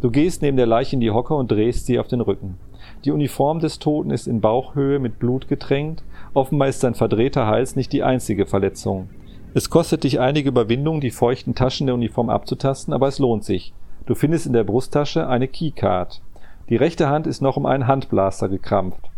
Du 0.00 0.10
gehst 0.10 0.42
neben 0.42 0.56
der 0.56 0.66
Leiche 0.66 0.96
in 0.96 1.00
die 1.00 1.12
Hocke 1.12 1.34
und 1.34 1.52
drehst 1.52 1.86
sie 1.86 2.00
auf 2.00 2.08
den 2.08 2.20
Rücken. 2.20 2.58
Die 3.04 3.12
Uniform 3.12 3.60
des 3.60 3.78
Toten 3.78 4.10
ist 4.10 4.26
in 4.26 4.40
Bauchhöhe 4.40 4.98
mit 4.98 5.20
Blut 5.20 5.46
getränkt, 5.46 6.02
offenbar 6.34 6.68
ist 6.68 6.80
sein 6.80 6.94
verdrehter 6.94 7.46
Hals 7.46 7.76
nicht 7.76 7.92
die 7.92 8.02
einzige 8.02 8.46
Verletzung. 8.46 9.10
Es 9.54 9.70
kostet 9.70 10.02
dich 10.02 10.18
einige 10.18 10.48
Überwindung, 10.48 11.00
die 11.00 11.10
feuchten 11.10 11.54
Taschen 11.54 11.86
der 11.86 11.94
Uniform 11.94 12.30
abzutasten, 12.30 12.92
aber 12.92 13.06
es 13.06 13.20
lohnt 13.20 13.44
sich. 13.44 13.74
Du 14.06 14.16
findest 14.16 14.46
in 14.46 14.54
der 14.54 14.64
Brusttasche 14.64 15.28
eine 15.28 15.46
Keycard. 15.46 16.20
Die 16.68 16.76
rechte 16.76 17.08
Hand 17.08 17.28
ist 17.28 17.42
noch 17.42 17.56
um 17.56 17.66
einen 17.66 17.86
Handblaster 17.86 18.48
gekrampft. 18.48 19.11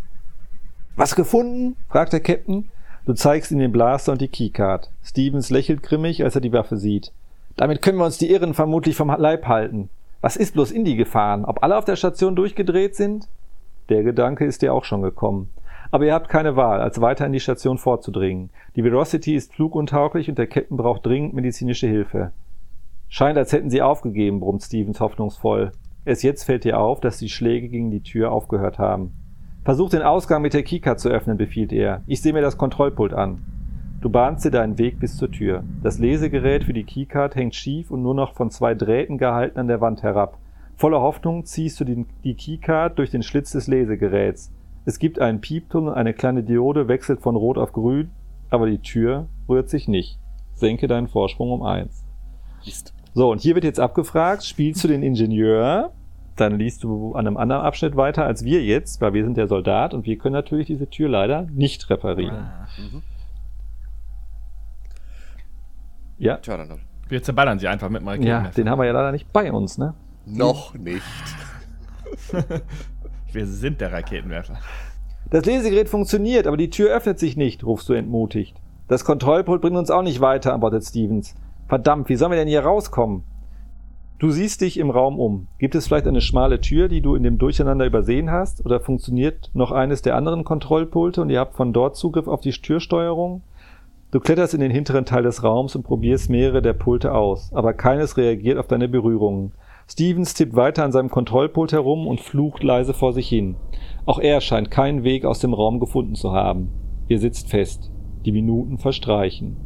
Was 0.97 1.17
gefunden? 1.17 1.77
fragt 1.89 2.13
der 2.13 2.21
Captain. 2.21 2.71
Du 3.05 3.15
zeigst 3.15 3.51
ihm 3.51 3.59
den 3.59 3.73
Blaster 3.73 4.13
und 4.13 4.21
die 4.21 4.29
Keycard. 4.29 4.91
Stevens 5.03 5.51
lächelt 5.51 5.83
grimmig, 5.83 6.23
als 6.23 6.37
er 6.37 6.41
die 6.41 6.53
Waffe 6.53 6.77
sieht. 6.77 7.13
Damit 7.57 7.83
können 7.83 7.99
wir 7.99 8.05
uns 8.05 8.19
die 8.19 8.31
Irren 8.31 8.55
vermutlich 8.55 8.97
vom 8.97 9.09
Leib 9.09 9.47
halten. 9.47 9.91
Was 10.21 10.37
ist 10.37 10.55
bloß 10.55 10.71
in 10.71 10.85
die 10.85 10.97
gefahren? 10.97 11.45
Ob 11.45 11.63
alle 11.63 11.77
auf 11.77 11.85
der 11.85 11.97
Station 11.97 12.37
durchgedreht 12.37 12.95
sind? 12.95 13.29
Der 13.89 14.03
Gedanke 14.05 14.45
ist 14.45 14.63
dir 14.63 14.73
auch 14.73 14.85
schon 14.85 15.03
gekommen. 15.03 15.51
Aber 15.91 16.07
ihr 16.07 16.15
habt 16.15 16.29
keine 16.29 16.57
Wahl, 16.57 16.81
als 16.81 17.01
weiter 17.01 17.27
in 17.27 17.33
die 17.33 17.41
Station 17.41 17.77
vorzudringen. 17.77 18.51
Die 18.77 18.85
Velocity 18.85 19.35
ist 19.35 19.53
fluguntauglich 19.53 20.29
und 20.29 20.39
der 20.39 20.47
Captain 20.47 20.77
braucht 20.77 21.05
dringend 21.05 21.35
medizinische 21.35 21.89
Hilfe. 21.89 22.33
Scheint, 23.09 23.37
als 23.37 23.53
hätten 23.53 23.71
sie 23.71 23.83
aufgegeben, 23.83 24.41
brummt 24.41 24.63
Stevens 24.63 25.01
hoffnungsvoll. 25.01 25.73
Erst 26.05 26.23
jetzt 26.23 26.45
fällt 26.45 26.65
dir 26.65 26.79
auf, 26.79 27.01
dass 27.01 27.19
die 27.19 27.29
Schläge 27.29 27.69
gegen 27.69 27.91
die 27.91 28.03
Tür 28.03 28.33
aufgehört 28.33 28.79
haben. 28.79 29.13
Versuch 29.65 29.89
den 29.89 30.03
Ausgang 30.03 30.43
mit 30.43 30.53
der 30.53 30.63
Keycard 30.63 31.01
zu 31.01 31.09
öffnen, 31.09 31.39
befiehlt 31.39 31.73
er. 31.73 32.03
Ich 32.07 32.21
sehe 32.21 32.35
mir 32.35 32.43
das 32.43 32.59
Kontrollpult 32.59 33.15
an. 33.15 33.43
Du 34.03 34.11
bahnst 34.11 34.45
dir 34.45 34.51
deinen 34.51 34.77
Weg 34.77 35.01
bis 35.01 35.17
zur 35.17 35.31
Tür. 35.31 35.65
Das 35.83 35.99
Lesegerät 35.99 36.65
für 36.65 36.75
die 36.75 36.85
Keycard 36.85 37.35
hängt 37.35 37.55
schief 37.55 37.91
und 37.91 38.03
nur 38.03 38.13
noch 38.15 38.35
von 38.35 38.51
zwei 38.51 38.75
Drähten 38.75 39.17
gehalten 39.17 39.59
an 39.59 39.67
der 39.67 39.81
Wand 39.81 40.03
herab. 40.03 40.37
Voller 40.77 41.01
Hoffnung 41.01 41.47
ziehst 41.47 41.81
du 41.81 41.85
die, 41.85 42.05
die 42.25 42.35
Keycard 42.35 42.99
durch 42.99 43.11
den 43.11 43.23
Schlitz 43.23 43.53
des 43.53 43.67
Lesegeräts. 43.67 44.53
Es 44.85 44.99
gibt 44.99 45.19
einen 45.19 45.41
Piepton 45.41 45.89
und 45.89 45.95
eine 45.95 46.13
kleine 46.13 46.43
Diode 46.43 46.87
wechselt 46.89 47.23
von 47.23 47.35
rot 47.35 47.57
auf 47.57 47.73
grün, 47.73 48.11
aber 48.51 48.67
die 48.67 48.83
Tür 48.83 49.29
rührt 49.49 49.71
sich 49.71 49.89
nicht. 49.89 50.19
Senke 50.53 50.89
deinen 50.89 51.09
Vorsprung 51.09 51.51
um 51.51 51.63
eins. 51.63 52.05
So, 53.15 53.31
und 53.31 53.41
hier 53.41 53.55
wird 53.55 53.65
jetzt 53.65 53.81
abgefragt, 53.81 54.45
spielst 54.45 54.85
du 54.85 54.89
den 54.89 55.03
Ingenieur 55.03 55.93
dann 56.37 56.59
liest 56.59 56.83
du 56.83 57.15
an 57.15 57.27
einem 57.27 57.37
anderen 57.37 57.63
Abschnitt 57.63 57.97
weiter 57.97 58.25
als 58.25 58.45
wir 58.45 58.63
jetzt, 58.63 59.01
weil 59.01 59.15
wir 59.15 59.25
sind 59.25 59.37
der 59.37 59.47
Soldat 59.47 59.95
und 59.95 60.07
wir 60.07 60.19
können 60.19 60.33
natürlich 60.33 60.67
diese 60.67 60.89
Tür 60.89 61.09
leider 61.09 61.43
nicht 61.43 61.89
reparieren. 61.91 62.37
Ah. 62.37 62.67
Mhm. 62.79 63.03
Ja. 66.19 66.37
Tja, 66.39 66.57
dann. 66.57 66.81
Wir 67.09 67.23
zerballern 67.23 67.59
sie 67.59 67.69
einfach 67.69 67.91
mit 67.91 68.03
Marketen. 68.03 68.27
Ja, 68.27 68.51
den 68.57 68.69
haben 68.69 68.79
wir 68.79 68.87
ja 68.87 68.93
leider 68.93 69.13
nicht 69.13 69.33
bei 69.33 69.53
uns, 69.53 69.79
ne? 69.79 69.95
Noch 70.27 70.75
nicht. 70.75 71.03
wir 73.33 73.47
sind 73.47 73.81
der 73.81 73.93
Raketenwerfer. 73.93 74.59
Das 75.31 75.45
Lesegerät 75.45 75.89
funktioniert, 75.89 76.47
aber 76.47 76.57
die 76.57 76.71
Tür 76.71 76.95
öffnet 76.95 77.19
sich 77.19 77.37
nicht, 77.37 77.65
rufst 77.65 77.89
du 77.89 77.93
entmutigt. 77.93 78.57
Das 78.89 79.05
Kontrollpult 79.05 79.61
bringt 79.61 79.77
uns 79.77 79.91
auch 79.91 80.03
nicht 80.03 80.21
weiter, 80.21 80.55
antwortet 80.55 80.85
Stevens. 80.85 81.35
Verdammt, 81.69 82.09
wie 82.09 82.17
sollen 82.17 82.31
wir 82.31 82.39
denn 82.39 82.49
hier 82.49 82.65
rauskommen? 82.65 83.25
Du 84.19 84.31
siehst 84.31 84.61
dich 84.61 84.79
im 84.79 84.91
Raum 84.91 85.19
um. 85.19 85.49
Gibt 85.59 85.75
es 85.75 85.89
vielleicht 85.89 86.07
eine 86.07 86.21
schmale 86.21 86.61
Tür, 86.61 86.89
die 86.89 87.01
du 87.01 87.17
in 87.17 87.25
dem 87.25 87.37
Durcheinander 87.37 87.85
übersehen 87.85 88.31
hast? 88.31 88.65
Oder 88.65 88.79
funktioniert 88.79 89.51
noch 89.55 89.73
eines 89.73 90.03
der 90.03 90.15
anderen 90.15 90.45
Kontrollpulte 90.45 91.21
und 91.21 91.31
ihr 91.31 91.41
habt 91.41 91.57
von 91.57 91.73
dort 91.73 91.97
Zugriff 91.97 92.29
auf 92.29 92.41
die 92.41 92.53
Türsteuerung? 92.53 93.43
Du 94.13 94.21
kletterst 94.21 94.55
in 94.55 94.61
den 94.61 94.71
hinteren 94.71 95.05
Teil 95.05 95.25
des 95.25 95.43
Raums 95.43 95.75
und 95.75 95.83
probierst 95.83 96.31
mehrere 96.31 96.63
der 96.63 96.75
Pulte 96.75 97.13
aus, 97.13 97.53
aber 97.53 97.75
keines 97.75 98.17
reagiert 98.17 98.59
auf 98.59 98.69
deine 98.69 98.87
Berührungen. 98.87 99.51
Stevens 99.89 100.35
tippt 100.35 100.55
weiter 100.55 100.85
an 100.85 100.93
seinem 100.93 101.11
Kontrollpult 101.11 101.73
herum 101.73 102.07
und 102.07 102.21
flucht 102.21 102.63
leise 102.63 102.95
vor 102.95 103.13
sich 103.13 103.29
hin. 103.29 103.57
Auch 104.07 104.21
er 104.21 104.41
scheint 104.41 104.71
keinen 104.71 105.03
Weg 105.03 105.25
aus 105.25 105.41
dem 105.41 105.53
Raum 105.53 105.81
gefunden 105.81 106.15
zu 106.15 106.31
haben. 106.31 106.71
Ihr 107.09 107.19
sitzt 107.19 107.51
fest. 107.51 107.91
Die 108.25 108.33
Minuten 108.33 108.79
verstreichen. 108.79 109.57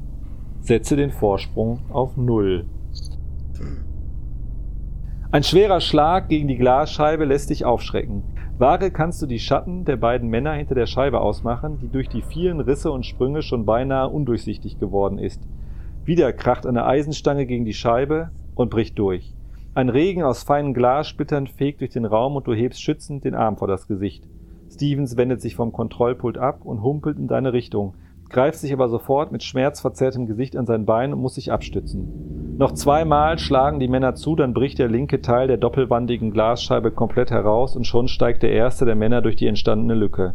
Setze 0.61 0.97
den 0.97 1.11
Vorsprung 1.11 1.81
auf 1.91 2.17
Null. 2.17 2.65
Ein 5.31 5.43
schwerer 5.43 5.83
Schlag 5.83 6.31
gegen 6.31 6.49
die 6.49 6.57
Glasscheibe 6.57 7.27
lässt 7.27 7.51
dich 7.51 7.67
aufschrecken. 7.67 8.23
Vage 8.57 8.91
kannst 8.91 9.21
du 9.21 9.27
die 9.27 9.39
Schatten 9.39 9.85
der 9.85 9.99
beiden 9.99 10.31
Männer 10.31 10.55
hinter 10.55 10.75
der 10.75 10.87
Scheibe 10.87 11.21
ausmachen, 11.21 11.79
die 11.83 11.89
durch 11.89 12.09
die 12.09 12.23
vielen 12.23 12.61
Risse 12.61 12.91
und 12.91 13.05
Sprünge 13.05 13.43
schon 13.43 13.67
beinahe 13.67 14.09
undurchsichtig 14.09 14.81
geworden 14.81 15.19
ist. 15.19 15.43
Wieder 16.07 16.33
kracht 16.33 16.65
eine 16.67 16.87
Eisenstange 16.87 17.45
gegen 17.45 17.67
die 17.67 17.75
Scheibe 17.75 18.31
und 18.55 18.71
bricht 18.71 18.99
durch. 18.99 19.35
Ein 19.75 19.91
Regen 19.91 20.23
aus 20.23 20.45
feinen 20.45 20.73
Glassplittern 20.73 21.47
fegt 21.47 21.83
durch 21.83 21.91
den 21.91 22.07
Raum 22.07 22.35
und 22.37 22.47
du 22.47 22.55
hebst 22.55 22.81
schützend 22.81 23.23
den 23.25 23.35
Arm 23.35 23.59
vor 23.59 23.69
das 23.69 23.87
Gesicht. 23.87 24.25
Stevens 24.73 25.19
wendet 25.19 25.43
sich 25.43 25.55
vom 25.55 25.73
Kontrollpult 25.73 26.39
ab 26.39 26.65
und 26.65 26.83
humpelt 26.83 27.19
in 27.19 27.29
deine 27.29 27.53
Richtung, 27.53 27.93
greift 28.29 28.59
sich 28.59 28.73
aber 28.73 28.89
sofort 28.89 29.33
mit 29.33 29.43
schmerzverzerrtem 29.43 30.27
Gesicht 30.27 30.57
an 30.57 30.67
sein 30.67 30.85
Bein 30.85 31.13
und 31.13 31.21
muss 31.21 31.35
sich 31.35 31.51
abstützen. 31.53 32.57
Noch 32.59 32.73
zweimal 32.73 33.39
schlagen 33.39 33.79
die 33.79 33.89
Männer 33.89 34.15
zu, 34.15 34.35
dann 34.35 34.53
bricht 34.53 34.79
der 34.79 34.89
linke 34.89 35.23
Teil 35.23 35.47
der 35.47 35.59
doppelwandigen 35.59 36.33
Glasscheibe 36.33 36.91
komplett 36.91 37.31
heraus 37.31 37.77
und 37.77 37.87
schon 37.87 38.09
steigt 38.09 38.43
der 38.43 38.53
erste 38.53 38.85
der 38.85 38.97
Männer 38.97 39.23
durch 39.23 39.37
die 39.37 39.47
entstandene 39.47 39.95
Lücke. 39.95 40.35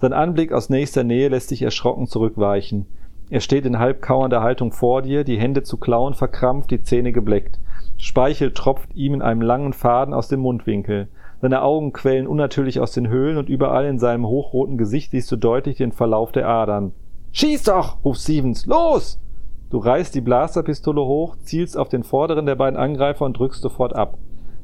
Sein 0.00 0.12
Anblick 0.12 0.52
aus 0.52 0.70
nächster 0.70 1.02
Nähe 1.02 1.28
lässt 1.28 1.50
dich 1.50 1.62
erschrocken 1.62 2.06
zurückweichen. 2.06 2.86
Er 3.30 3.40
steht 3.40 3.66
in 3.66 3.78
halbkauernder 3.78 4.42
Haltung 4.42 4.70
vor 4.70 5.02
dir, 5.02 5.24
die 5.24 5.38
Hände 5.38 5.62
zu 5.62 5.78
Klauen 5.78 6.14
verkrampft, 6.14 6.70
die 6.70 6.82
Zähne 6.82 7.10
gebleckt. 7.10 7.58
Speichel 7.96 8.52
tropft 8.52 8.94
ihm 8.94 9.14
in 9.14 9.22
einem 9.22 9.40
langen 9.40 9.72
Faden 9.72 10.14
aus 10.14 10.28
dem 10.28 10.40
Mundwinkel. 10.40 11.08
Seine 11.40 11.62
Augen 11.62 11.92
quellen 11.92 12.26
unnatürlich 12.26 12.80
aus 12.80 12.92
den 12.92 13.08
Höhlen 13.08 13.36
und 13.36 13.48
überall 13.48 13.86
in 13.86 13.98
seinem 13.98 14.26
hochroten 14.26 14.78
Gesicht 14.78 15.10
siehst 15.10 15.30
du 15.32 15.36
deutlich 15.36 15.76
den 15.76 15.92
Verlauf 15.92 16.32
der 16.32 16.48
Adern. 16.48 16.92
Schieß 17.36 17.64
doch! 17.64 17.96
ruft 18.04 18.20
Stevens. 18.20 18.64
Los! 18.64 19.18
Du 19.68 19.78
reißt 19.78 20.14
die 20.14 20.20
Blasterpistole 20.20 21.00
hoch, 21.00 21.34
zielst 21.42 21.76
auf 21.76 21.88
den 21.88 22.04
vorderen 22.04 22.46
der 22.46 22.54
beiden 22.54 22.78
Angreifer 22.78 23.24
und 23.24 23.36
drückst 23.36 23.60
sofort 23.60 23.92
ab. 23.92 24.18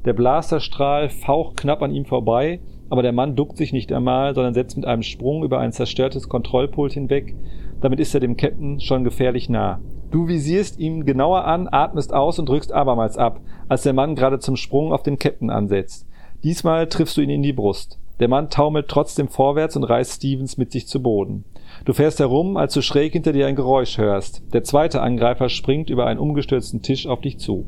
Der 0.05 0.13
Blasterstrahl 0.13 1.09
faucht 1.09 1.57
knapp 1.57 1.83
an 1.83 1.91
ihm 1.91 2.05
vorbei, 2.05 2.61
aber 2.89 3.03
der 3.03 3.11
Mann 3.11 3.35
duckt 3.35 3.57
sich 3.57 3.73
nicht 3.73 3.93
einmal, 3.93 4.37
sondern 4.37 4.55
setzt 4.55 4.77
mit 4.77 4.87
einem 4.87 5.03
Sprung 5.03 5.43
über 5.43 5.59
ein 5.59 5.73
zerstörtes 5.73 6.29
Kontrollpult 6.29 6.93
hinweg. 6.93 7.35
Damit 7.81 7.99
ist 7.99 8.15
er 8.15 8.21
dem 8.21 8.37
Captain 8.37 8.79
schon 8.79 9.03
gefährlich 9.03 9.49
nah. 9.49 9.81
Du 10.13 10.29
visierst 10.29 10.79
ihn 10.79 11.05
genauer 11.05 11.47
an, 11.47 11.67
atmest 11.69 12.15
aus 12.15 12.39
und 12.39 12.49
drückst 12.49 12.73
abermals 12.73 13.19
ab, 13.19 13.41
als 13.69 13.83
der 13.83 13.95
Mann 13.95 14.15
gerade 14.15 14.39
zum 14.39 14.55
Sprung 14.55 14.93
auf 14.93 15.03
den 15.03 15.19
Captain 15.19 15.51
ansetzt. 15.51 16.07
Diesmal 16.45 16.87
triffst 16.87 17.17
du 17.17 17.21
ihn 17.21 17.31
in 17.31 17.43
die 17.43 17.53
Brust. 17.53 17.99
Der 18.21 18.29
Mann 18.29 18.49
taumelt 18.49 18.87
trotzdem 18.87 19.27
vorwärts 19.27 19.75
und 19.75 19.83
reißt 19.83 20.19
Stevens 20.19 20.57
mit 20.57 20.71
sich 20.71 20.87
zu 20.87 21.03
Boden. 21.03 21.45
Du 21.85 21.93
fährst 21.93 22.21
herum, 22.21 22.57
als 22.57 22.75
du 22.75 22.83
schräg 22.83 23.13
hinter 23.13 23.33
dir 23.33 23.47
ein 23.47 23.57
Geräusch 23.57 23.99
hörst. 23.99 24.43
Der 24.53 24.65
zweite 24.65 25.01
Angreifer 25.01 25.49
springt 25.49 25.91
über 25.91 26.07
einen 26.07 26.21
umgestürzten 26.21 26.83
Tisch 26.83 27.07
auf 27.07 27.21
dich 27.21 27.39
zu. 27.39 27.65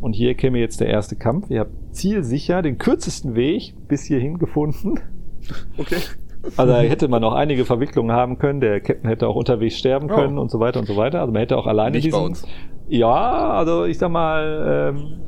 Und 0.00 0.14
hier 0.14 0.34
käme 0.34 0.58
jetzt 0.58 0.80
der 0.80 0.88
erste 0.88 1.16
Kampf. 1.16 1.50
Ihr 1.50 1.60
habt 1.60 1.72
zielsicher 1.92 2.62
den 2.62 2.78
kürzesten 2.78 3.34
Weg 3.34 3.74
bis 3.88 4.04
hierhin 4.04 4.38
gefunden. 4.38 5.00
Okay. 5.78 5.98
Also 6.56 6.72
da 6.72 6.80
hätte 6.80 7.06
man 7.06 7.22
noch 7.22 7.34
einige 7.34 7.64
Verwicklungen 7.64 8.10
haben 8.10 8.38
können. 8.38 8.60
Der 8.60 8.80
Captain 8.80 9.08
hätte 9.08 9.28
auch 9.28 9.36
unterwegs 9.36 9.78
sterben 9.78 10.08
können 10.08 10.38
oh. 10.38 10.42
und 10.42 10.50
so 10.50 10.58
weiter 10.58 10.80
und 10.80 10.86
so 10.86 10.96
weiter. 10.96 11.20
Also 11.20 11.32
man 11.32 11.40
hätte 11.40 11.56
auch 11.56 11.66
alleine 11.66 11.96
Nicht 11.96 12.06
diesen. 12.06 12.18
Bei 12.18 12.24
uns. 12.24 12.44
Ja, 12.88 13.50
also 13.50 13.84
ich 13.84 13.98
sag 13.98 14.10
mal. 14.10 14.94
Ähm, 14.96 15.20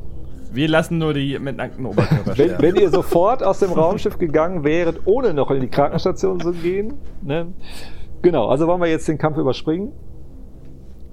wir 0.52 0.68
lassen 0.68 0.98
nur 0.98 1.14
die 1.14 1.38
mit 1.38 1.56
nackten 1.56 1.86
Oberkörper 1.86 2.36
wenn, 2.38 2.60
wenn, 2.60 2.76
ihr 2.76 2.90
sofort 2.90 3.42
aus 3.42 3.60
dem 3.60 3.72
Raumschiff 3.72 4.18
gegangen 4.18 4.64
wäret, 4.64 5.00
ohne 5.04 5.34
noch 5.34 5.50
in 5.50 5.60
die 5.60 5.68
Krankenstation 5.68 6.40
zu 6.40 6.52
gehen. 6.52 6.94
Ne? 7.22 7.52
Genau, 8.22 8.48
also 8.48 8.66
wollen 8.66 8.80
wir 8.80 8.88
jetzt 8.88 9.06
den 9.08 9.18
Kampf 9.18 9.38
überspringen. 9.38 9.92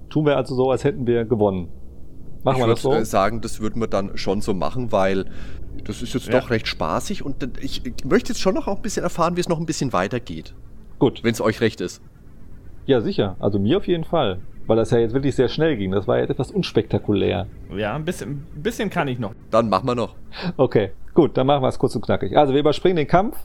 Tun 0.09 0.25
wir 0.25 0.37
also 0.37 0.55
so, 0.55 0.71
als 0.71 0.83
hätten 0.83 1.05
wir 1.05 1.25
gewonnen. 1.25 1.69
Machen 2.43 2.57
ich 2.57 2.63
wir 2.63 2.67
das 2.67 2.81
so? 2.81 2.89
Ich 2.89 2.95
würde 2.95 3.05
sagen, 3.05 3.41
das 3.41 3.59
würden 3.59 3.81
wir 3.81 3.87
dann 3.87 4.17
schon 4.17 4.41
so 4.41 4.53
machen, 4.53 4.91
weil 4.91 5.25
das 5.83 6.01
ist 6.01 6.13
jetzt 6.13 6.27
ja. 6.27 6.39
doch 6.39 6.49
recht 6.49 6.67
spaßig 6.67 7.25
und 7.25 7.49
ich, 7.61 7.85
ich 7.85 8.05
möchte 8.05 8.29
jetzt 8.29 8.41
schon 8.41 8.55
noch 8.55 8.67
auch 8.67 8.77
ein 8.77 8.81
bisschen 8.81 9.03
erfahren, 9.03 9.35
wie 9.35 9.41
es 9.41 9.49
noch 9.49 9.59
ein 9.59 9.65
bisschen 9.65 9.93
weitergeht. 9.93 10.53
Gut. 10.99 11.23
Wenn 11.23 11.33
es 11.33 11.41
euch 11.41 11.59
recht 11.61 11.81
ist. 11.81 12.01
Ja, 12.85 13.01
sicher. 13.01 13.35
Also 13.39 13.59
mir 13.59 13.77
auf 13.77 13.87
jeden 13.87 14.03
Fall. 14.03 14.39
Weil 14.67 14.77
das 14.77 14.91
ja 14.91 14.97
jetzt 14.97 15.13
wirklich 15.13 15.35
sehr 15.35 15.47
schnell 15.47 15.77
ging. 15.77 15.91
Das 15.91 16.07
war 16.07 16.17
ja 16.17 16.23
etwas 16.23 16.51
unspektakulär. 16.51 17.47
Ja, 17.75 17.95
ein 17.95 18.05
bisschen, 18.05 18.45
ein 18.55 18.63
bisschen 18.63 18.89
kann 18.89 19.07
ich 19.07 19.19
noch. 19.19 19.33
Dann 19.51 19.69
machen 19.69 19.87
wir 19.87 19.95
noch. 19.95 20.15
Okay, 20.57 20.91
gut, 21.13 21.37
dann 21.37 21.47
machen 21.47 21.61
wir 21.61 21.67
es 21.67 21.77
kurz 21.77 21.95
und 21.95 22.03
knackig. 22.03 22.35
Also 22.35 22.53
wir 22.53 22.59
überspringen 22.59 22.97
den 22.97 23.07
Kampf, 23.07 23.37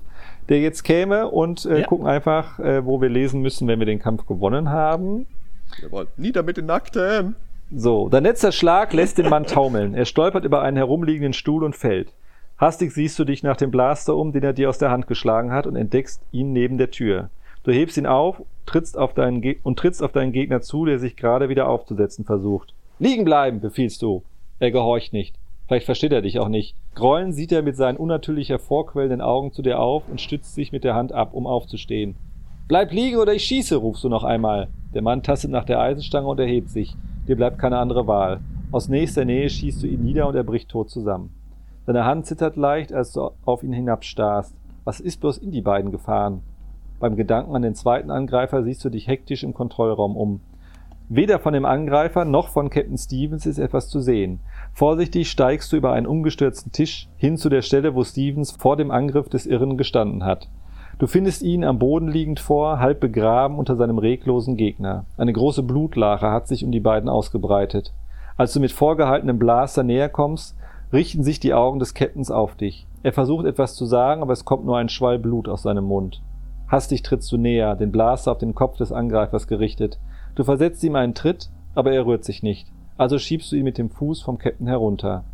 der 0.48 0.61
jetzt 0.61 0.83
käme 0.83 1.28
und 1.28 1.66
äh, 1.66 1.80
ja. 1.80 1.87
gucken 1.87 2.06
einfach, 2.06 2.59
äh, 2.59 2.85
wo 2.85 3.00
wir 3.00 3.09
lesen 3.09 3.42
müssen, 3.42 3.68
wenn 3.68 3.78
wir 3.78 3.87
den 3.87 3.98
Kampf 3.98 4.26
gewonnen 4.26 4.70
haben. 4.70 5.26
Jawohl. 5.83 6.09
Nieder 6.16 6.42
mit 6.42 6.56
den 6.56 6.66
Nackten! 6.66 7.37
So, 7.72 8.09
der 8.09 8.20
letzte 8.20 8.50
Schlag 8.50 8.92
lässt 8.92 9.18
den 9.18 9.28
Mann 9.28 9.46
taumeln. 9.46 9.94
Er 9.94 10.04
stolpert 10.04 10.44
über 10.44 10.62
einen 10.62 10.76
herumliegenden 10.76 11.33
Stuhl 11.33 11.62
und 11.62 11.76
fällt. 11.76 12.12
Hastig 12.59 12.92
siehst 12.92 13.16
du 13.18 13.24
dich 13.24 13.44
nach 13.44 13.56
dem 13.56 13.70
Blaster 13.70 14.16
um, 14.16 14.33
den 14.33 14.42
er 14.42 14.52
dir 14.52 14.68
aus 14.68 14.78
der 14.78 14.90
Hand 14.90 15.06
geschlagen 15.06 15.52
hat, 15.52 15.66
und 15.66 15.76
entdeckst 15.76 16.20
ihn 16.33 16.52
neben 16.52 16.78
der 16.78 16.90
Tür. 16.90 17.30
Du 17.62 17.70
hebst 17.70 17.96
ihn 17.96 18.06
auf 18.06 18.42
trittst 18.70 18.96
auf 18.96 19.14
deinen 19.14 19.42
und 19.64 19.78
trittst 19.78 20.02
auf 20.02 20.12
deinen 20.12 20.33
Gegner 20.33 20.61
zu, 20.61 20.85
der 20.85 20.98
sich 20.98 21.16
gerade 21.16 21.48
wieder 21.48 21.68
aufzusetzen 21.68 22.24
versucht. 22.24 22.72
Liegen 23.00 23.24
bleiben, 23.24 23.61
befiehlst 23.61 24.00
du. 24.02 24.22
Er 24.61 24.70
gehorcht 24.70 25.12
nicht. 25.12 25.35
Vielleicht 25.66 25.87
versteht 25.87 26.12
er 26.12 26.22
dich 26.22 26.38
auch 26.38 26.48
nicht. 26.48 26.76
Grollend 26.94 27.35
sieht 27.35 27.52
er 27.52 27.62
mit 27.62 27.76
seinen 27.76 27.96
unnatürlich 27.96 28.48
hervorquellenden 28.48 29.20
Augen 29.20 29.52
zu 29.52 29.62
dir 29.62 29.80
auf 29.80 30.04
und 30.09 30.20
stützt 30.20 30.54
sich 30.54 30.70
mit 30.70 30.85
der 30.85 30.94
Hand 30.94 31.12
ab, 31.12 31.30
um 31.33 31.46
aufzustehen. 31.46 32.14
Bleib 32.68 32.92
liegen 32.92 33.18
oder 33.18 33.35
ich 33.35 33.44
schieße, 33.44 33.76
rufst 33.76 34.04
du 34.04 34.09
noch 34.09 34.22
einmal. 34.22 34.68
Der 34.94 35.02
Mann 35.02 35.22
tastet 35.22 35.50
nach 35.50 35.64
der 35.64 35.80
Eisenstange 35.80 36.28
und 36.28 36.38
erhebt 36.38 36.70
sich. 36.70 36.94
Dir 37.26 37.37
bleibt 37.37 37.59
keine 37.59 37.78
andere 37.78 38.06
Wahl. 38.06 38.40
Aus 38.70 38.88
nächster 38.88 39.24
Nähe 39.24 39.48
schießt 39.48 39.83
du 39.83 39.88
ihn 39.88 40.04
nieder 40.04 40.28
und 40.28 40.37
er 40.37 40.44
bricht 40.44 40.68
tot 40.68 40.90
zusammen. 40.90 41.35
Seine 41.87 42.04
Hand 42.04 42.26
zittert 42.26 42.56
leicht, 42.56 42.92
als 42.92 43.12
du 43.12 43.30
auf 43.44 43.62
ihn 43.64 43.72
hinabstarrst. 43.72 44.54
Was 44.85 45.00
ist 45.00 45.20
bloß 45.20 45.38
in 45.38 45.50
die 45.50 45.62
beiden 45.62 45.90
gefahren? 45.90 46.42
Beim 47.01 47.17
Gedanken 47.17 47.57
an 47.57 47.63
den 47.63 47.75
zweiten 47.75 48.11
Angreifer 48.11 48.63
siehst 48.63 48.85
du 48.85 48.91
dich 48.91 49.09
hektisch 49.09 49.43
im 49.43 49.55
Kontrollraum 49.55 50.17
um. 50.17 50.41
Weder 51.09 51.41
von 51.41 51.55
dem 51.55 51.65
Angreifer 51.65 52.25
noch 52.25 52.49
von 52.49 52.71
Captain 52.71 52.99
Stevens 52.99 53.47
ist 53.47 53.59
etwas 53.59 53.89
zu 53.89 54.01
sehen. 54.01 54.39
Vorsichtig 54.75 55.29
steigst 55.29 55.73
du 55.73 55.77
über 55.77 55.93
einen 55.93 56.07
umgestürzten 56.07 56.71
Tisch 56.71 57.09
hin 57.17 57.37
zu 57.37 57.49
der 57.49 57.63
Stelle, 57.63 57.97
wo 57.97 58.05
Stevens 58.05 58.53
vor 58.53 58.77
dem 58.77 58.91
Angriff 58.91 59.29
des 59.29 59.47
Irren 59.47 59.77
gestanden 59.77 60.25
hat. 60.25 60.49
Du 60.99 61.07
findest 61.07 61.43
ihn 61.43 61.65
am 61.65 61.79
Boden 61.79 62.07
liegend 62.07 62.39
vor, 62.39 62.79
halb 62.79 63.01
begraben 63.01 63.59
unter 63.59 63.75
seinem 63.77 63.99
reglosen 63.99 64.57
Gegner. 64.57 65.07
Eine 65.17 65.33
große 65.33 65.63
Blutlache 65.63 66.31
hat 66.31 66.47
sich 66.47 66.65
um 66.65 66.71
die 66.71 66.81
beiden 66.81 67.09
ausgebreitet. 67.09 67.95
Als 68.37 68.53
du 68.53 68.61
mit 68.61 68.71
vorgehaltenem 68.71 69.39
Blaster 69.39 69.83
näher 69.83 70.11
kommst, 70.11 70.57
richten 70.93 71.25
sich 71.25 71.41
die 71.41 71.55
Augen 71.55 71.79
des 71.79 71.95
Captains 71.95 72.31
auf 72.31 72.55
dich. 72.57 72.87
Er 73.03 73.15
versucht 73.15 73.47
etwas 73.47 73.75
zu 73.75 73.87
sagen, 73.87 74.21
aber 74.21 74.35
es 74.35 74.45
kommt 74.45 74.67
nur 74.67 74.77
ein 74.77 74.91
Schwall 74.91 75.19
Blut 75.19 75.49
aus 75.49 75.63
seinem 75.63 75.85
Mund. 75.85 76.21
Hastig 76.70 77.02
trittst 77.02 77.30
du 77.33 77.37
näher, 77.37 77.74
den 77.74 77.90
Blaster 77.90 78.33
auf 78.33 78.38
den 78.38 78.54
Kopf 78.54 78.76
des 78.76 78.92
Angreifers 78.92 79.48
gerichtet. 79.48 79.98
Du 80.37 80.44
versetzt 80.44 80.83
ihm 80.85 80.94
einen 80.94 81.14
Tritt, 81.14 81.50
aber 81.74 81.92
er 81.92 82.06
rührt 82.06 82.24
sich 82.24 82.42
nicht. 82.42 82.68
Also 82.96 83.18
schiebst 83.18 83.50
du 83.50 83.56
ihn 83.56 83.64
mit 83.64 83.76
dem 83.76 83.90
Fuß 83.90 84.22
vom 84.22 84.38
Captain 84.38 84.68
herunter. 84.68 85.24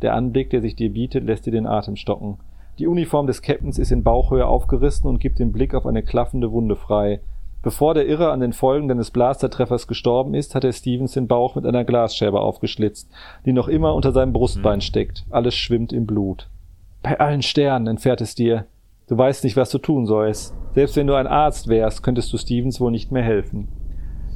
Der 0.00 0.14
Anblick, 0.14 0.50
der 0.50 0.62
sich 0.62 0.76
dir 0.76 0.92
bietet, 0.92 1.24
lässt 1.24 1.44
dir 1.44 1.50
den 1.50 1.66
Atem 1.66 1.96
stocken. 1.96 2.38
Die 2.78 2.86
Uniform 2.86 3.26
des 3.26 3.42
Captains 3.42 3.78
ist 3.78 3.90
in 3.90 4.04
Bauchhöhe 4.04 4.46
aufgerissen 4.46 5.08
und 5.08 5.18
gibt 5.18 5.40
den 5.40 5.52
Blick 5.52 5.74
auf 5.74 5.84
eine 5.84 6.02
klaffende 6.02 6.52
Wunde 6.52 6.76
frei. 6.76 7.20
Bevor 7.60 7.92
der 7.92 8.06
Irre 8.06 8.30
an 8.30 8.40
den 8.40 8.52
Folgen 8.52 8.86
deines 8.86 9.10
Blastertreffers 9.10 9.88
gestorben 9.88 10.34
ist, 10.34 10.54
hat 10.54 10.62
er 10.62 10.72
Stevens 10.72 11.12
den 11.12 11.26
Bauch 11.26 11.56
mit 11.56 11.66
einer 11.66 11.84
Glasscherbe 11.84 12.40
aufgeschlitzt, 12.40 13.10
die 13.44 13.52
noch 13.52 13.66
immer 13.66 13.94
unter 13.94 14.12
seinem 14.12 14.32
Brustbein 14.32 14.74
hm. 14.74 14.80
steckt. 14.80 15.26
Alles 15.28 15.56
schwimmt 15.56 15.92
im 15.92 16.06
Blut. 16.06 16.48
Bei 17.02 17.18
allen 17.18 17.42
Sternen 17.42 17.88
entfährt 17.88 18.20
es 18.20 18.36
dir. 18.36 18.66
Du 19.08 19.16
weißt 19.16 19.44
nicht, 19.44 19.56
was 19.56 19.70
du 19.70 19.78
tun 19.78 20.04
sollst. 20.04 20.54
Selbst 20.74 20.96
wenn 20.96 21.06
du 21.06 21.14
ein 21.14 21.26
Arzt 21.26 21.68
wärst, 21.68 22.02
könntest 22.02 22.30
du 22.32 22.36
Stevens 22.36 22.78
wohl 22.80 22.90
nicht 22.90 23.10
mehr 23.10 23.22
helfen. 23.22 23.68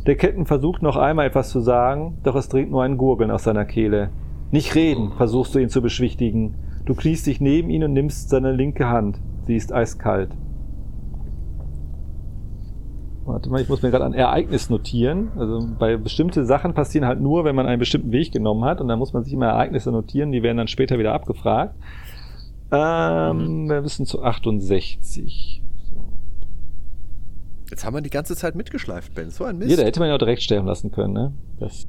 Der 0.06 0.16
Ketten 0.16 0.46
versucht 0.46 0.82
noch 0.82 0.96
einmal 0.96 1.26
etwas 1.26 1.50
zu 1.50 1.60
sagen, 1.60 2.18
doch 2.24 2.34
es 2.34 2.48
dringt 2.48 2.70
nur 2.70 2.82
ein 2.82 2.96
Gurgeln 2.96 3.30
aus 3.30 3.44
seiner 3.44 3.66
Kehle. 3.66 4.10
Nicht 4.50 4.74
reden, 4.74 5.12
versuchst 5.16 5.54
du 5.54 5.58
ihn 5.58 5.68
zu 5.68 5.82
beschwichtigen. 5.82 6.54
Du 6.86 6.94
kniest 6.94 7.26
dich 7.26 7.40
neben 7.40 7.70
ihn 7.70 7.84
und 7.84 7.92
nimmst 7.92 8.30
seine 8.30 8.52
linke 8.52 8.88
Hand. 8.88 9.20
Sie 9.46 9.56
ist 9.56 9.72
eiskalt. 9.72 10.30
Warte 13.24 13.50
mal, 13.50 13.60
ich 13.60 13.68
muss 13.68 13.82
mir 13.82 13.90
gerade 13.90 14.04
ein 14.04 14.14
Ereignis 14.14 14.68
notieren. 14.68 15.28
Also 15.36 15.68
bei 15.78 15.96
bestimmte 15.96 16.44
Sachen 16.44 16.74
passieren 16.74 17.06
halt 17.06 17.20
nur, 17.20 17.44
wenn 17.44 17.54
man 17.54 17.66
einen 17.66 17.78
bestimmten 17.78 18.10
Weg 18.10 18.32
genommen 18.32 18.64
hat 18.64 18.80
und 18.80 18.88
dann 18.88 18.98
muss 18.98 19.12
man 19.12 19.22
sich 19.22 19.32
immer 19.32 19.46
Ereignisse 19.46 19.92
notieren, 19.92 20.32
die 20.32 20.42
werden 20.42 20.56
dann 20.56 20.66
später 20.66 20.98
wieder 20.98 21.12
abgefragt. 21.12 21.76
Ähm, 22.72 23.68
wir 23.68 23.84
wissen 23.84 24.06
zu 24.06 24.22
68. 24.22 25.62
So. 25.90 26.12
Jetzt 27.70 27.84
haben 27.84 27.94
wir 27.94 28.00
die 28.00 28.10
ganze 28.10 28.34
Zeit 28.34 28.54
mitgeschleift, 28.54 29.14
Ben. 29.14 29.30
So 29.30 29.44
ein 29.44 29.58
Mist. 29.58 29.70
Ja, 29.70 29.76
da 29.76 29.82
hätte 29.82 30.00
man 30.00 30.08
ja 30.08 30.14
auch 30.14 30.18
direkt 30.18 30.42
sterben 30.42 30.66
lassen 30.66 30.90
können, 30.90 31.12
ne? 31.12 31.32
Das 31.60 31.86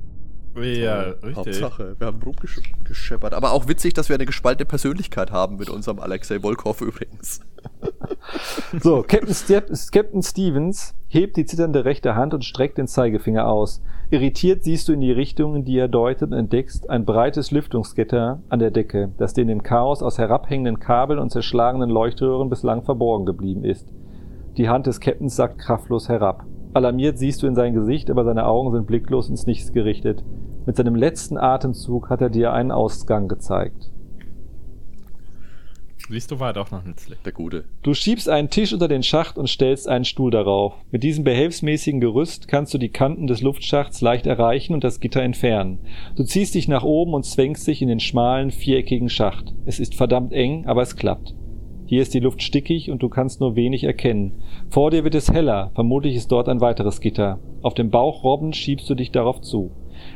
Ja, 0.56 1.02
richtig. 1.02 1.36
Hauptsache, 1.36 1.96
wir 1.98 2.08
haben 2.08 2.20
rumgescheppert. 2.22 3.34
Aber 3.34 3.54
auch 3.54 3.68
witzig, 3.68 3.94
dass 3.94 4.10
wir 4.10 4.16
eine 4.16 4.26
gespaltene 4.26 4.66
Persönlichkeit 4.66 5.32
haben 5.32 5.58
mit 5.58 5.70
unserem 5.70 6.00
Alexei 6.00 6.40
Volkov 6.40 6.82
übrigens. 6.82 7.42
so, 8.82 9.04
Captain, 9.08 9.34
Ste 9.34 9.64
Captain 9.92 10.22
Stevens 10.22 10.94
hebt 11.08 11.38
die 11.38 11.46
zitternde 11.46 11.86
rechte 11.86 12.16
Hand 12.16 12.34
und 12.34 12.46
streckt 12.46 12.78
den 12.78 12.88
Zeigefinger 12.88 13.48
aus. 13.48 13.82
Irritiert 14.12 14.64
siehst 14.64 14.88
du 14.88 14.94
in 14.94 15.02
die 15.02 15.12
Richtung, 15.12 15.56
in 15.56 15.66
die 15.66 15.78
er 15.78 15.88
deutet 15.88 16.32
und 16.32 16.38
entdeckst 16.38 16.90
ein 16.90 17.06
breites 17.06 17.50
Lüftungsgitter 17.50 18.42
an 18.50 18.60
der 18.60 18.70
Decke, 18.70 19.12
das 19.18 19.34
in 19.34 19.48
dem 19.48 19.64
Chaos 19.64 20.04
aus 20.04 20.20
herabhängenden 20.20 20.80
Kabeln 20.80 21.20
und 21.20 21.32
zerschlagenen 21.32 21.90
Leuchtröhren 21.90 22.50
bislang 22.50 22.84
verborgen 22.84 23.26
geblieben 23.26 23.64
ist. 23.64 23.88
Die 24.58 24.70
Hand 24.70 24.86
des 24.86 25.00
Captains 25.00 25.36
sackt 25.36 25.58
kraftlos 25.58 26.10
herab. 26.10 26.46
Alarmiert 26.74 27.18
siehst 27.18 27.42
du 27.42 27.48
in 27.48 27.56
sein 27.56 27.74
Gesicht, 27.74 28.12
aber 28.12 28.24
seine 28.24 28.46
Augen 28.46 28.72
sind 28.72 28.86
blicklos 28.86 29.30
ins 29.30 29.48
Nichts 29.48 29.74
gerichtet. 29.74 30.24
Mit 30.66 30.78
seinem 30.78 30.96
letzten 30.96 31.38
Atemzug 31.38 32.10
hat 32.10 32.22
er 32.22 32.30
dir 32.30 32.54
einen 32.54 32.72
Ausgang 32.72 33.28
gezeigt. 33.28 33.92
Siehst 36.10 36.32
du, 36.32 36.40
war 36.40 36.50
er 36.50 36.54
doch 36.54 36.70
noch 36.70 36.84
nützlich. 36.84 37.18
Der 37.24 37.32
Gute. 37.32 37.64
Du 37.82 37.94
schiebst 37.94 38.28
einen 38.28 38.50
Tisch 38.50 38.74
unter 38.74 38.90
den 38.90 39.04
Schacht 39.04 39.38
und 39.38 39.48
stellst 39.48 39.88
einen 39.88 40.04
Stuhl 40.04 40.32
darauf. 40.32 40.74
Mit 40.92 41.02
diesem 41.02 41.24
behelfsmäßigen 41.24 42.02
Gerüst 42.02 42.48
kannst 42.48 42.74
du 42.74 42.78
die 42.78 42.90
Kanten 42.90 43.26
des 43.28 43.42
Luftschachts 43.42 44.02
leicht 44.02 44.26
erreichen 44.26 44.74
und 44.74 44.84
das 44.84 45.00
Gitter 45.00 45.22
entfernen. 45.22 45.80
Du 46.16 46.24
ziehst 46.24 46.56
dich 46.56 46.68
nach 46.68 46.84
oben 46.84 47.14
und 47.14 47.26
zwängst 47.26 47.66
dich 47.68 47.82
in 47.82 47.88
den 47.88 48.02
schmalen, 48.02 48.52
viereckigen 48.52 49.10
Schacht. 49.10 49.54
Es 49.66 49.80
ist 49.80 49.96
verdammt 49.96 50.34
eng, 50.34 50.66
aber 50.66 50.82
es 50.82 50.98
klappt. 50.98 51.36
Hier 51.86 52.02
ist 52.02 52.14
die 52.14 52.20
Luft 52.20 52.44
stickig 52.44 52.92
und 52.92 53.02
du 53.02 53.10
kannst 53.10 53.40
nur 53.40 53.56
wenig 53.56 53.84
erkennen. 53.84 54.42
Vor 54.70 54.92
dir 54.92 55.04
wird 55.04 55.16
es 55.16 55.32
heller, 55.32 55.72
vermutlich 55.74 56.16
ist 56.16 56.32
dort 56.32 56.50
ein 56.50 56.62
weiteres 56.62 57.02
Gitter. 57.02 57.40
Auf 57.62 57.76
dem 57.76 57.92
Bauch 57.92 58.24
robbend 58.24 58.56
schiebst 58.56 58.90
du 58.90 58.96
dich 58.96 59.12
darauf 59.12 59.42
zu. 59.42 59.72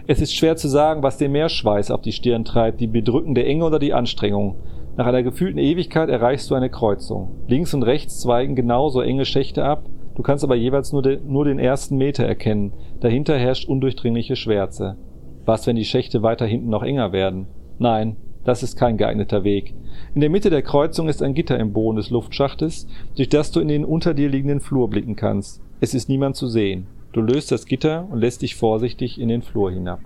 Es 0.10 0.22
ist 0.22 0.34
schwer 0.34 0.56
zu 0.56 0.70
sagen, 0.70 1.04
was 1.04 1.18
dir 1.18 1.28
mehr 1.28 1.50
Schweiß 1.50 1.92
auf 1.92 2.02
die 2.02 2.14
Stirn 2.14 2.46
treibt, 2.46 2.80
die 2.80 2.88
bedrückende 2.88 3.44
Enge 3.44 3.66
oder 3.66 3.78
die 3.78 3.94
Anstrengung. 3.94 4.56
Nach 4.96 5.06
einer 5.06 5.22
gefühlten 5.22 5.60
Ewigkeit 5.60 6.08
erreichst 6.08 6.50
du 6.50 6.56
eine 6.56 6.70
Kreuzung. 6.70 7.42
Links 7.50 7.74
und 7.74 7.84
rechts 7.84 8.22
zweigen 8.22 8.56
genauso 8.56 9.02
enge 9.02 9.26
Schächte 9.26 9.66
ab, 9.66 9.84
du 10.16 10.24
kannst 10.24 10.46
aber 10.46 10.56
jeweils 10.56 10.94
nur, 10.94 11.02
de, 11.02 11.20
nur 11.28 11.44
den 11.44 11.60
ersten 11.60 11.98
Meter 11.98 12.24
erkennen. 12.24 12.72
Dahinter 13.02 13.38
herrscht 13.38 13.68
undurchdringliche 13.68 14.38
Schwärze. 14.38 14.96
Was, 15.44 15.68
wenn 15.68 15.76
die 15.76 15.84
Schächte 15.84 16.24
weiter 16.24 16.46
hinten 16.46 16.70
noch 16.70 16.84
enger 16.84 17.12
werden? 17.12 17.48
Nein, 17.78 18.16
das 18.46 18.64
ist 18.64 18.78
kein 18.78 18.96
geeigneter 18.96 19.44
Weg. 19.44 19.76
In 20.16 20.22
der 20.22 20.30
Mitte 20.30 20.50
der 20.50 20.62
Kreuzung 20.62 21.10
ist 21.10 21.22
ein 21.22 21.34
Gitter 21.34 21.60
im 21.60 21.74
Boden 21.74 21.98
des 21.98 22.12
Luftschachtes, 22.12 22.88
durch 23.18 23.28
das 23.28 23.52
du 23.52 23.60
in 23.60 23.68
den 23.68 23.84
unter 23.84 24.14
dir 24.14 24.30
liegenden 24.30 24.62
Flur 24.62 24.90
blicken 24.90 25.18
kannst. 25.18 25.62
Es 25.82 25.94
ist 25.94 26.08
niemand 26.08 26.38
zu 26.38 26.48
sehen. 26.48 26.88
Du 27.14 27.22
löst 27.22 27.52
das 27.52 27.66
Gitter 27.66 28.08
und 28.10 28.20
lässt 28.20 28.42
dich 28.42 28.56
vorsichtig 28.56 29.20
in 29.20 29.30
den 29.30 29.42
Flur 29.42 29.72
hinab. 29.72 30.00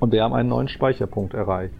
Und 0.00 0.12
wir 0.12 0.22
haben 0.22 0.34
einen 0.34 0.48
neuen 0.48 0.68
Speicherpunkt 0.68 1.34
erreicht. 1.34 1.74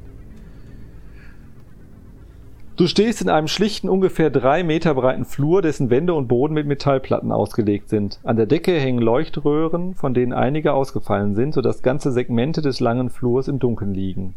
Du 2.78 2.86
stehst 2.86 3.20
in 3.20 3.28
einem 3.28 3.48
schlichten, 3.48 3.88
ungefähr 3.88 4.30
drei 4.30 4.62
Meter 4.62 4.94
breiten 4.94 5.24
Flur, 5.24 5.62
dessen 5.62 5.90
Wände 5.90 6.14
und 6.14 6.28
Boden 6.28 6.54
mit 6.54 6.68
Metallplatten 6.68 7.32
ausgelegt 7.32 7.88
sind. 7.88 8.20
An 8.22 8.36
der 8.36 8.46
Decke 8.46 8.78
hängen 8.78 9.02
Leuchtröhren, 9.02 9.94
von 9.94 10.14
denen 10.14 10.32
einige 10.32 10.74
ausgefallen 10.74 11.34
sind, 11.34 11.54
sodass 11.54 11.82
ganze 11.82 12.12
Segmente 12.12 12.62
des 12.62 12.78
langen 12.78 13.10
Flurs 13.10 13.48
im 13.48 13.58
Dunkeln 13.58 13.94
liegen. 13.94 14.34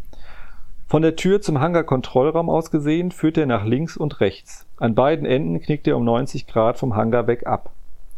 Von 0.88 1.04
der 1.04 1.16
Tür 1.16 1.40
zum 1.40 1.60
Hangar-Kontrollraum 1.60 2.50
aus 2.50 2.72
gesehen 2.72 3.12
führt 3.12 3.38
er 3.38 3.46
nach 3.46 3.64
links 3.64 3.96
und 3.96 4.22
rechts. 4.22 4.66
An 4.78 4.96
beiden 4.96 5.28
Enden 5.28 5.62
knickt 5.62 5.88
er 5.88 5.96
um 5.96 6.04
90 6.04 6.48
Grad 6.48 6.80
vom 6.80 6.96
Hangar 6.96 7.28
weg 7.28 7.46
ab. 7.46 7.72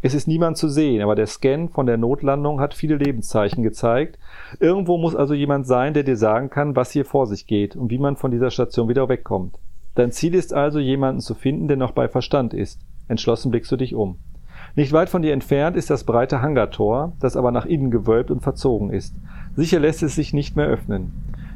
Es 0.06 0.14
ist 0.14 0.28
niemand 0.28 0.58
zu 0.58 0.68
sehen, 0.68 1.02
aber 1.02 1.16
der 1.16 1.28
Scan 1.28 1.70
von 1.70 1.86
der 1.86 1.96
Notlandung 1.96 2.60
hat 2.60 2.74
viele 2.74 2.98
Lebenszeichen 2.98 3.64
gezeigt. 3.64 4.20
Irgendwo 4.60 4.98
muss 4.98 5.16
also 5.16 5.34
jemand 5.34 5.66
sein, 5.66 5.94
der 5.94 6.04
dir 6.04 6.18
sagen 6.18 6.50
kann, 6.50 6.76
was 6.76 6.92
hier 6.92 7.06
vor 7.06 7.26
sich 7.26 7.48
geht 7.48 7.78
und 7.78 7.90
wie 7.90 7.98
man 7.98 8.18
von 8.18 8.30
dieser 8.30 8.52
Station 8.52 8.90
wieder 8.90 9.08
wegkommt. 9.08 9.58
Dein 9.96 10.12
Ziel 10.12 10.36
ist 10.36 10.54
also, 10.54 10.80
jemanden 10.80 11.22
zu 11.22 11.36
finden, 11.36 11.70
der 11.70 11.78
noch 11.78 11.92
bei 11.92 12.10
Verstand 12.10 12.54
ist. 12.54 12.82
Entschlossen 13.08 13.50
blickst 13.50 13.72
du 13.72 13.78
dich 13.78 13.96
um. 13.96 14.18
Nicht 14.76 14.92
weit 14.92 15.08
von 15.08 15.22
dir 15.22 15.32
entfernt 15.32 15.78
ist 15.78 15.90
das 15.90 16.04
breite 16.04 16.42
Hangartor, 16.42 17.14
das 17.22 17.38
aber 17.38 17.52
nach 17.52 17.66
innen 17.66 17.90
gewölbt 17.90 18.30
und 18.30 18.42
verzogen 18.42 18.90
ist. 18.90 19.16
Sicher 19.56 19.80
lässt 19.80 20.04
es 20.04 20.16
sich 20.16 20.34
nicht 20.34 20.58
mehr 20.58 20.68
öffnen. 20.68 21.14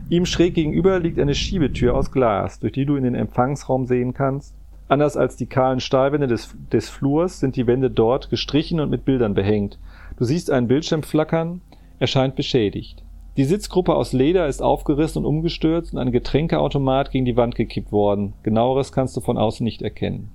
Ihm 0.08 0.26
schräg 0.26 0.54
gegenüber 0.54 1.00
liegt 1.00 1.20
eine 1.20 1.36
Schiebetür 1.36 1.94
aus 1.96 2.14
Glas, 2.14 2.62
durch 2.62 2.72
die 2.72 2.86
du 2.86 2.96
in 2.96 3.04
den 3.04 3.16
Empfangsraum 3.16 3.88
sehen 3.88 4.14
kannst. 4.14 4.56
Anders 4.88 5.18
als 5.18 5.36
die 5.36 5.48
kahlen 5.48 5.80
Stahlwände 5.80 6.28
des, 6.28 6.56
des 6.72 6.90
Flurs 6.90 7.40
sind 7.40 7.56
die 7.56 7.68
Wände 7.68 7.92
dort 7.92 8.30
gestrichen 8.30 8.80
und 8.80 8.90
mit 8.90 9.06
Bildern 9.06 9.34
behängt. 9.34 9.80
Du 10.18 10.24
siehst 10.24 10.50
einen 10.50 10.68
Bildschirm 10.68 11.04
flackern, 11.04 11.62
er 12.00 12.08
scheint 12.08 12.36
beschädigt. 12.36 13.04
Die 13.36 13.44
Sitzgruppe 13.44 13.94
aus 13.96 14.14
Leder 14.14 14.48
ist 14.48 14.64
aufgerissen 14.64 15.20
und 15.20 15.26
umgestürzt 15.26 15.94
und 15.94 16.00
ein 16.00 16.12
Getränkeautomat 16.12 17.12
gegen 17.12 17.26
die 17.26 17.38
Wand 17.38 17.56
gekippt 17.56 17.92
worden. 17.92 18.34
Genaueres 18.44 18.92
kannst 18.92 19.16
du 19.16 19.22
von 19.22 19.38
außen 19.38 19.64
nicht 19.64 19.82
erkennen. 19.82 20.32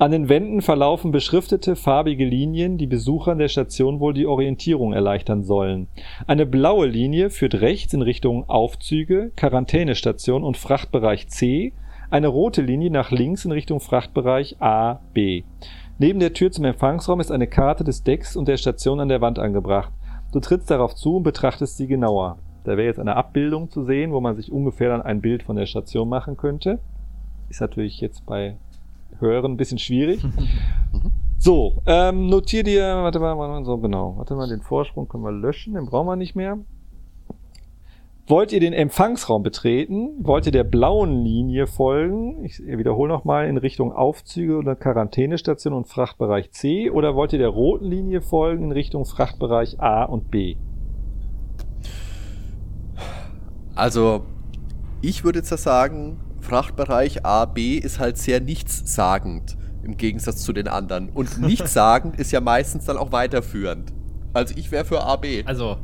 An 0.00 0.10
den 0.10 0.28
Wänden 0.28 0.62
verlaufen 0.62 1.12
beschriftete 1.12 1.76
farbige 1.76 2.24
Linien, 2.24 2.76
die 2.76 2.88
Besuchern 2.88 3.38
der 3.38 3.48
Station 3.48 4.00
wohl 4.00 4.14
die 4.14 4.26
Orientierung 4.26 4.92
erleichtern 4.92 5.44
sollen. 5.44 5.86
Eine 6.26 6.44
blaue 6.44 6.86
Linie 6.86 7.30
führt 7.30 7.60
rechts 7.60 7.94
in 7.94 8.02
Richtung 8.02 8.48
Aufzüge, 8.48 9.30
Quarantänestation 9.36 10.42
und 10.42 10.56
Frachtbereich 10.56 11.28
C, 11.28 11.72
eine 12.14 12.28
rote 12.28 12.62
Linie 12.62 12.92
nach 12.92 13.10
links 13.10 13.44
in 13.44 13.50
Richtung 13.50 13.80
Frachtbereich 13.80 14.62
A, 14.62 15.00
B. 15.14 15.42
Neben 15.98 16.20
der 16.20 16.32
Tür 16.32 16.52
zum 16.52 16.64
Empfangsraum 16.64 17.18
ist 17.18 17.32
eine 17.32 17.48
Karte 17.48 17.82
des 17.82 18.04
Decks 18.04 18.36
und 18.36 18.46
der 18.46 18.56
Station 18.56 19.00
an 19.00 19.08
der 19.08 19.20
Wand 19.20 19.40
angebracht. 19.40 19.92
Du 20.32 20.38
trittst 20.38 20.70
darauf 20.70 20.94
zu 20.94 21.16
und 21.16 21.24
betrachtest 21.24 21.76
sie 21.76 21.88
genauer. 21.88 22.38
Da 22.62 22.76
wäre 22.76 22.86
jetzt 22.86 23.00
eine 23.00 23.16
Abbildung 23.16 23.68
zu 23.68 23.82
sehen, 23.82 24.12
wo 24.12 24.20
man 24.20 24.36
sich 24.36 24.52
ungefähr 24.52 24.90
dann 24.90 25.02
ein 25.02 25.22
Bild 25.22 25.42
von 25.42 25.56
der 25.56 25.66
Station 25.66 26.08
machen 26.08 26.36
könnte. 26.36 26.78
Ist 27.48 27.60
natürlich 27.60 28.00
jetzt 28.00 28.24
bei 28.26 28.58
Hören 29.18 29.54
ein 29.54 29.56
bisschen 29.56 29.78
schwierig. 29.78 30.24
so, 31.38 31.82
ähm, 31.84 32.28
notier 32.28 32.62
dir, 32.62 32.94
warte 33.02 33.18
mal, 33.18 33.64
so 33.64 33.78
genau, 33.78 34.18
warte 34.18 34.36
mal, 34.36 34.48
den 34.48 34.62
Vorsprung 34.62 35.08
können 35.08 35.24
wir 35.24 35.32
löschen, 35.32 35.74
den 35.74 35.86
brauchen 35.86 36.06
wir 36.06 36.14
nicht 36.14 36.36
mehr. 36.36 36.58
Wollt 38.26 38.52
ihr 38.52 38.60
den 38.60 38.72
Empfangsraum 38.72 39.42
betreten? 39.42 40.14
Wollt 40.20 40.46
ihr 40.46 40.52
der 40.52 40.64
blauen 40.64 41.22
Linie 41.22 41.66
folgen? 41.66 42.42
Ich 42.42 42.58
wiederhole 42.58 43.12
nochmal 43.12 43.48
in 43.48 43.58
Richtung 43.58 43.92
Aufzüge 43.92 44.56
oder 44.56 44.74
Quarantänestation 44.74 45.74
und 45.74 45.88
Frachtbereich 45.88 46.50
C. 46.50 46.88
Oder 46.88 47.14
wollt 47.14 47.34
ihr 47.34 47.38
der 47.38 47.50
roten 47.50 47.84
Linie 47.84 48.22
folgen 48.22 48.64
in 48.64 48.72
Richtung 48.72 49.04
Frachtbereich 49.04 49.78
A 49.78 50.04
und 50.04 50.30
B? 50.30 50.56
Also, 53.74 54.24
ich 55.02 55.22
würde 55.22 55.40
jetzt 55.40 55.50
sagen, 55.50 56.18
Frachtbereich 56.40 57.26
A, 57.26 57.44
B 57.44 57.76
ist 57.76 57.98
halt 57.98 58.16
sehr 58.16 58.40
nichtssagend 58.40 59.58
im 59.82 59.98
Gegensatz 59.98 60.42
zu 60.42 60.54
den 60.54 60.68
anderen. 60.68 61.10
Und 61.10 61.38
nichtssagend 61.42 62.18
ist 62.18 62.32
ja 62.32 62.40
meistens 62.40 62.86
dann 62.86 62.96
auch 62.96 63.12
weiterführend. 63.12 63.92
Also 64.32 64.54
ich 64.56 64.72
wäre 64.72 64.86
für 64.86 65.02
A, 65.02 65.16
B. 65.16 65.44
Also, 65.44 65.76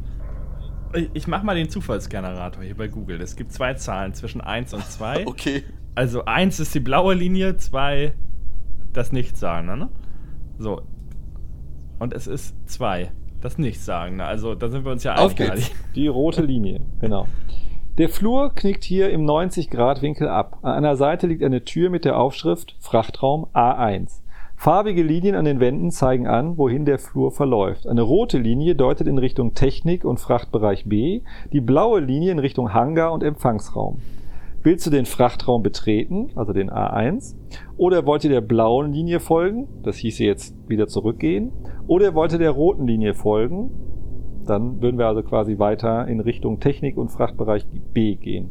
ich 1.14 1.26
mach 1.26 1.42
mal 1.42 1.54
den 1.54 1.68
Zufallsgenerator 1.68 2.62
hier 2.62 2.76
bei 2.76 2.88
Google. 2.88 3.20
Es 3.20 3.36
gibt 3.36 3.52
zwei 3.52 3.74
Zahlen 3.74 4.14
zwischen 4.14 4.40
1 4.40 4.74
und 4.74 4.84
2. 4.84 5.26
Okay. 5.26 5.64
Also 5.94 6.24
1 6.24 6.60
ist 6.60 6.74
die 6.74 6.80
blaue 6.80 7.14
Linie, 7.14 7.56
2 7.56 8.14
das 8.92 9.12
Nichtsagende, 9.12 9.76
ne? 9.76 9.88
So. 10.58 10.82
Und 11.98 12.12
es 12.14 12.26
ist 12.26 12.54
2 12.68 13.12
das 13.40 13.58
Nichtsagende. 13.58 14.24
Also 14.24 14.54
da 14.54 14.68
sind 14.68 14.84
wir 14.84 14.92
uns 14.92 15.04
ja 15.04 15.14
einig. 15.14 15.72
Die 15.94 16.08
rote 16.08 16.42
Linie, 16.42 16.80
genau. 17.00 17.26
Der 17.98 18.08
Flur 18.08 18.54
knickt 18.54 18.84
hier 18.84 19.10
im 19.10 19.26
90-Grad-Winkel 19.26 20.28
ab. 20.28 20.58
An 20.62 20.72
einer 20.72 20.96
Seite 20.96 21.26
liegt 21.26 21.42
eine 21.42 21.64
Tür 21.64 21.90
mit 21.90 22.04
der 22.04 22.18
Aufschrift 22.18 22.76
Frachtraum 22.80 23.46
A1. 23.52 24.22
Farbige 24.60 25.02
Linien 25.02 25.36
an 25.36 25.46
den 25.46 25.58
Wänden 25.58 25.90
zeigen 25.90 26.26
an, 26.26 26.58
wohin 26.58 26.84
der 26.84 26.98
Flur 26.98 27.32
verläuft. 27.32 27.86
Eine 27.86 28.02
rote 28.02 28.36
Linie 28.36 28.74
deutet 28.74 29.06
in 29.06 29.16
Richtung 29.16 29.54
Technik 29.54 30.04
und 30.04 30.20
Frachtbereich 30.20 30.84
B, 30.84 31.22
die 31.50 31.62
blaue 31.62 32.00
Linie 32.00 32.30
in 32.30 32.38
Richtung 32.38 32.74
Hangar 32.74 33.14
und 33.14 33.22
Empfangsraum. 33.22 34.02
Willst 34.62 34.84
du 34.84 34.90
den 34.90 35.06
Frachtraum 35.06 35.62
betreten, 35.62 36.28
also 36.34 36.52
den 36.52 36.70
A1, 36.70 37.36
oder 37.78 38.04
wollt 38.04 38.22
ihr 38.24 38.28
der 38.28 38.42
blauen 38.42 38.92
Linie 38.92 39.18
folgen, 39.18 39.66
das 39.82 39.96
hieße 39.96 40.24
jetzt 40.24 40.54
wieder 40.68 40.88
zurückgehen, 40.88 41.52
oder 41.86 42.14
wollt 42.14 42.32
ihr 42.32 42.38
der 42.38 42.50
roten 42.50 42.86
Linie 42.86 43.14
folgen, 43.14 43.70
dann 44.44 44.82
würden 44.82 44.98
wir 44.98 45.06
also 45.06 45.22
quasi 45.22 45.58
weiter 45.58 46.06
in 46.06 46.20
Richtung 46.20 46.60
Technik 46.60 46.98
und 46.98 47.08
Frachtbereich 47.08 47.64
B 47.94 48.16
gehen. 48.16 48.50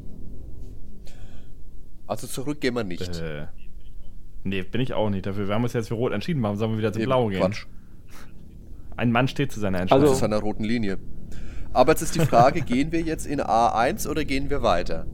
Also 2.08 2.26
zurück 2.26 2.62
gehen 2.62 2.74
wir 2.74 2.84
nicht. 2.84 3.22
Äh. 3.22 3.59
Nee, 4.44 4.64
bin 4.64 4.82
ich 4.82 4.94
auch 4.94 5.10
nicht 5.10 5.26
dafür. 5.26 5.48
Wir 5.48 5.56
haben 5.56 5.64
uns 5.64 5.74
jetzt 5.74 5.90
für 5.90 5.96
Rot 5.96 6.14
entschieden, 6.14 6.42
warum 6.42 6.58
sollen 6.58 6.72
wir 6.72 6.78
wieder 6.78 6.94
zu 6.94 7.00
Blau 7.00 7.28
gehen? 7.28 7.42
Quatsch. 7.42 7.66
Ein 8.96 9.12
Mann 9.12 9.28
steht 9.28 9.52
zu 9.52 9.60
seiner 9.60 9.80
Entscheidung. 9.80 10.04
Also 10.04 10.16
zu 10.16 10.22
seiner 10.22 10.40
roten 10.40 10.64
Linie. 10.64 10.98
Aber 11.72 11.92
jetzt 11.92 12.02
ist 12.02 12.16
die 12.16 12.20
Frage, 12.20 12.62
gehen 12.66 12.92
wir 12.92 13.02
jetzt 13.02 13.26
in 13.26 13.40
A1 13.40 14.10
oder 14.10 14.26
gehen 14.26 14.50
wir 14.50 14.62
weiter? 14.62 15.06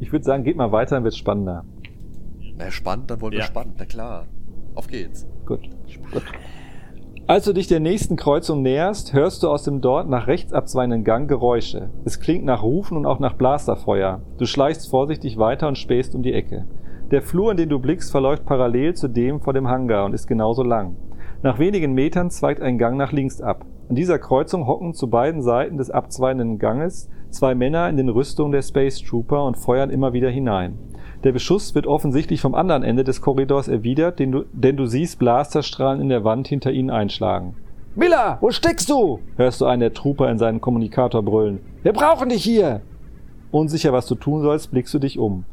Ich 0.00 0.12
würde 0.12 0.24
sagen, 0.24 0.44
geht 0.44 0.56
mal 0.56 0.72
weiter, 0.72 0.96
dann 0.96 1.04
wird 1.04 1.14
es 1.14 1.18
spannender. 1.18 1.64
Na, 2.58 2.70
spannend, 2.70 3.10
dann 3.10 3.20
wollen 3.20 3.32
wir 3.32 3.40
ja. 3.40 3.46
spannend, 3.46 3.76
na 3.78 3.84
klar. 3.84 4.26
Auf 4.74 4.88
geht's. 4.88 5.26
Gut, 5.46 5.60
gut. 6.12 6.22
Als 7.28 7.44
du 7.44 7.52
dich 7.52 7.66
der 7.66 7.80
nächsten 7.80 8.16
Kreuzung 8.16 8.62
näherst, 8.62 9.12
hörst 9.12 9.42
du 9.42 9.48
aus 9.48 9.64
dem 9.64 9.80
dort 9.80 10.08
nach 10.08 10.26
rechts 10.28 10.52
abzweigenden 10.52 11.02
Gang 11.02 11.28
Geräusche. 11.28 11.90
Es 12.04 12.20
klingt 12.20 12.44
nach 12.44 12.62
Rufen 12.62 12.96
und 12.96 13.04
auch 13.04 13.18
nach 13.18 13.34
Blasterfeuer. 13.34 14.22
Du 14.38 14.46
schleichst 14.46 14.88
vorsichtig 14.88 15.36
weiter 15.36 15.66
und 15.66 15.76
spähst 15.76 16.14
um 16.14 16.22
die 16.22 16.32
Ecke. 16.34 16.66
Der 17.12 17.22
Flur, 17.22 17.52
in 17.52 17.56
den 17.56 17.68
du 17.68 17.78
blickst, 17.78 18.10
verläuft 18.10 18.46
parallel 18.46 18.94
zu 18.94 19.06
dem 19.06 19.40
vor 19.40 19.52
dem 19.52 19.68
Hangar 19.68 20.04
und 20.06 20.12
ist 20.12 20.26
genauso 20.26 20.64
lang. 20.64 20.96
Nach 21.40 21.60
wenigen 21.60 21.92
Metern 21.92 22.30
zweigt 22.30 22.60
ein 22.60 22.78
Gang 22.78 22.96
nach 22.96 23.12
links 23.12 23.40
ab. 23.40 23.64
An 23.88 23.94
dieser 23.94 24.18
Kreuzung 24.18 24.66
hocken 24.66 24.92
zu 24.92 25.08
beiden 25.08 25.40
Seiten 25.40 25.76
des 25.78 25.92
abzweigenden 25.92 26.58
Ganges 26.58 27.08
zwei 27.30 27.54
Männer 27.54 27.88
in 27.88 27.96
den 27.96 28.08
Rüstungen 28.08 28.50
der 28.50 28.62
Space 28.62 29.00
Trooper 29.02 29.44
und 29.44 29.56
feuern 29.56 29.90
immer 29.90 30.14
wieder 30.14 30.30
hinein. 30.30 30.78
Der 31.22 31.30
Beschuss 31.30 31.76
wird 31.76 31.86
offensichtlich 31.86 32.40
vom 32.40 32.56
anderen 32.56 32.82
Ende 32.82 33.04
des 33.04 33.20
Korridors 33.20 33.68
erwidert, 33.68 34.18
denn 34.18 34.32
du, 34.32 34.44
denn 34.52 34.76
du 34.76 34.86
siehst 34.86 35.20
Blasterstrahlen 35.20 36.00
in 36.00 36.08
der 36.08 36.24
Wand 36.24 36.48
hinter 36.48 36.72
ihnen 36.72 36.90
einschlagen. 36.90 37.54
Miller, 37.94 38.38
wo 38.40 38.50
steckst 38.50 38.90
du? 38.90 39.20
hörst 39.36 39.60
du 39.60 39.66
einen 39.66 39.80
der 39.80 39.94
Trooper 39.94 40.28
in 40.28 40.38
seinen 40.38 40.60
Kommunikator 40.60 41.22
brüllen. 41.22 41.60
Wir 41.84 41.92
brauchen 41.92 42.30
dich 42.30 42.42
hier! 42.42 42.80
Unsicher, 43.52 43.92
was 43.92 44.06
du 44.06 44.16
tun 44.16 44.42
sollst, 44.42 44.72
blickst 44.72 44.92
du 44.92 44.98
dich 44.98 45.20
um. 45.20 45.44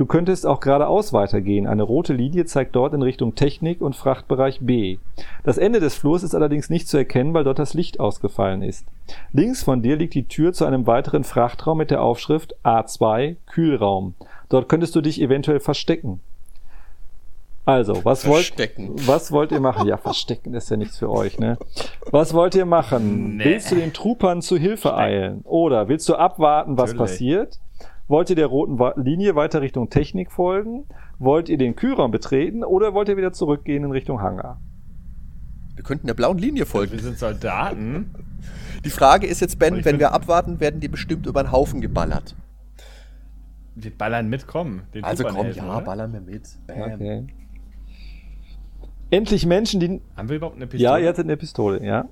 Du 0.00 0.06
könntest 0.06 0.46
auch 0.46 0.60
geradeaus 0.60 1.12
weitergehen. 1.12 1.66
Eine 1.66 1.82
rote 1.82 2.14
Linie 2.14 2.46
zeigt 2.46 2.74
dort 2.74 2.94
in 2.94 3.02
Richtung 3.02 3.34
Technik 3.34 3.82
und 3.82 3.94
Frachtbereich 3.94 4.60
B. 4.62 4.96
Das 5.44 5.58
Ende 5.58 5.78
des 5.78 5.94
Flurs 5.94 6.22
ist 6.22 6.34
allerdings 6.34 6.70
nicht 6.70 6.88
zu 6.88 6.96
erkennen, 6.96 7.34
weil 7.34 7.44
dort 7.44 7.58
das 7.58 7.74
Licht 7.74 8.00
ausgefallen 8.00 8.62
ist. 8.62 8.86
Links 9.34 9.62
von 9.62 9.82
dir 9.82 9.96
liegt 9.96 10.14
die 10.14 10.26
Tür 10.26 10.54
zu 10.54 10.64
einem 10.64 10.86
weiteren 10.86 11.22
Frachtraum 11.22 11.76
mit 11.76 11.90
der 11.90 12.00
Aufschrift 12.00 12.54
A2 12.64 13.36
Kühlraum. 13.44 14.14
Dort 14.48 14.70
könntest 14.70 14.96
du 14.96 15.02
dich 15.02 15.20
eventuell 15.20 15.60
verstecken. 15.60 16.20
Also, 17.66 18.02
was 18.02 18.26
wollt, 18.26 18.54
was 19.06 19.30
wollt 19.32 19.52
ihr 19.52 19.60
machen? 19.60 19.86
Ja, 19.86 19.98
verstecken 19.98 20.54
ist 20.54 20.70
ja 20.70 20.78
nichts 20.78 20.96
für 20.96 21.10
euch, 21.10 21.38
ne? 21.38 21.58
Was 22.10 22.32
wollt 22.32 22.54
ihr 22.54 22.64
machen? 22.64 23.36
Nee. 23.36 23.44
Willst 23.44 23.70
du 23.70 23.74
den 23.74 23.92
Truppern 23.92 24.40
zu 24.40 24.56
Hilfe 24.56 24.96
eilen? 24.96 25.42
Oder 25.42 25.88
willst 25.88 26.08
du 26.08 26.14
abwarten, 26.14 26.78
was 26.78 26.94
Natürlich. 26.94 27.10
passiert? 27.12 27.58
Wollt 28.10 28.28
ihr 28.28 28.34
der 28.34 28.48
roten 28.48 28.76
Linie 29.00 29.36
weiter 29.36 29.60
Richtung 29.60 29.88
Technik 29.88 30.32
folgen? 30.32 30.84
Wollt 31.20 31.48
ihr 31.48 31.58
den 31.58 31.76
Kühlraum 31.76 32.10
betreten? 32.10 32.64
Oder 32.64 32.92
wollt 32.92 33.08
ihr 33.08 33.16
wieder 33.16 33.32
zurückgehen 33.32 33.84
in 33.84 33.92
Richtung 33.92 34.20
Hangar? 34.20 34.60
Wir 35.76 35.84
könnten 35.84 36.08
der 36.08 36.14
blauen 36.14 36.36
Linie 36.36 36.66
folgen. 36.66 36.90
Wir 36.90 36.98
sind 36.98 37.20
Soldaten. 37.20 38.12
Die 38.84 38.90
Frage 38.90 39.28
ist 39.28 39.40
jetzt, 39.40 39.60
Ben, 39.60 39.84
wenn 39.84 40.00
wir 40.00 40.12
abwarten, 40.12 40.58
werden 40.58 40.80
die 40.80 40.88
bestimmt 40.88 41.24
über 41.26 41.38
einen 41.38 41.52
Haufen 41.52 41.80
geballert. 41.80 42.34
Wir 43.76 43.96
ballern 43.96 44.28
mitkommen. 44.28 44.82
also 45.02 45.22
komm, 45.22 45.36
helfen, 45.36 45.58
ja, 45.58 45.76
oder? 45.76 45.84
ballern 45.84 46.12
wir 46.12 46.20
mit. 46.20 46.48
Bam. 46.66 46.92
Okay. 46.94 47.26
Endlich 49.10 49.46
Menschen, 49.46 49.78
die. 49.78 50.00
Haben 50.16 50.28
wir 50.28 50.36
überhaupt 50.36 50.56
eine 50.56 50.66
Pistole? 50.66 50.82
Ja, 50.82 50.98
ihr 50.98 51.08
hattet 51.08 51.26
eine 51.26 51.36
Pistole, 51.36 51.84
ja. 51.84 52.08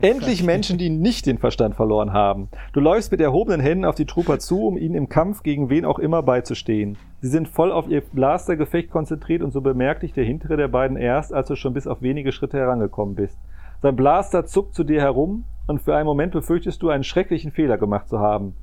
Endlich 0.00 0.44
Menschen, 0.44 0.78
die 0.78 0.90
nicht 0.90 1.26
den 1.26 1.38
Verstand 1.38 1.74
verloren 1.74 2.12
haben. 2.12 2.48
Du 2.72 2.78
läufst 2.78 3.10
mit 3.10 3.20
erhobenen 3.20 3.60
Händen 3.60 3.84
auf 3.84 3.96
die 3.96 4.04
Trooper 4.04 4.38
zu, 4.38 4.64
um 4.64 4.78
ihnen 4.78 4.94
im 4.94 5.08
Kampf 5.08 5.42
gegen 5.42 5.70
wen 5.70 5.84
auch 5.84 5.98
immer 5.98 6.22
beizustehen. 6.22 6.96
Sie 7.20 7.26
sind 7.26 7.48
voll 7.48 7.72
auf 7.72 7.88
ihr 7.88 8.02
Blastergefecht 8.02 8.92
konzentriert 8.92 9.42
und 9.42 9.50
so 9.50 9.60
bemerkt 9.60 10.04
dich 10.04 10.12
der 10.12 10.22
hintere 10.22 10.56
der 10.56 10.68
beiden 10.68 10.96
erst, 10.96 11.34
als 11.34 11.48
du 11.48 11.56
schon 11.56 11.74
bis 11.74 11.88
auf 11.88 12.00
wenige 12.00 12.30
Schritte 12.30 12.58
herangekommen 12.58 13.16
bist. 13.16 13.40
Sein 13.82 13.96
Blaster 13.96 14.46
zuckt 14.46 14.76
zu 14.76 14.84
dir 14.84 15.00
herum 15.00 15.44
und 15.66 15.82
für 15.82 15.96
einen 15.96 16.06
Moment 16.06 16.30
befürchtest 16.30 16.80
du, 16.80 16.90
einen 16.90 17.02
schrecklichen 17.02 17.50
Fehler 17.50 17.76
gemacht 17.76 18.08
zu 18.08 18.20
haben. 18.20 18.54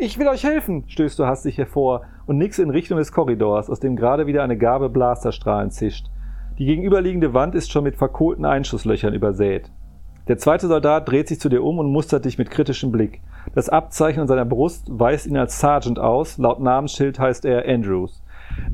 Ich 0.00 0.18
will 0.18 0.26
euch 0.26 0.42
helfen, 0.42 0.82
stößt 0.88 1.20
du 1.20 1.26
hastig 1.26 1.56
hervor 1.58 2.02
und 2.26 2.36
nix 2.36 2.58
in 2.58 2.70
Richtung 2.70 2.98
des 2.98 3.12
Korridors, 3.12 3.70
aus 3.70 3.78
dem 3.78 3.94
gerade 3.94 4.26
wieder 4.26 4.42
eine 4.42 4.58
Gabe 4.58 4.88
Blasterstrahlen 4.88 5.70
zischt. 5.70 6.06
Die 6.58 6.64
gegenüberliegende 6.64 7.32
Wand 7.32 7.54
ist 7.54 7.70
schon 7.70 7.84
mit 7.84 7.94
verkohlten 7.94 8.44
Einschusslöchern 8.44 9.14
übersät. 9.14 9.70
Der 10.28 10.36
zweite 10.36 10.68
Soldat 10.68 11.08
dreht 11.08 11.26
sich 11.26 11.40
zu 11.40 11.48
dir 11.48 11.64
um 11.64 11.78
und 11.78 11.90
mustert 11.90 12.26
dich 12.26 12.36
mit 12.36 12.50
kritischem 12.50 12.92
Blick. 12.92 13.22
Das 13.54 13.70
Abzeichen 13.70 14.20
an 14.20 14.28
seiner 14.28 14.44
Brust 14.44 14.86
weist 14.90 15.26
ihn 15.26 15.38
als 15.38 15.58
Sergeant 15.58 15.98
aus, 15.98 16.36
laut 16.36 16.60
Namensschild 16.60 17.18
heißt 17.18 17.46
er 17.46 17.66
Andrews. 17.66 18.22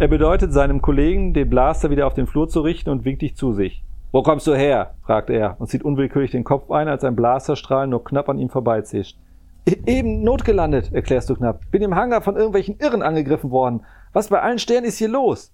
Er 0.01 0.09
bedeutet 0.09 0.53
seinem 0.53 0.83
Kollegen, 0.83 1.33
den 1.33 1.49
Blaster 1.49 1.91
wieder 1.91 2.09
auf 2.09 2.15
den 2.15 2.27
Flur 2.27 2.49
zu 2.49 2.61
richten 2.61 2.91
und 2.91 3.05
winkt 3.05 3.23
dich 3.23 3.37
zu 3.37 3.53
sich. 3.53 3.85
Wo 4.11 4.23
kommst 4.23 4.49
du 4.49 4.55
her? 4.55 4.95
fragt 5.03 5.31
er 5.31 5.55
und 5.61 5.69
zieht 5.69 5.85
unwillkürlich 5.85 6.33
den 6.33 6.43
Kopf 6.43 6.73
ein, 6.73 6.89
als 6.89 7.05
ein 7.05 7.15
Blasterstrahl 7.15 7.87
nur 7.87 8.03
knapp 8.03 8.29
an 8.29 8.39
ihm 8.39 8.49
vorbeizischt. 8.49 9.17
E-, 9.65 9.77
eben 9.87 10.25
notgelandet, 10.25 10.93
erklärst 10.93 11.31
du 11.31 11.37
knapp. 11.37 11.61
Bin 11.71 11.83
im 11.83 11.95
Hangar 11.95 12.21
von 12.21 12.35
irgendwelchen 12.35 12.79
Irren 12.81 13.03
angegriffen 13.03 13.53
worden. 13.53 13.83
Was 14.13 14.29
bei 14.29 14.41
allen 14.41 14.59
Sternen 14.59 14.87
ist 14.87 14.99
hier 14.99 15.09
los? 15.09 15.53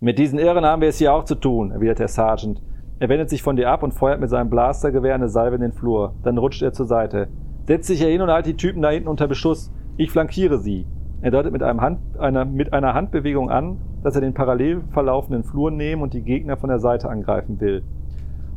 Mit 0.00 0.18
diesen 0.18 0.38
Irren 0.38 0.64
haben 0.64 0.80
wir 0.80 0.88
es 0.88 0.98
hier 0.98 1.12
auch 1.12 1.24
zu 1.24 1.34
tun, 1.34 1.70
erwidert 1.70 1.98
der 1.98 2.08
Sergeant. 2.08 2.62
Er 3.00 3.08
wendet 3.08 3.28
sich 3.28 3.42
von 3.42 3.56
dir 3.56 3.70
ab 3.70 3.82
und 3.82 3.92
feuert 3.92 4.20
mit 4.20 4.30
seinem 4.30 4.50
Blastergewehr 4.50 5.14
eine 5.14 5.28
Salve 5.28 5.56
in 5.56 5.62
den 5.62 5.72
Flur. 5.72 6.14
Dann 6.22 6.38
rutscht 6.38 6.62
er 6.62 6.72
zur 6.72 6.86
Seite. 6.86 7.28
Setz 7.66 7.88
dich 7.88 8.00
hier 8.00 8.10
hin 8.10 8.20
und 8.20 8.30
halt 8.30 8.46
die 8.46 8.56
Typen 8.56 8.82
da 8.82 8.90
hinten 8.90 9.08
unter 9.08 9.26
Beschuss. 9.26 9.72
Ich 9.96 10.10
flankiere 10.10 10.58
sie. 10.58 10.86
Er 11.20 11.30
deutet 11.30 11.52
mit, 11.52 11.62
Hand, 11.62 11.98
einer, 12.18 12.44
mit 12.44 12.72
einer 12.72 12.94
Handbewegung 12.94 13.50
an, 13.50 13.78
dass 14.02 14.14
er 14.14 14.20
den 14.20 14.34
parallel 14.34 14.82
verlaufenden 14.90 15.42
Flur 15.42 15.70
nehmen 15.70 16.02
und 16.02 16.14
die 16.14 16.22
Gegner 16.22 16.56
von 16.56 16.68
der 16.68 16.78
Seite 16.78 17.08
angreifen 17.08 17.60
will. 17.60 17.82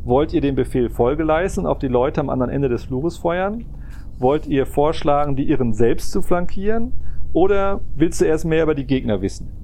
Wollt 0.04 0.34
ihr 0.34 0.42
den 0.42 0.56
Befehl 0.56 0.90
Folge 0.90 1.24
leisten 1.24 1.62
und 1.62 1.66
auf 1.68 1.80
die 1.80 1.88
Leute 1.88 2.22
am 2.22 2.30
anderen 2.30 2.52
Ende 2.52 2.70
des 2.70 2.84
Flures 2.86 3.18
feuern? 3.18 3.66
Wollt 4.20 4.46
ihr 4.48 4.66
vorschlagen, 4.66 5.36
die 5.36 5.50
Irren 5.50 5.74
selbst 5.74 6.12
zu 6.12 6.22
flankieren? 6.22 6.94
Oder 7.34 7.82
willst 7.96 8.22
du 8.22 8.26
erst 8.26 8.46
mehr 8.46 8.64
über 8.64 8.76
die 8.76 8.86
Gegner 8.86 9.22
wissen? 9.22 9.57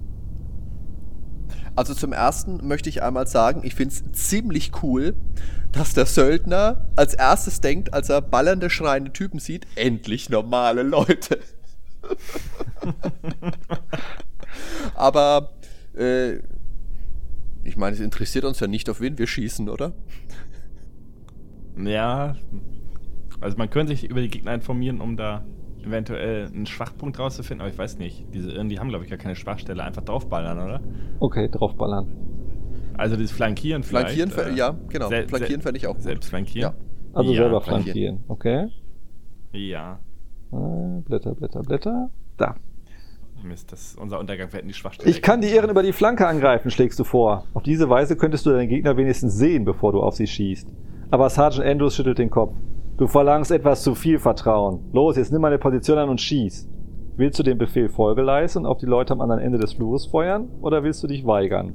Also 1.76 1.94
zum 1.94 2.14
ersten 2.14 2.68
möchte 2.68 2.90
ich 2.90 3.02
einmal 3.02 3.28
sagen, 3.28 3.62
ich 3.64 3.74
finde 3.76 3.96
es 3.96 4.04
ziemlich 4.12 4.84
cool, 4.84 5.16
dass 5.72 5.94
der 5.94 6.06
Söldner 6.06 6.86
als 6.96 7.16
erstes 7.16 7.62
denkt, 7.62 7.94
als 7.94 8.10
er 8.10 8.22
ballernde, 8.22 8.70
schreiende 8.70 9.12
Typen 9.12 9.40
sieht, 9.40 9.66
endlich 9.76 10.30
normale 10.30 10.84
Leute. 10.84 11.40
Aber 14.96 15.54
äh, 15.98 16.36
ich 17.64 17.76
meine, 17.76 17.96
es 17.96 18.02
interessiert 18.02 18.46
uns 18.46 18.60
ja 18.60 18.68
nicht, 18.68 18.90
auf 18.90 19.02
wen 19.02 19.18
wir 19.18 19.26
schießen, 19.26 19.68
oder? 19.70 19.94
Ja, 21.78 22.36
also 23.42 23.58
man 23.58 23.70
könnte 23.70 23.94
sich 23.94 24.10
über 24.10 24.22
die 24.22 24.30
Gegner 24.30 24.54
informieren, 24.54 25.02
um 25.02 25.18
da 25.18 25.44
eventuell 25.86 26.48
einen 26.48 26.66
Schwachpunkt 26.66 27.20
rauszufinden, 27.20 27.62
aber 27.62 27.72
ich 27.72 27.78
weiß 27.78 27.98
nicht. 27.98 28.26
Diese 28.34 28.52
Irren, 28.52 28.70
die 28.70 28.80
haben, 28.80 28.90
glaube 28.90 29.04
ich, 29.04 29.10
gar 29.10 29.20
keine 29.20 29.36
Schwachstelle. 29.36 29.84
Einfach 29.84 30.04
draufballern, 30.04 30.60
oder? 30.60 30.82
Okay, 31.20 31.50
draufballern. 31.50 32.08
Also 32.96 33.16
das 33.16 33.32
Flankieren 33.32 33.84
vielleicht. 33.84 34.12
Flankieren, 34.12 34.54
äh, 34.54 34.58
ja, 34.58 34.76
genau. 34.90 35.08
Flankieren 35.10 35.62
fände 35.62 35.78
ich 35.78 35.88
auch 35.88 35.96
gut. 35.96 36.04
Selbst 36.04 36.30
flankieren? 36.30 36.74
Ja. 36.74 36.94
Also 37.14 37.32
ja, 37.32 37.44
selber 37.44 37.62
flankieren. 37.62 38.24
okay. 38.28 38.68
Ja. 39.52 40.00
Äh, 40.52 41.02
Blätter, 41.02 41.36
Blätter, 41.36 41.62
Blätter. 41.62 42.10
Da. 42.38 42.56
Mist, 43.44 43.72
das 43.72 43.88
ist 43.88 44.00
unser 44.00 44.20
Untergang. 44.20 44.52
Wir 44.52 44.60
hätten 44.60 44.68
die 44.68 44.74
Schwachstelle. 44.74 45.10
Ich 45.10 45.22
kann 45.22 45.42
die 45.42 45.50
Irren 45.50 45.70
über 45.70 45.84
die 45.84 45.92
Flanke 45.92 46.28
angreifen, 46.28 46.72
schlägst 46.72 46.98
du 47.00 47.04
vor. 47.04 47.46
Auf 47.54 47.64
diese 47.64 47.90
Weise 47.90 48.16
könntest 48.16 48.46
du 48.46 48.52
deinen 48.52 48.70
Gegner 48.70 48.96
wenigstens 48.96 49.36
sehen, 49.36 49.66
bevor 49.66 49.92
du 49.92 50.02
auf 50.02 50.16
sie 50.16 50.28
schießt. 50.28 50.68
Aber 51.12 51.30
Sergeant 51.30 51.68
Andrews 51.68 51.96
schüttelt 51.96 52.18
den 52.18 52.30
Kopf. 52.30 52.56
Du 52.98 53.08
verlangst 53.08 53.52
etwas 53.52 53.82
zu 53.82 53.96
viel 53.96 54.20
Vertrauen. 54.20 54.92
Los, 54.94 55.18
jetzt 55.18 55.32
nimm 55.32 55.42
meine 55.42 55.58
Position 55.58 55.98
an 55.98 56.10
und 56.10 56.22
schieß. 56.22 56.70
Willst 57.16 57.40
du 57.40 57.44
dem 57.44 57.58
Befehl 57.58 57.90
Folge 57.90 58.22
leisten 58.22 58.60
und 58.60 58.66
auf 58.68 58.78
die 58.78 58.86
Leute 58.86 59.14
am 59.14 59.22
anderen 59.22 59.42
Ende 59.42 59.58
des 59.58 59.74
Flures 59.74 60.06
feuern 60.06 60.50
oder 60.62 60.84
willst 60.84 61.02
du 61.02 61.08
dich 61.08 61.26
weigern? 61.26 61.74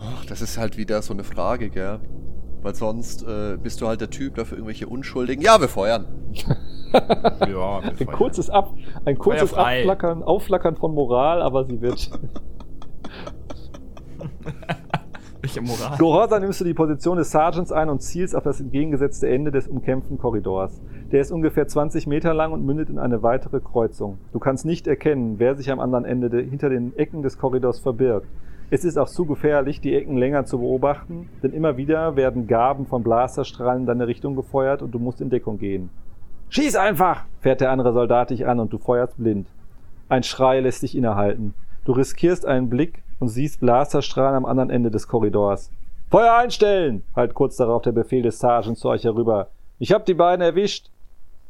Ach, 0.00 0.24
das 0.26 0.40
ist 0.40 0.58
halt 0.58 0.78
wieder 0.78 1.02
so 1.02 1.12
eine 1.12 1.24
Frage, 1.24 1.68
gell? 1.68 2.00
Weil 2.62 2.74
sonst 2.74 3.22
äh, 3.22 3.58
bist 3.62 3.80
du 3.80 3.88
halt 3.88 4.00
der 4.00 4.10
Typ 4.10 4.36
dafür 4.36 4.56
irgendwelche 4.56 4.86
Unschuldigen. 4.86 5.42
Ja, 5.42 5.60
wir 5.60 5.68
feuern. 5.68 6.06
ja, 6.92 7.46
wir 7.48 7.92
ein 8.00 8.06
kurzes, 8.06 8.48
Ab, 8.48 8.74
ein 9.04 9.18
kurzes 9.18 9.52
Abflackern, 9.52 10.22
Aufflackern 10.22 10.76
von 10.76 10.94
Moral, 10.94 11.42
aber 11.42 11.64
sie 11.66 11.80
wird. 11.82 12.10
Welche 15.40 15.60
Moral? 15.60 15.98
Gehorsam 15.98 16.42
nimmst 16.42 16.60
du 16.60 16.64
die 16.64 16.74
Position 16.74 17.18
des 17.18 17.30
Sergeants 17.30 17.72
ein 17.72 17.88
und 17.88 18.02
zielst 18.02 18.34
auf 18.34 18.44
das 18.44 18.60
entgegengesetzte 18.60 19.28
Ende 19.28 19.50
des 19.50 19.68
umkämpften 19.68 20.18
Korridors. 20.18 20.80
Der 21.12 21.20
ist 21.20 21.30
ungefähr 21.30 21.66
20 21.66 22.06
Meter 22.06 22.34
lang 22.34 22.52
und 22.52 22.64
mündet 22.64 22.90
in 22.90 22.98
eine 22.98 23.22
weitere 23.22 23.60
Kreuzung. 23.60 24.18
Du 24.32 24.38
kannst 24.38 24.64
nicht 24.64 24.86
erkennen, 24.86 25.38
wer 25.38 25.54
sich 25.54 25.70
am 25.70 25.80
anderen 25.80 26.04
Ende 26.04 26.30
de 26.30 26.48
hinter 26.48 26.68
den 26.68 26.96
Ecken 26.96 27.22
des 27.22 27.38
Korridors 27.38 27.78
verbirgt. 27.78 28.28
Es 28.70 28.84
ist 28.84 28.98
auch 28.98 29.08
zu 29.08 29.26
gefährlich, 29.26 29.80
die 29.80 29.94
Ecken 29.94 30.16
länger 30.16 30.44
zu 30.44 30.58
beobachten, 30.58 31.28
denn 31.42 31.52
immer 31.52 31.76
wieder 31.76 32.16
werden 32.16 32.48
Gaben 32.48 32.86
von 32.86 33.04
Blasterstrahlen 33.04 33.82
in 33.82 33.86
deine 33.86 34.08
Richtung 34.08 34.34
gefeuert 34.34 34.82
und 34.82 34.92
du 34.92 34.98
musst 34.98 35.20
in 35.20 35.30
Deckung 35.30 35.58
gehen. 35.58 35.90
Schieß 36.48 36.74
einfach! 36.76 37.26
fährt 37.40 37.60
der 37.60 37.70
andere 37.70 37.92
Soldat 37.92 38.30
dich 38.30 38.46
an 38.46 38.58
und 38.58 38.72
du 38.72 38.78
feuerst 38.78 39.16
blind. 39.18 39.46
Ein 40.08 40.24
Schrei 40.24 40.60
lässt 40.60 40.82
dich 40.82 40.96
innehalten. 40.96 41.54
Du 41.84 41.92
riskierst 41.92 42.44
einen 42.46 42.68
Blick 42.68 43.04
und 43.18 43.28
siehst 43.28 43.60
Blasterstrahlen 43.60 44.36
am 44.36 44.44
anderen 44.44 44.70
Ende 44.70 44.90
des 44.90 45.08
Korridors. 45.08 45.70
Feuer 46.10 46.34
einstellen! 46.34 47.02
Halt 47.14 47.34
kurz 47.34 47.56
darauf 47.56 47.82
der 47.82 47.92
Befehl 47.92 48.22
des 48.22 48.38
Sergeants 48.38 48.80
zu 48.80 48.88
euch 48.88 49.04
herüber. 49.04 49.48
Ich 49.78 49.92
hab 49.92 50.06
die 50.06 50.14
beiden 50.14 50.42
erwischt! 50.42 50.90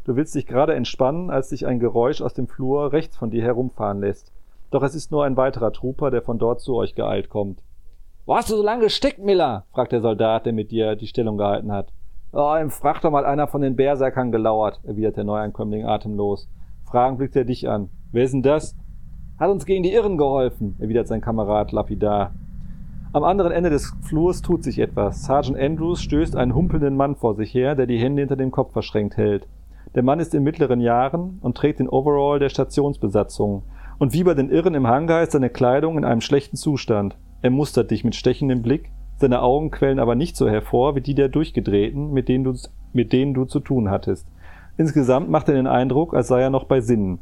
Du 0.05 0.17
willst 0.17 0.35
dich 0.35 0.47
gerade 0.47 0.75
entspannen, 0.75 1.31
als 1.31 1.49
dich 1.49 1.67
ein 1.67 1.81
Geräusch 1.81 2.23
aus 2.23 2.33
dem 2.33 2.47
Flur 2.47 2.93
rechts 2.93 3.17
von 3.17 3.31
dir 3.31 3.43
herumfahren 3.43 4.01
lässt. 4.01 4.33
Doch 4.71 4.83
es 4.83 4.95
ist 4.95 5.11
nur 5.11 5.25
ein 5.25 5.37
weiterer 5.37 5.73
Trooper, 5.73 6.11
der 6.11 6.23
von 6.23 6.39
dort 6.39 6.61
zu 6.61 6.75
euch 6.77 6.95
geeilt 6.95 7.29
kommt. 7.29 7.61
Wo 8.25 8.37
hast 8.37 8.51
du 8.51 8.57
so 8.57 8.63
lange 8.63 8.85
gesteckt, 8.85 9.19
Miller? 9.19 9.65
fragt 9.73 9.93
der 9.93 10.01
Soldat, 10.01 10.47
der 10.47 10.53
mit 10.53 10.71
dir 10.71 10.97
die 10.97 11.07
Stellung 11.07 11.37
gehalten 11.37 11.73
hat. 11.73 11.93
Oh, 12.33 12.55
im 12.55 12.71
Frachter 12.71 13.11
mal 13.11 13.25
einer 13.25 13.47
von 13.47 13.63
den 13.63 13.77
Berserkern 13.77 14.33
gelauert, 14.33 14.81
erwidert 14.85 15.17
der 15.17 15.25
Neuankömmling 15.25 15.85
atemlos. 15.85 16.49
Fragen 16.85 17.19
blickt 17.19 17.37
er 17.37 17.45
dich 17.45 17.69
an. 17.69 17.89
Wer 18.13 18.25
ist 18.25 18.33
denn 18.33 18.43
das? 18.43 18.77
Hat 19.39 19.51
uns 19.51 19.67
gegen 19.67 19.83
die 19.83 19.93
Irren 19.93 20.17
geholfen, 20.17 20.77
erwidert 20.79 21.09
sein 21.09 21.21
Kamerad 21.21 21.71
lapidar. 21.71 22.33
Am 23.13 23.23
anderen 23.23 23.53
Ende 23.53 23.69
des 23.69 23.93
Flurs 24.01 24.41
tut 24.41 24.65
sich 24.65 24.79
etwas. 24.79 25.25
Sergeant 25.25 25.59
Andrews 25.59 26.01
stößt 26.01 26.35
einen 26.35 26.55
humpelnden 26.55 26.97
Mann 26.97 27.17
vor 27.17 27.35
sich 27.35 27.53
her, 27.53 27.75
der 27.75 27.87
die 27.87 27.99
Hände 27.99 28.23
hinter 28.23 28.37
dem 28.37 28.51
Kopf 28.51 28.73
verschränkt 28.73 29.19
hält. 29.19 29.47
Der 29.95 30.03
Mann 30.03 30.21
ist 30.21 30.35
in 30.35 30.43
mittleren 30.43 30.81
Jahren 30.81 31.39
und 31.43 31.55
trägt 31.55 31.81
den 31.81 31.89
Overall 31.89 32.39
der 32.39 32.49
Stationsbesatzung. 32.49 33.65
Und 33.99 34.15
wie 34.15 34.25
bei 34.25 34.33
den 34.33 34.49
Irren 34.49 34.75
im 34.75 34.87
Hangar 34.87 35.23
ist 35.23 35.33
seine 35.33 35.51
Kleidung 35.51 35.99
in 35.99 36.05
einem 36.07 36.23
schlechten 36.23 36.57
Zustand. 36.57 37.19
Er 37.43 37.51
mustert 37.51 37.91
dich 37.91 38.05
mit 38.05 38.15
stechendem 38.15 38.63
Blick, 38.63 38.91
seine 39.19 39.43
Augen 39.43 39.71
quellen 39.71 39.99
aber 39.99 40.15
nicht 40.15 40.37
so 40.37 40.49
hervor 40.49 40.97
wie 40.97 41.03
die 41.03 41.15
der 41.15 41.29
Durchgedrehten, 41.29 42.11
mit 42.11 42.31
denen 42.31 42.45
du, 42.45 42.55
mit 42.95 43.13
denen 43.13 43.35
du 43.35 43.45
zu 43.45 43.61
tun 43.61 43.91
hattest. 43.91 44.27
Insgesamt 44.79 45.29
macht 45.29 45.49
er 45.49 45.55
den 45.55 45.67
Eindruck, 45.67 46.15
als 46.15 46.29
sei 46.29 46.41
er 46.41 46.51
noch 46.51 46.65
bei 46.65 46.81
Sinnen. 46.81 47.19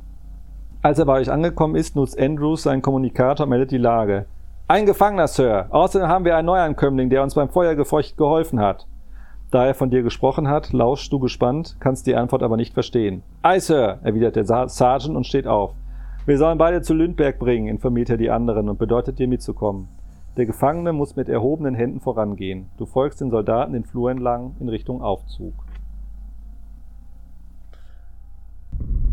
Als 0.84 0.98
er 0.98 1.06
bei 1.06 1.18
euch 1.18 1.30
angekommen 1.30 1.76
ist, 1.76 1.96
nutzt 1.96 2.20
Andrews 2.20 2.64
seinen 2.64 2.82
Kommunikator 2.82 3.44
und 3.44 3.48
meldet 3.48 3.70
die 3.70 3.78
Lage. 3.78 4.26
Ein 4.68 4.84
Gefangener, 4.84 5.28
Sir. 5.28 5.64
Außerdem 5.70 6.08
haben 6.08 6.26
wir 6.26 6.36
einen 6.36 6.44
Neuankömmling, 6.44 7.08
der 7.08 7.22
uns 7.22 7.34
beim 7.34 7.48
Feuergefeucht 7.48 8.18
geholfen 8.18 8.60
hat. 8.60 8.86
Da 9.50 9.64
er 9.64 9.72
von 9.72 9.88
dir 9.88 10.02
gesprochen 10.02 10.46
hat, 10.46 10.74
lauschst 10.74 11.10
du 11.10 11.18
gespannt, 11.18 11.76
kannst 11.80 12.06
die 12.06 12.14
Antwort 12.14 12.42
aber 12.42 12.58
nicht 12.58 12.74
verstehen. 12.74 13.22
Ei, 13.40 13.60
Sir, 13.60 13.98
erwidert 14.02 14.36
der 14.36 14.68
Sergeant 14.68 15.16
und 15.16 15.26
steht 15.26 15.46
auf. 15.46 15.72
Wir 16.26 16.36
sollen 16.36 16.58
beide 16.58 16.82
zu 16.82 16.92
Lündberg 16.92 17.38
bringen, 17.38 17.68
informiert 17.68 18.10
er 18.10 18.18
die 18.18 18.28
anderen 18.28 18.68
und 18.68 18.78
bedeutet 18.78 19.18
dir 19.18 19.26
mitzukommen. 19.26 19.88
Der 20.36 20.44
Gefangene 20.44 20.92
muss 20.92 21.16
mit 21.16 21.30
erhobenen 21.30 21.74
Händen 21.74 22.00
vorangehen. 22.00 22.68
Du 22.76 22.84
folgst 22.84 23.22
den 23.22 23.30
Soldaten 23.30 23.72
den 23.72 23.84
Flur 23.84 24.10
entlang 24.10 24.54
in 24.60 24.68
Richtung 24.68 25.00
Aufzug. 25.00 25.54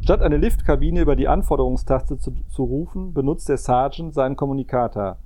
Statt 0.04 0.24
eine 0.24 0.38
Liftkabine 0.38 1.02
über 1.02 1.16
die 1.16 1.28
Anforderungstaste 1.28 2.18
zu, 2.18 2.34
zu 2.50 2.64
rufen, 2.64 3.14
benutzt 3.14 3.48
der 3.50 3.58
Sergeant 3.58 4.16
seinen 4.16 4.36
Kommunikator. 4.36 5.18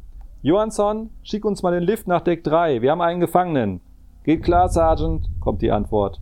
Johansson, 0.42 1.12
schick 1.24 1.46
uns 1.46 1.64
mal 1.64 1.72
den 1.72 1.84
Lift 1.84 2.08
nach 2.08 2.22
Deck 2.22 2.44
3. 2.44 2.82
Wir 2.82 2.92
haben 2.92 3.02
einen 3.02 3.22
Gefangenen. 3.22 3.80
Geht 4.24 4.44
klar, 4.44 4.68
Sergeant, 4.68 5.30
kommt 5.40 5.62
die 5.62 5.72
Antwort. 5.72 6.22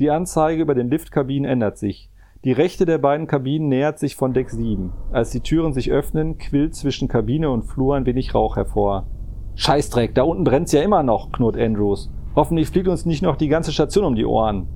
Die 0.00 0.10
Anzeige 0.10 0.60
über 0.60 0.74
den 0.74 0.90
Liftkabinen 0.90 1.48
ändert 1.48 1.78
sich. 1.78 2.10
Die 2.44 2.50
rechte 2.50 2.86
der 2.86 2.98
beiden 2.98 3.28
Kabinen 3.28 3.68
nähert 3.68 4.00
sich 4.00 4.16
von 4.16 4.32
Deck 4.32 4.50
7. 4.50 4.92
Als 5.12 5.30
die 5.30 5.40
Türen 5.40 5.72
sich 5.72 5.92
öffnen, 5.92 6.38
quillt 6.38 6.74
zwischen 6.74 7.06
Kabine 7.06 7.50
und 7.50 7.62
Flur 7.62 7.94
ein 7.94 8.04
wenig 8.04 8.34
Rauch 8.34 8.56
hervor. 8.56 9.06
Scheißdreck, 9.54 10.12
da 10.16 10.24
unten 10.24 10.42
brennt's 10.42 10.72
ja 10.72 10.82
immer 10.82 11.04
noch, 11.04 11.30
knurrt 11.30 11.56
Andrews. 11.56 12.10
Hoffentlich 12.34 12.68
fliegt 12.68 12.88
uns 12.88 13.06
nicht 13.06 13.22
noch 13.22 13.36
die 13.36 13.48
ganze 13.48 13.70
Station 13.70 14.04
um 14.04 14.16
die 14.16 14.26
Ohren. 14.26 14.66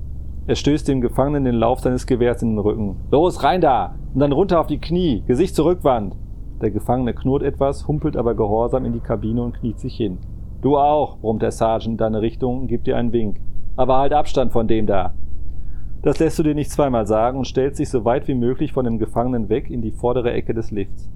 Er 0.47 0.55
stößt 0.55 0.87
dem 0.87 1.01
Gefangenen 1.01 1.43
den 1.43 1.55
Lauf 1.55 1.81
seines 1.81 2.07
Gewehrs 2.07 2.41
in 2.41 2.51
den 2.51 2.59
Rücken. 2.59 2.95
Los, 3.11 3.43
rein 3.43 3.59
da! 3.59 3.95
Und 4.13 4.21
dann 4.21 4.31
runter 4.31 4.61
auf 4.61 4.67
die 4.67 4.79
Knie, 4.79 5.21
Gesicht 5.27 5.53
zur 5.53 5.65
Rückwand. 5.65 6.15
Der 6.61 6.71
Gefangene 6.71 7.13
knurrt 7.13 7.43
etwas, 7.43 7.85
humpelt 7.85 8.15
aber 8.15 8.33
gehorsam 8.33 8.85
in 8.85 8.93
die 8.93 9.01
Kabine 9.01 9.43
und 9.43 9.59
kniet 9.59 9.77
sich 9.77 9.97
hin. 9.97 10.19
Du 10.61 10.77
auch, 10.77 11.17
brummt 11.17 11.41
der 11.41 11.51
Sergeant 11.51 11.95
in 11.95 11.97
deine 11.97 12.21
Richtung 12.21 12.61
und 12.61 12.67
gibt 12.67 12.87
dir 12.87 12.95
einen 12.95 13.11
Wink. 13.11 13.41
Aber 13.75 13.97
halt 13.97 14.13
Abstand 14.13 14.53
von 14.53 14.69
dem 14.69 14.87
da. 14.87 15.13
Das 16.01 16.17
lässt 16.19 16.39
du 16.39 16.43
dir 16.43 16.55
nicht 16.55 16.71
zweimal 16.71 17.05
sagen 17.05 17.37
und 17.37 17.45
stellst 17.45 17.79
dich 17.79 17.89
so 17.89 18.05
weit 18.05 18.29
wie 18.29 18.33
möglich 18.33 18.71
von 18.71 18.85
dem 18.85 18.99
Gefangenen 18.99 19.49
weg 19.49 19.69
in 19.69 19.81
die 19.81 19.91
vordere 19.91 20.31
Ecke 20.31 20.53
des 20.53 20.71
Lifts. 20.71 21.09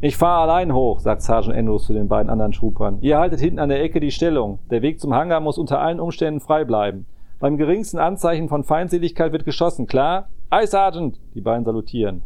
Ich 0.00 0.16
fahre 0.16 0.50
allein 0.50 0.74
hoch, 0.74 0.98
sagt 0.98 1.22
Sergeant 1.22 1.56
Andrews 1.56 1.86
zu 1.86 1.92
den 1.92 2.08
beiden 2.08 2.28
anderen 2.28 2.50
Troopern. 2.50 2.98
Ihr 3.02 3.18
haltet 3.18 3.38
hinten 3.38 3.60
an 3.60 3.68
der 3.68 3.82
Ecke 3.82 4.00
die 4.00 4.10
Stellung. 4.10 4.58
Der 4.72 4.82
Weg 4.82 5.00
zum 5.00 5.14
Hangar 5.14 5.38
muss 5.38 5.58
unter 5.58 5.80
allen 5.80 6.00
Umständen 6.00 6.40
frei 6.40 6.64
bleiben. 6.64 7.06
Beim 7.40 7.56
geringsten 7.56 7.98
Anzeichen 7.98 8.48
von 8.48 8.64
Feindseligkeit 8.64 9.32
wird 9.32 9.44
geschossen, 9.44 9.86
klar? 9.86 10.28
Ei, 10.50 10.66
Sergeant! 10.66 11.18
Die 11.34 11.40
beiden 11.40 11.64
salutieren. 11.64 12.22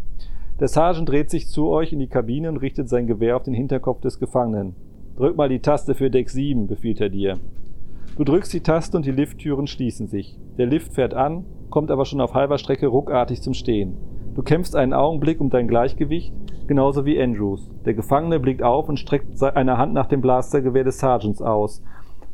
Der 0.61 0.69
Sergeant 0.69 1.09
dreht 1.09 1.31
sich 1.31 1.49
zu 1.49 1.69
euch 1.69 1.93
in 1.93 1.99
die 1.99 2.09
Kabine 2.09 2.49
und 2.49 2.59
richtet 2.59 2.89
sein 2.89 3.07
Gewehr 3.07 3.37
auf 3.37 3.43
den 3.43 3.55
Hinterkopf 3.55 4.01
des 4.01 4.19
Gefangenen. 4.19 4.75
Drück 5.17 5.37
mal 5.37 5.49
die 5.49 5.61
Taste 5.61 5.95
für 5.95 6.11
Deck 6.11 6.29
7, 6.29 6.67
befiehlt 6.67 7.01
er 7.01 7.09
dir. 7.09 7.39
Du 8.17 8.25
drückst 8.25 8.53
die 8.53 8.61
Taste 8.61 8.97
und 8.97 9.07
die 9.07 9.13
Lifttüren 9.13 9.67
schließen 9.67 10.09
sich. 10.09 10.39
Der 10.59 10.67
Lift 10.67 10.93
fährt 10.93 11.15
an, 11.15 11.45
kommt 11.71 11.91
aber 11.91 12.05
schon 12.05 12.21
auf 12.21 12.35
halber 12.35 12.59
Strecke 12.59 12.89
ruckartig 12.89 13.41
zum 13.41 13.55
Stehen. 13.55 13.97
Du 14.35 14.43
kämpfst 14.43 14.77
einen 14.77 14.93
Augenblick 14.93 15.41
um 15.41 15.51
dein 15.51 15.69
Gleichgewicht, 15.69 16.33
genauso 16.67 17.05
wie 17.05 17.21
Andrews. 17.21 17.71
Der 17.85 17.95
Gefangene 17.95 18.39
blickt 18.39 18.63
auf 18.63 18.89
und 18.89 18.99
streckt 18.99 19.43
eine 19.43 19.79
Hand 19.79 19.95
nach 19.95 20.07
dem 20.07 20.21
Blastergewehr 20.21 20.85
des 20.85 20.99
Sergeants 20.99 21.41
aus. 21.41 21.83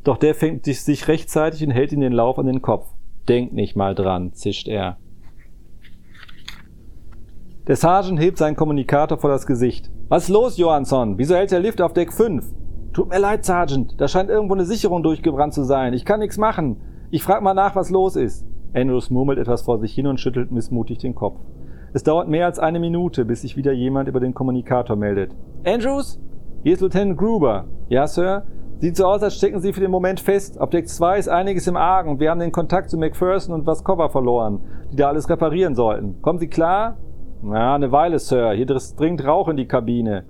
Doch 0.04 0.18
der 0.18 0.34
fängt 0.34 0.66
sich 0.66 1.08
rechtzeitig 1.08 1.64
und 1.64 1.70
hält 1.70 1.92
ihm 1.92 2.00
den 2.00 2.12
Lauf 2.12 2.38
an 2.38 2.46
den 2.46 2.62
Kopf. 2.62 2.86
Denk 3.28 3.54
nicht 3.54 3.74
mal 3.74 3.94
dran, 3.94 4.34
zischt 4.34 4.68
er. 4.68 4.98
Der 7.66 7.76
Sergeant 7.76 8.20
hebt 8.20 8.36
seinen 8.36 8.56
Kommunikator 8.56 9.16
vor 9.16 9.30
das 9.30 9.46
Gesicht. 9.46 9.90
Was 10.08 10.24
ist 10.24 10.28
los, 10.28 10.58
Johansson? 10.58 11.16
Wieso 11.16 11.34
hält 11.34 11.50
der 11.50 11.60
Lift 11.60 11.80
auf 11.80 11.94
Deck 11.94 12.12
5? 12.12 12.44
Tut 12.92 13.08
mir 13.08 13.18
leid, 13.18 13.46
Sergeant. 13.46 13.98
Da 13.98 14.06
scheint 14.06 14.28
irgendwo 14.28 14.52
eine 14.52 14.66
Sicherung 14.66 15.02
durchgebrannt 15.02 15.54
zu 15.54 15.64
sein. 15.64 15.94
Ich 15.94 16.04
kann 16.04 16.20
nichts 16.20 16.36
machen. 16.36 16.76
Ich 17.10 17.22
frag 17.22 17.42
mal 17.42 17.54
nach, 17.54 17.74
was 17.74 17.88
los 17.88 18.16
ist. 18.16 18.44
Andrews 18.74 19.08
murmelt 19.08 19.38
etwas 19.38 19.62
vor 19.62 19.78
sich 19.78 19.94
hin 19.94 20.06
und 20.06 20.20
schüttelt 20.20 20.50
missmutig 20.52 20.98
den 20.98 21.14
Kopf. 21.14 21.40
Es 21.94 22.02
dauert 22.02 22.28
mehr 22.28 22.44
als 22.44 22.58
eine 22.58 22.80
Minute, 22.80 23.24
bis 23.24 23.40
sich 23.40 23.56
wieder 23.56 23.72
jemand 23.72 24.08
über 24.08 24.20
den 24.20 24.34
Kommunikator 24.34 24.96
meldet. 24.96 25.30
Andrews? 25.64 26.20
Hier 26.62 26.74
ist 26.74 26.80
Lieutenant 26.80 27.16
Gruber. 27.16 27.64
Ja, 27.88 28.06
Sir? 28.06 28.44
Sieht 28.80 28.96
so 28.96 29.06
aus, 29.06 29.22
als 29.22 29.36
stecken 29.36 29.60
Sie 29.60 29.72
für 29.72 29.80
den 29.80 29.90
Moment 29.90 30.20
fest. 30.20 30.60
Auf 30.60 30.70
Deck 30.70 30.88
2 30.88 31.18
ist 31.18 31.28
einiges 31.28 31.66
im 31.66 31.76
Argen 31.76 32.18
wir 32.18 32.30
haben 32.30 32.40
den 32.40 32.52
Kontakt 32.52 32.90
zu 32.90 32.98
McPherson 32.98 33.54
und 33.54 33.66
Vascova 33.66 34.08
verloren, 34.08 34.60
die 34.90 34.96
da 34.96 35.08
alles 35.08 35.30
reparieren 35.30 35.74
sollten. 35.74 36.20
Kommen 36.20 36.38
Sie 36.38 36.48
klar? 36.48 36.96
Na, 37.42 37.76
eine 37.76 37.92
Weile, 37.92 38.18
Sir. 38.18 38.52
Hier 38.52 38.66
dringt 38.66 39.24
Rauch 39.24 39.48
in 39.48 39.56
die 39.56 39.68
Kabine. 39.68 40.24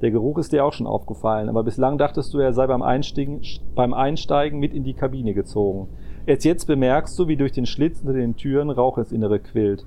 Der 0.00 0.12
Geruch 0.12 0.38
ist 0.38 0.52
dir 0.52 0.64
auch 0.64 0.72
schon 0.72 0.86
aufgefallen, 0.86 1.48
aber 1.48 1.64
bislang 1.64 1.98
dachtest 1.98 2.32
du, 2.32 2.38
er 2.38 2.52
sei 2.52 2.68
beim 2.68 2.82
Einsteigen, 2.82 3.42
beim 3.74 3.92
Einsteigen 3.92 4.60
mit 4.60 4.72
in 4.72 4.84
die 4.84 4.94
Kabine 4.94 5.34
gezogen. 5.34 5.88
Erst 6.24 6.44
jetzt 6.44 6.66
bemerkst 6.66 7.18
du, 7.18 7.26
wie 7.26 7.36
durch 7.36 7.52
den 7.52 7.66
Schlitz 7.66 8.00
unter 8.00 8.12
den 8.12 8.36
Türen 8.36 8.70
Rauch 8.70 8.96
ins 8.98 9.10
Innere 9.10 9.40
quillt. 9.40 9.84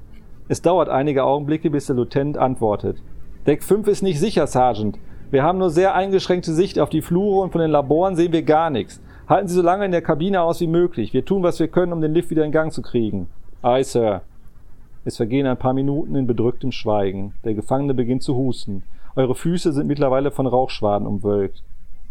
Es 0.49 0.61
dauert 0.61 0.89
einige 0.89 1.23
Augenblicke, 1.23 1.69
bis 1.69 1.85
der 1.85 1.95
Lieutenant 1.95 2.37
antwortet. 2.37 3.01
Deck 3.47 3.63
5 3.63 3.87
ist 3.87 4.01
nicht 4.01 4.19
sicher, 4.19 4.47
Sergeant. 4.47 4.99
Wir 5.31 5.43
haben 5.43 5.59
nur 5.59 5.69
sehr 5.69 5.95
eingeschränkte 5.95 6.53
Sicht 6.53 6.77
auf 6.77 6.89
die 6.89 7.01
Flure 7.01 7.41
und 7.41 7.53
von 7.53 7.61
den 7.61 7.71
Laboren 7.71 8.17
sehen 8.17 8.33
wir 8.33 8.43
gar 8.43 8.69
nichts. 8.69 9.01
Halten 9.29 9.47
Sie 9.47 9.55
so 9.55 9.61
lange 9.61 9.85
in 9.85 9.91
der 9.91 10.01
Kabine 10.01 10.41
aus 10.41 10.59
wie 10.59 10.67
möglich. 10.67 11.13
Wir 11.13 11.23
tun, 11.23 11.41
was 11.41 11.57
wir 11.57 11.69
können, 11.69 11.93
um 11.93 12.01
den 12.01 12.13
Lift 12.13 12.31
wieder 12.31 12.43
in 12.43 12.51
Gang 12.51 12.73
zu 12.73 12.81
kriegen. 12.81 13.27
Aye, 13.61 13.85
Sir. 13.85 14.23
Es 15.05 15.15
vergehen 15.15 15.47
ein 15.47 15.57
paar 15.57 15.73
Minuten 15.73 16.15
in 16.15 16.27
bedrücktem 16.27 16.73
Schweigen. 16.73 17.33
Der 17.45 17.53
Gefangene 17.53 17.93
beginnt 17.93 18.23
zu 18.23 18.35
husten. 18.35 18.83
Eure 19.15 19.33
Füße 19.33 19.71
sind 19.71 19.87
mittlerweile 19.87 20.31
von 20.31 20.47
Rauchschwaden 20.47 21.07
umwölkt. 21.07 21.63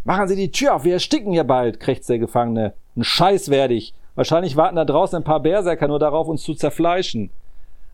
Machen 0.05 0.27
Sie 0.27 0.37
die 0.37 0.51
Tür 0.51 0.77
auf, 0.77 0.85
wir 0.85 0.95
ersticken 0.95 1.33
hier 1.33 1.45
bald, 1.45 1.79
krächzt 1.79 2.09
der 2.09 2.19
Gefangene. 2.19 2.73
Ein 2.97 3.05
Scheiß 3.05 3.51
werde 3.51 3.75
ich. 3.75 3.93
Wahrscheinlich 4.15 4.57
warten 4.57 4.77
da 4.77 4.87
draußen 4.87 5.19
ein 5.19 5.25
paar 5.25 5.41
Berserker 5.41 5.89
nur 5.89 5.99
darauf, 5.99 6.27
uns 6.27 6.43
zu 6.43 6.55
zerfleischen. 6.55 7.29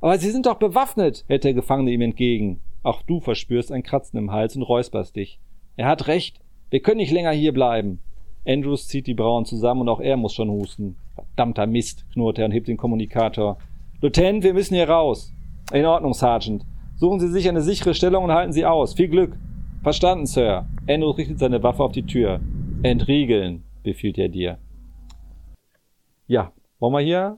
Aber 0.01 0.19
Sie 0.19 0.31
sind 0.31 0.47
doch 0.47 0.55
bewaffnet, 0.55 1.25
hält 1.27 1.43
der 1.43 1.55
Gefangene 1.55 1.91
ihm 1.91 2.03
entgegen. 2.03 2.61
Auch 2.87 3.03
du 3.03 3.19
verspürst 3.19 3.73
ein 3.73 3.83
Kratzen 3.83 4.17
im 4.17 4.31
Hals 4.31 4.55
und 4.55 4.63
räusperst 4.63 5.17
dich. 5.17 5.41
Er 5.75 5.89
hat 5.89 6.07
recht. 6.07 6.39
Wir 6.71 6.79
können 6.79 6.99
nicht 6.99 7.11
länger 7.11 7.33
hier 7.33 7.53
bleiben. 7.53 7.99
Andrews 8.47 8.87
zieht 8.87 9.09
die 9.09 9.15
Brauen 9.15 9.45
zusammen 9.45 9.81
und 9.81 9.89
auch 9.89 9.99
er 9.99 10.17
muss 10.17 10.35
schon 10.35 10.51
husten. 10.51 10.95
Verdammter 11.17 11.67
Mist, 11.67 12.07
knurrt 12.13 12.39
er 12.39 12.45
und 12.45 12.53
hebt 12.53 12.69
den 12.69 12.77
Kommunikator. 12.77 13.59
Lieutenant, 14.01 14.45
wir 14.45 14.55
müssen 14.55 14.77
hier 14.77 14.89
raus. 14.89 15.35
In 15.73 15.85
Ordnung, 15.85 16.15
Sergeant. 16.15 16.65
Suchen 16.95 17.19
Sie 17.19 17.27
sich 17.27 17.49
eine 17.49 17.61
sichere 17.61 17.93
Stellung 17.93 18.23
und 18.23 18.31
halten 18.31 18.53
Sie 18.53 18.65
aus. 18.65 18.95
Viel 18.95 19.09
Glück. 19.09 19.37
Verstanden, 19.83 20.27
Sir. 20.27 20.69
Andrews 20.89 21.19
richtet 21.19 21.41
seine 21.41 21.65
Waffe 21.65 21.83
auf 21.83 21.91
die 21.91 22.07
Tür. 22.07 22.39
Entriegeln, 22.85 23.65
befiehlt 23.83 24.17
er 24.17 24.29
dir. 24.29 24.59
Ja, 26.29 26.53
wollen 26.79 26.93
wir 26.93 27.01
hier? 27.01 27.37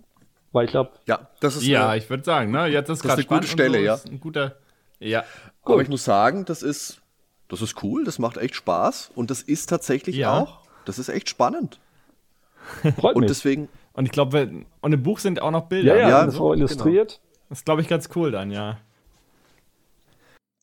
Weil 0.53 0.67
ich 0.67 0.73
glaube. 0.73 0.91
Ja, 1.07 1.31
das 1.41 1.57
ist. 1.57 1.67
Ja, 1.67 1.95
äh, 1.95 1.97
ich 1.97 2.11
würde 2.11 2.25
sagen, 2.25 2.51
ne? 2.51 2.67
Jetzt 2.67 2.91
ist 2.91 3.03
gerade 3.03 3.23
eine 3.23 3.25
gute 3.25 3.47
Stelle, 3.47 3.79
so, 3.79 3.85
ja. 3.85 3.99
Ein 4.11 4.21
guter. 4.21 4.57
Ja. 5.01 5.25
Gut. 5.63 5.75
Aber 5.75 5.83
ich 5.83 5.89
muss 5.89 6.05
sagen, 6.05 6.45
das 6.45 6.63
ist, 6.63 7.01
das 7.49 7.63
ist 7.63 7.83
cool, 7.83 8.05
das 8.05 8.19
macht 8.19 8.37
echt 8.37 8.55
Spaß 8.55 9.13
und 9.15 9.31
das 9.31 9.43
ist 9.43 9.69
tatsächlich 9.69 10.17
ja. 10.17 10.39
auch, 10.39 10.63
das 10.85 10.99
ist 10.99 11.09
echt 11.09 11.29
spannend. 11.29 11.81
Freut 12.99 13.17
und 13.17 13.23
mich. 13.23 13.31
deswegen, 13.31 13.69
Und 13.93 14.07
ich 14.07 14.13
glaube, 14.13 14.65
und 14.81 14.93
im 14.93 15.03
Buch 15.03 15.19
sind 15.19 15.41
auch 15.41 15.51
noch 15.51 15.69
Bilder. 15.69 15.97
Ja, 15.97 16.01
ja, 16.01 16.09
Ja, 16.09 16.27
das 16.27 16.35
so, 16.35 16.45
war 16.49 16.55
illustriert. 16.55 17.21
Das 17.49 17.59
ist, 17.59 17.65
glaube 17.65 17.81
ich, 17.81 17.89
ganz 17.89 18.11
cool 18.15 18.31
dann, 18.31 18.51
ja. 18.51 18.79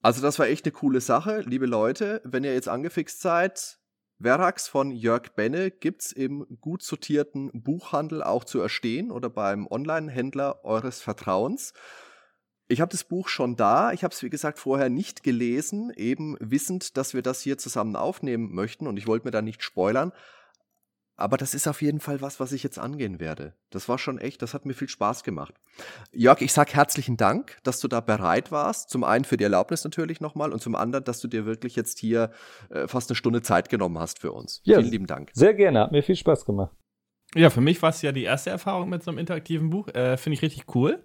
Also 0.01 0.21
das 0.21 0.38
war 0.38 0.47
echt 0.47 0.65
eine 0.65 0.71
coole 0.71 1.01
Sache, 1.01 1.41
liebe 1.41 1.65
Leute. 1.65 2.21
Wenn 2.23 2.43
ihr 2.43 2.53
jetzt 2.53 2.69
angefixt 2.69 3.21
seid, 3.21 3.79
Verax 4.19 4.67
von 4.67 4.91
Jörg 4.91 5.33
Benne 5.36 5.71
gibt's 5.71 6.11
im 6.11 6.45
gut 6.61 6.83
sortierten 6.83 7.49
Buchhandel 7.53 8.21
auch 8.21 8.43
zu 8.43 8.59
erstehen 8.59 9.11
oder 9.11 9.29
beim 9.29 9.67
Online-Händler 9.67 10.63
eures 10.63 11.01
Vertrauens. 11.01 11.73
Ich 12.68 12.82
habe 12.82 12.91
das 12.91 13.03
Buch 13.03 13.28
schon 13.28 13.55
da. 13.55 13.91
Ich 13.91 14.03
habe 14.03 14.13
es, 14.13 14.24
wie 14.24 14.30
gesagt, 14.30 14.59
vorher 14.59 14.89
nicht 14.89 15.24
gelesen, 15.24 15.91
eben 15.95 16.36
wissend, 16.39 16.97
dass 16.97 17.13
wir 17.13 17.22
das 17.22 17.41
hier 17.41 17.57
zusammen 17.57 17.95
aufnehmen 17.95 18.53
möchten. 18.53 18.88
Und 18.88 18.97
ich 18.97 19.07
wollte 19.07 19.28
mir 19.28 19.32
da 19.32 19.41
nicht 19.41 19.63
spoilern. 19.63 20.11
Aber 21.18 21.38
das 21.38 21.53
ist 21.53 21.68
auf 21.68 21.82
jeden 21.82 22.01
Fall 22.01 22.22
was, 22.22 22.41
was 22.41 22.51
ich 22.51 22.61
jetzt 22.61 22.78
angehen 22.78 23.22
werde. 23.22 23.53
Das 23.70 23.88
war 23.88 23.97
schon 23.97 24.18
echt, 24.18 24.41
das 24.41 24.53
hat 24.53 24.66
mir 24.66 24.74
viel 24.74 24.89
Spaß 24.89 25.24
gemacht. 25.24 25.53
Jörg, 26.11 26.41
ich 26.41 26.51
sag 26.51 26.74
herzlichen 26.74 27.16
Dank, 27.16 27.57
dass 27.63 27.80
du 27.80 27.88
da 27.88 28.01
bereit 28.01 28.51
warst. 28.51 28.89
Zum 28.89 29.05
einen 29.05 29.24
für 29.24 29.38
die 29.38 29.45
Erlaubnis 29.45 29.86
natürlich 29.86 30.20
nochmal 30.20 30.51
und 30.51 30.61
zum 30.61 30.76
anderen, 30.76 31.05
dass 31.05 31.22
du 31.22 31.30
dir 31.30 31.45
wirklich 31.45 31.78
jetzt 31.78 31.99
hier 31.99 32.32
äh, 32.70 32.88
fast 32.89 33.09
eine 33.09 33.16
Stunde 33.16 33.41
Zeit 33.41 33.70
genommen 33.70 33.97
hast 33.97 34.20
für 34.20 34.34
uns. 34.34 34.61
Ja, 34.66 34.80
Vielen 34.80 34.91
lieben 34.91 35.07
Dank. 35.07 35.30
Sehr 35.34 35.53
gerne, 35.53 35.80
hat 35.80 35.93
mir 35.93 36.03
viel 36.03 36.18
Spaß 36.18 36.43
gemacht. 36.43 36.76
Ja, 37.34 37.49
für 37.49 37.61
mich 37.61 37.82
war 37.82 37.91
es 37.91 38.01
ja 38.01 38.11
die 38.11 38.24
erste 38.24 38.49
Erfahrung 38.49 38.89
mit 38.89 39.03
so 39.03 39.11
einem 39.11 39.18
interaktiven 39.20 39.70
Buch. 39.70 39.88
Äh, 39.89 40.18
Finde 40.18 40.36
ich 40.36 40.41
richtig 40.41 40.76
cool. 40.76 41.03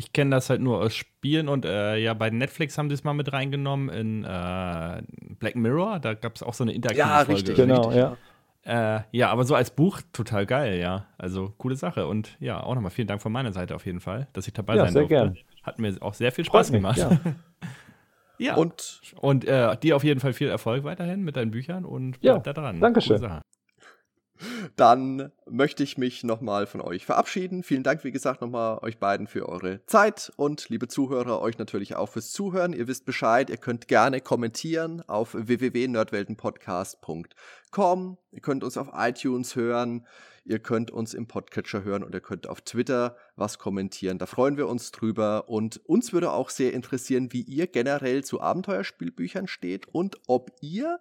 Ich 0.00 0.14
kenne 0.14 0.30
das 0.30 0.48
halt 0.48 0.62
nur 0.62 0.78
aus 0.78 0.96
Spielen 0.96 1.46
und 1.50 1.66
äh, 1.66 1.98
ja, 1.98 2.14
bei 2.14 2.30
Netflix 2.30 2.78
haben 2.78 2.88
sie 2.88 2.94
es 2.94 3.04
mal 3.04 3.12
mit 3.12 3.34
reingenommen 3.34 3.90
in 3.90 4.24
äh, 4.24 5.02
Black 5.38 5.56
Mirror. 5.56 5.98
Da 6.00 6.14
gab 6.14 6.36
es 6.36 6.42
auch 6.42 6.54
so 6.54 6.64
eine 6.64 6.72
interaktive 6.72 7.06
ja, 7.06 7.16
Folge. 7.18 7.32
Richtig, 7.34 7.56
Genau, 7.56 7.88
richtig, 7.88 7.96
ja. 8.64 8.96
Äh, 8.96 9.02
ja, 9.12 9.28
aber 9.30 9.44
so 9.44 9.54
als 9.54 9.70
Buch 9.70 10.00
total 10.14 10.46
geil, 10.46 10.78
ja. 10.80 11.04
Also 11.18 11.52
coole 11.58 11.76
Sache. 11.76 12.06
Und 12.06 12.34
ja, 12.40 12.62
auch 12.62 12.74
nochmal 12.74 12.90
vielen 12.90 13.08
Dank 13.08 13.20
von 13.20 13.30
meiner 13.30 13.52
Seite 13.52 13.74
auf 13.74 13.84
jeden 13.84 14.00
Fall, 14.00 14.26
dass 14.32 14.46
ich 14.46 14.54
dabei 14.54 14.76
Ja, 14.76 14.84
sein 14.84 14.92
sehr 14.94 15.02
durfte. 15.02 15.14
gern. 15.14 15.38
Hat 15.64 15.78
mir 15.78 15.94
auch 16.00 16.14
sehr 16.14 16.32
viel 16.32 16.46
Spaß 16.46 16.68
Freut 16.70 16.80
mich, 16.82 16.96
gemacht. 16.96 16.96
ja. 16.96 17.20
ja. 18.38 18.54
Und, 18.54 19.02
Und 19.20 19.44
äh, 19.44 19.76
dir 19.76 19.96
auf 19.96 20.04
jeden 20.04 20.20
Fall 20.20 20.32
viel 20.32 20.48
Erfolg 20.48 20.84
weiterhin 20.84 21.20
mit 21.24 21.36
deinen 21.36 21.50
Büchern 21.50 21.84
und 21.84 22.16
Ja, 22.22 22.38
bleib 22.38 22.44
da 22.44 22.52
dran. 22.54 22.80
Dankeschön. 22.80 23.42
Dann 24.76 25.32
möchte 25.48 25.82
ich 25.82 25.96
mich 25.98 26.24
nochmal 26.24 26.66
von 26.66 26.80
euch 26.80 27.04
verabschieden. 27.06 27.62
Vielen 27.62 27.82
Dank, 27.82 28.04
wie 28.04 28.12
gesagt, 28.12 28.40
nochmal 28.40 28.78
euch 28.82 28.98
beiden 28.98 29.26
für 29.26 29.46
eure 29.48 29.84
Zeit 29.86 30.32
und 30.36 30.68
liebe 30.68 30.88
Zuhörer, 30.88 31.40
euch 31.40 31.58
natürlich 31.58 31.96
auch 31.96 32.08
fürs 32.08 32.32
Zuhören. 32.32 32.72
Ihr 32.72 32.88
wisst 32.88 33.04
Bescheid, 33.04 33.50
ihr 33.50 33.58
könnt 33.58 33.88
gerne 33.88 34.20
kommentieren 34.20 35.02
auf 35.06 35.34
www.nerdweltenpodcast.com. 35.34 38.18
Ihr 38.32 38.40
könnt 38.40 38.64
uns 38.64 38.76
auf 38.76 38.90
iTunes 38.94 39.56
hören, 39.56 40.06
ihr 40.44 40.60
könnt 40.60 40.90
uns 40.90 41.14
im 41.14 41.26
Podcatcher 41.26 41.84
hören 41.84 42.02
und 42.02 42.14
ihr 42.14 42.20
könnt 42.20 42.46
auf 42.46 42.60
Twitter 42.62 43.16
was 43.36 43.58
kommentieren. 43.58 44.18
Da 44.18 44.26
freuen 44.26 44.56
wir 44.56 44.68
uns 44.68 44.92
drüber 44.92 45.48
und 45.48 45.80
uns 45.86 46.12
würde 46.12 46.32
auch 46.32 46.50
sehr 46.50 46.72
interessieren, 46.72 47.32
wie 47.32 47.42
ihr 47.42 47.66
generell 47.66 48.24
zu 48.24 48.40
Abenteuerspielbüchern 48.40 49.48
steht 49.48 49.88
und 49.88 50.16
ob 50.26 50.52
ihr 50.60 50.98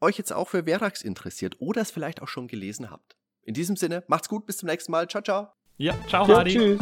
euch 0.00 0.18
jetzt 0.18 0.32
auch 0.32 0.48
für 0.48 0.64
Verax 0.64 1.02
interessiert 1.02 1.56
oder 1.60 1.82
es 1.82 1.90
vielleicht 1.90 2.22
auch 2.22 2.28
schon 2.28 2.48
gelesen 2.48 2.90
habt. 2.90 3.16
In 3.42 3.54
diesem 3.54 3.76
Sinne, 3.76 4.04
macht's 4.06 4.28
gut, 4.28 4.46
bis 4.46 4.58
zum 4.58 4.68
nächsten 4.68 4.92
Mal. 4.92 5.08
Ciao, 5.08 5.22
ciao. 5.22 5.48
Ja, 5.76 5.94
ciao, 6.08 6.26
ja 6.28 6.36
Hardy. 6.36 6.52
tschüss. 6.52 6.80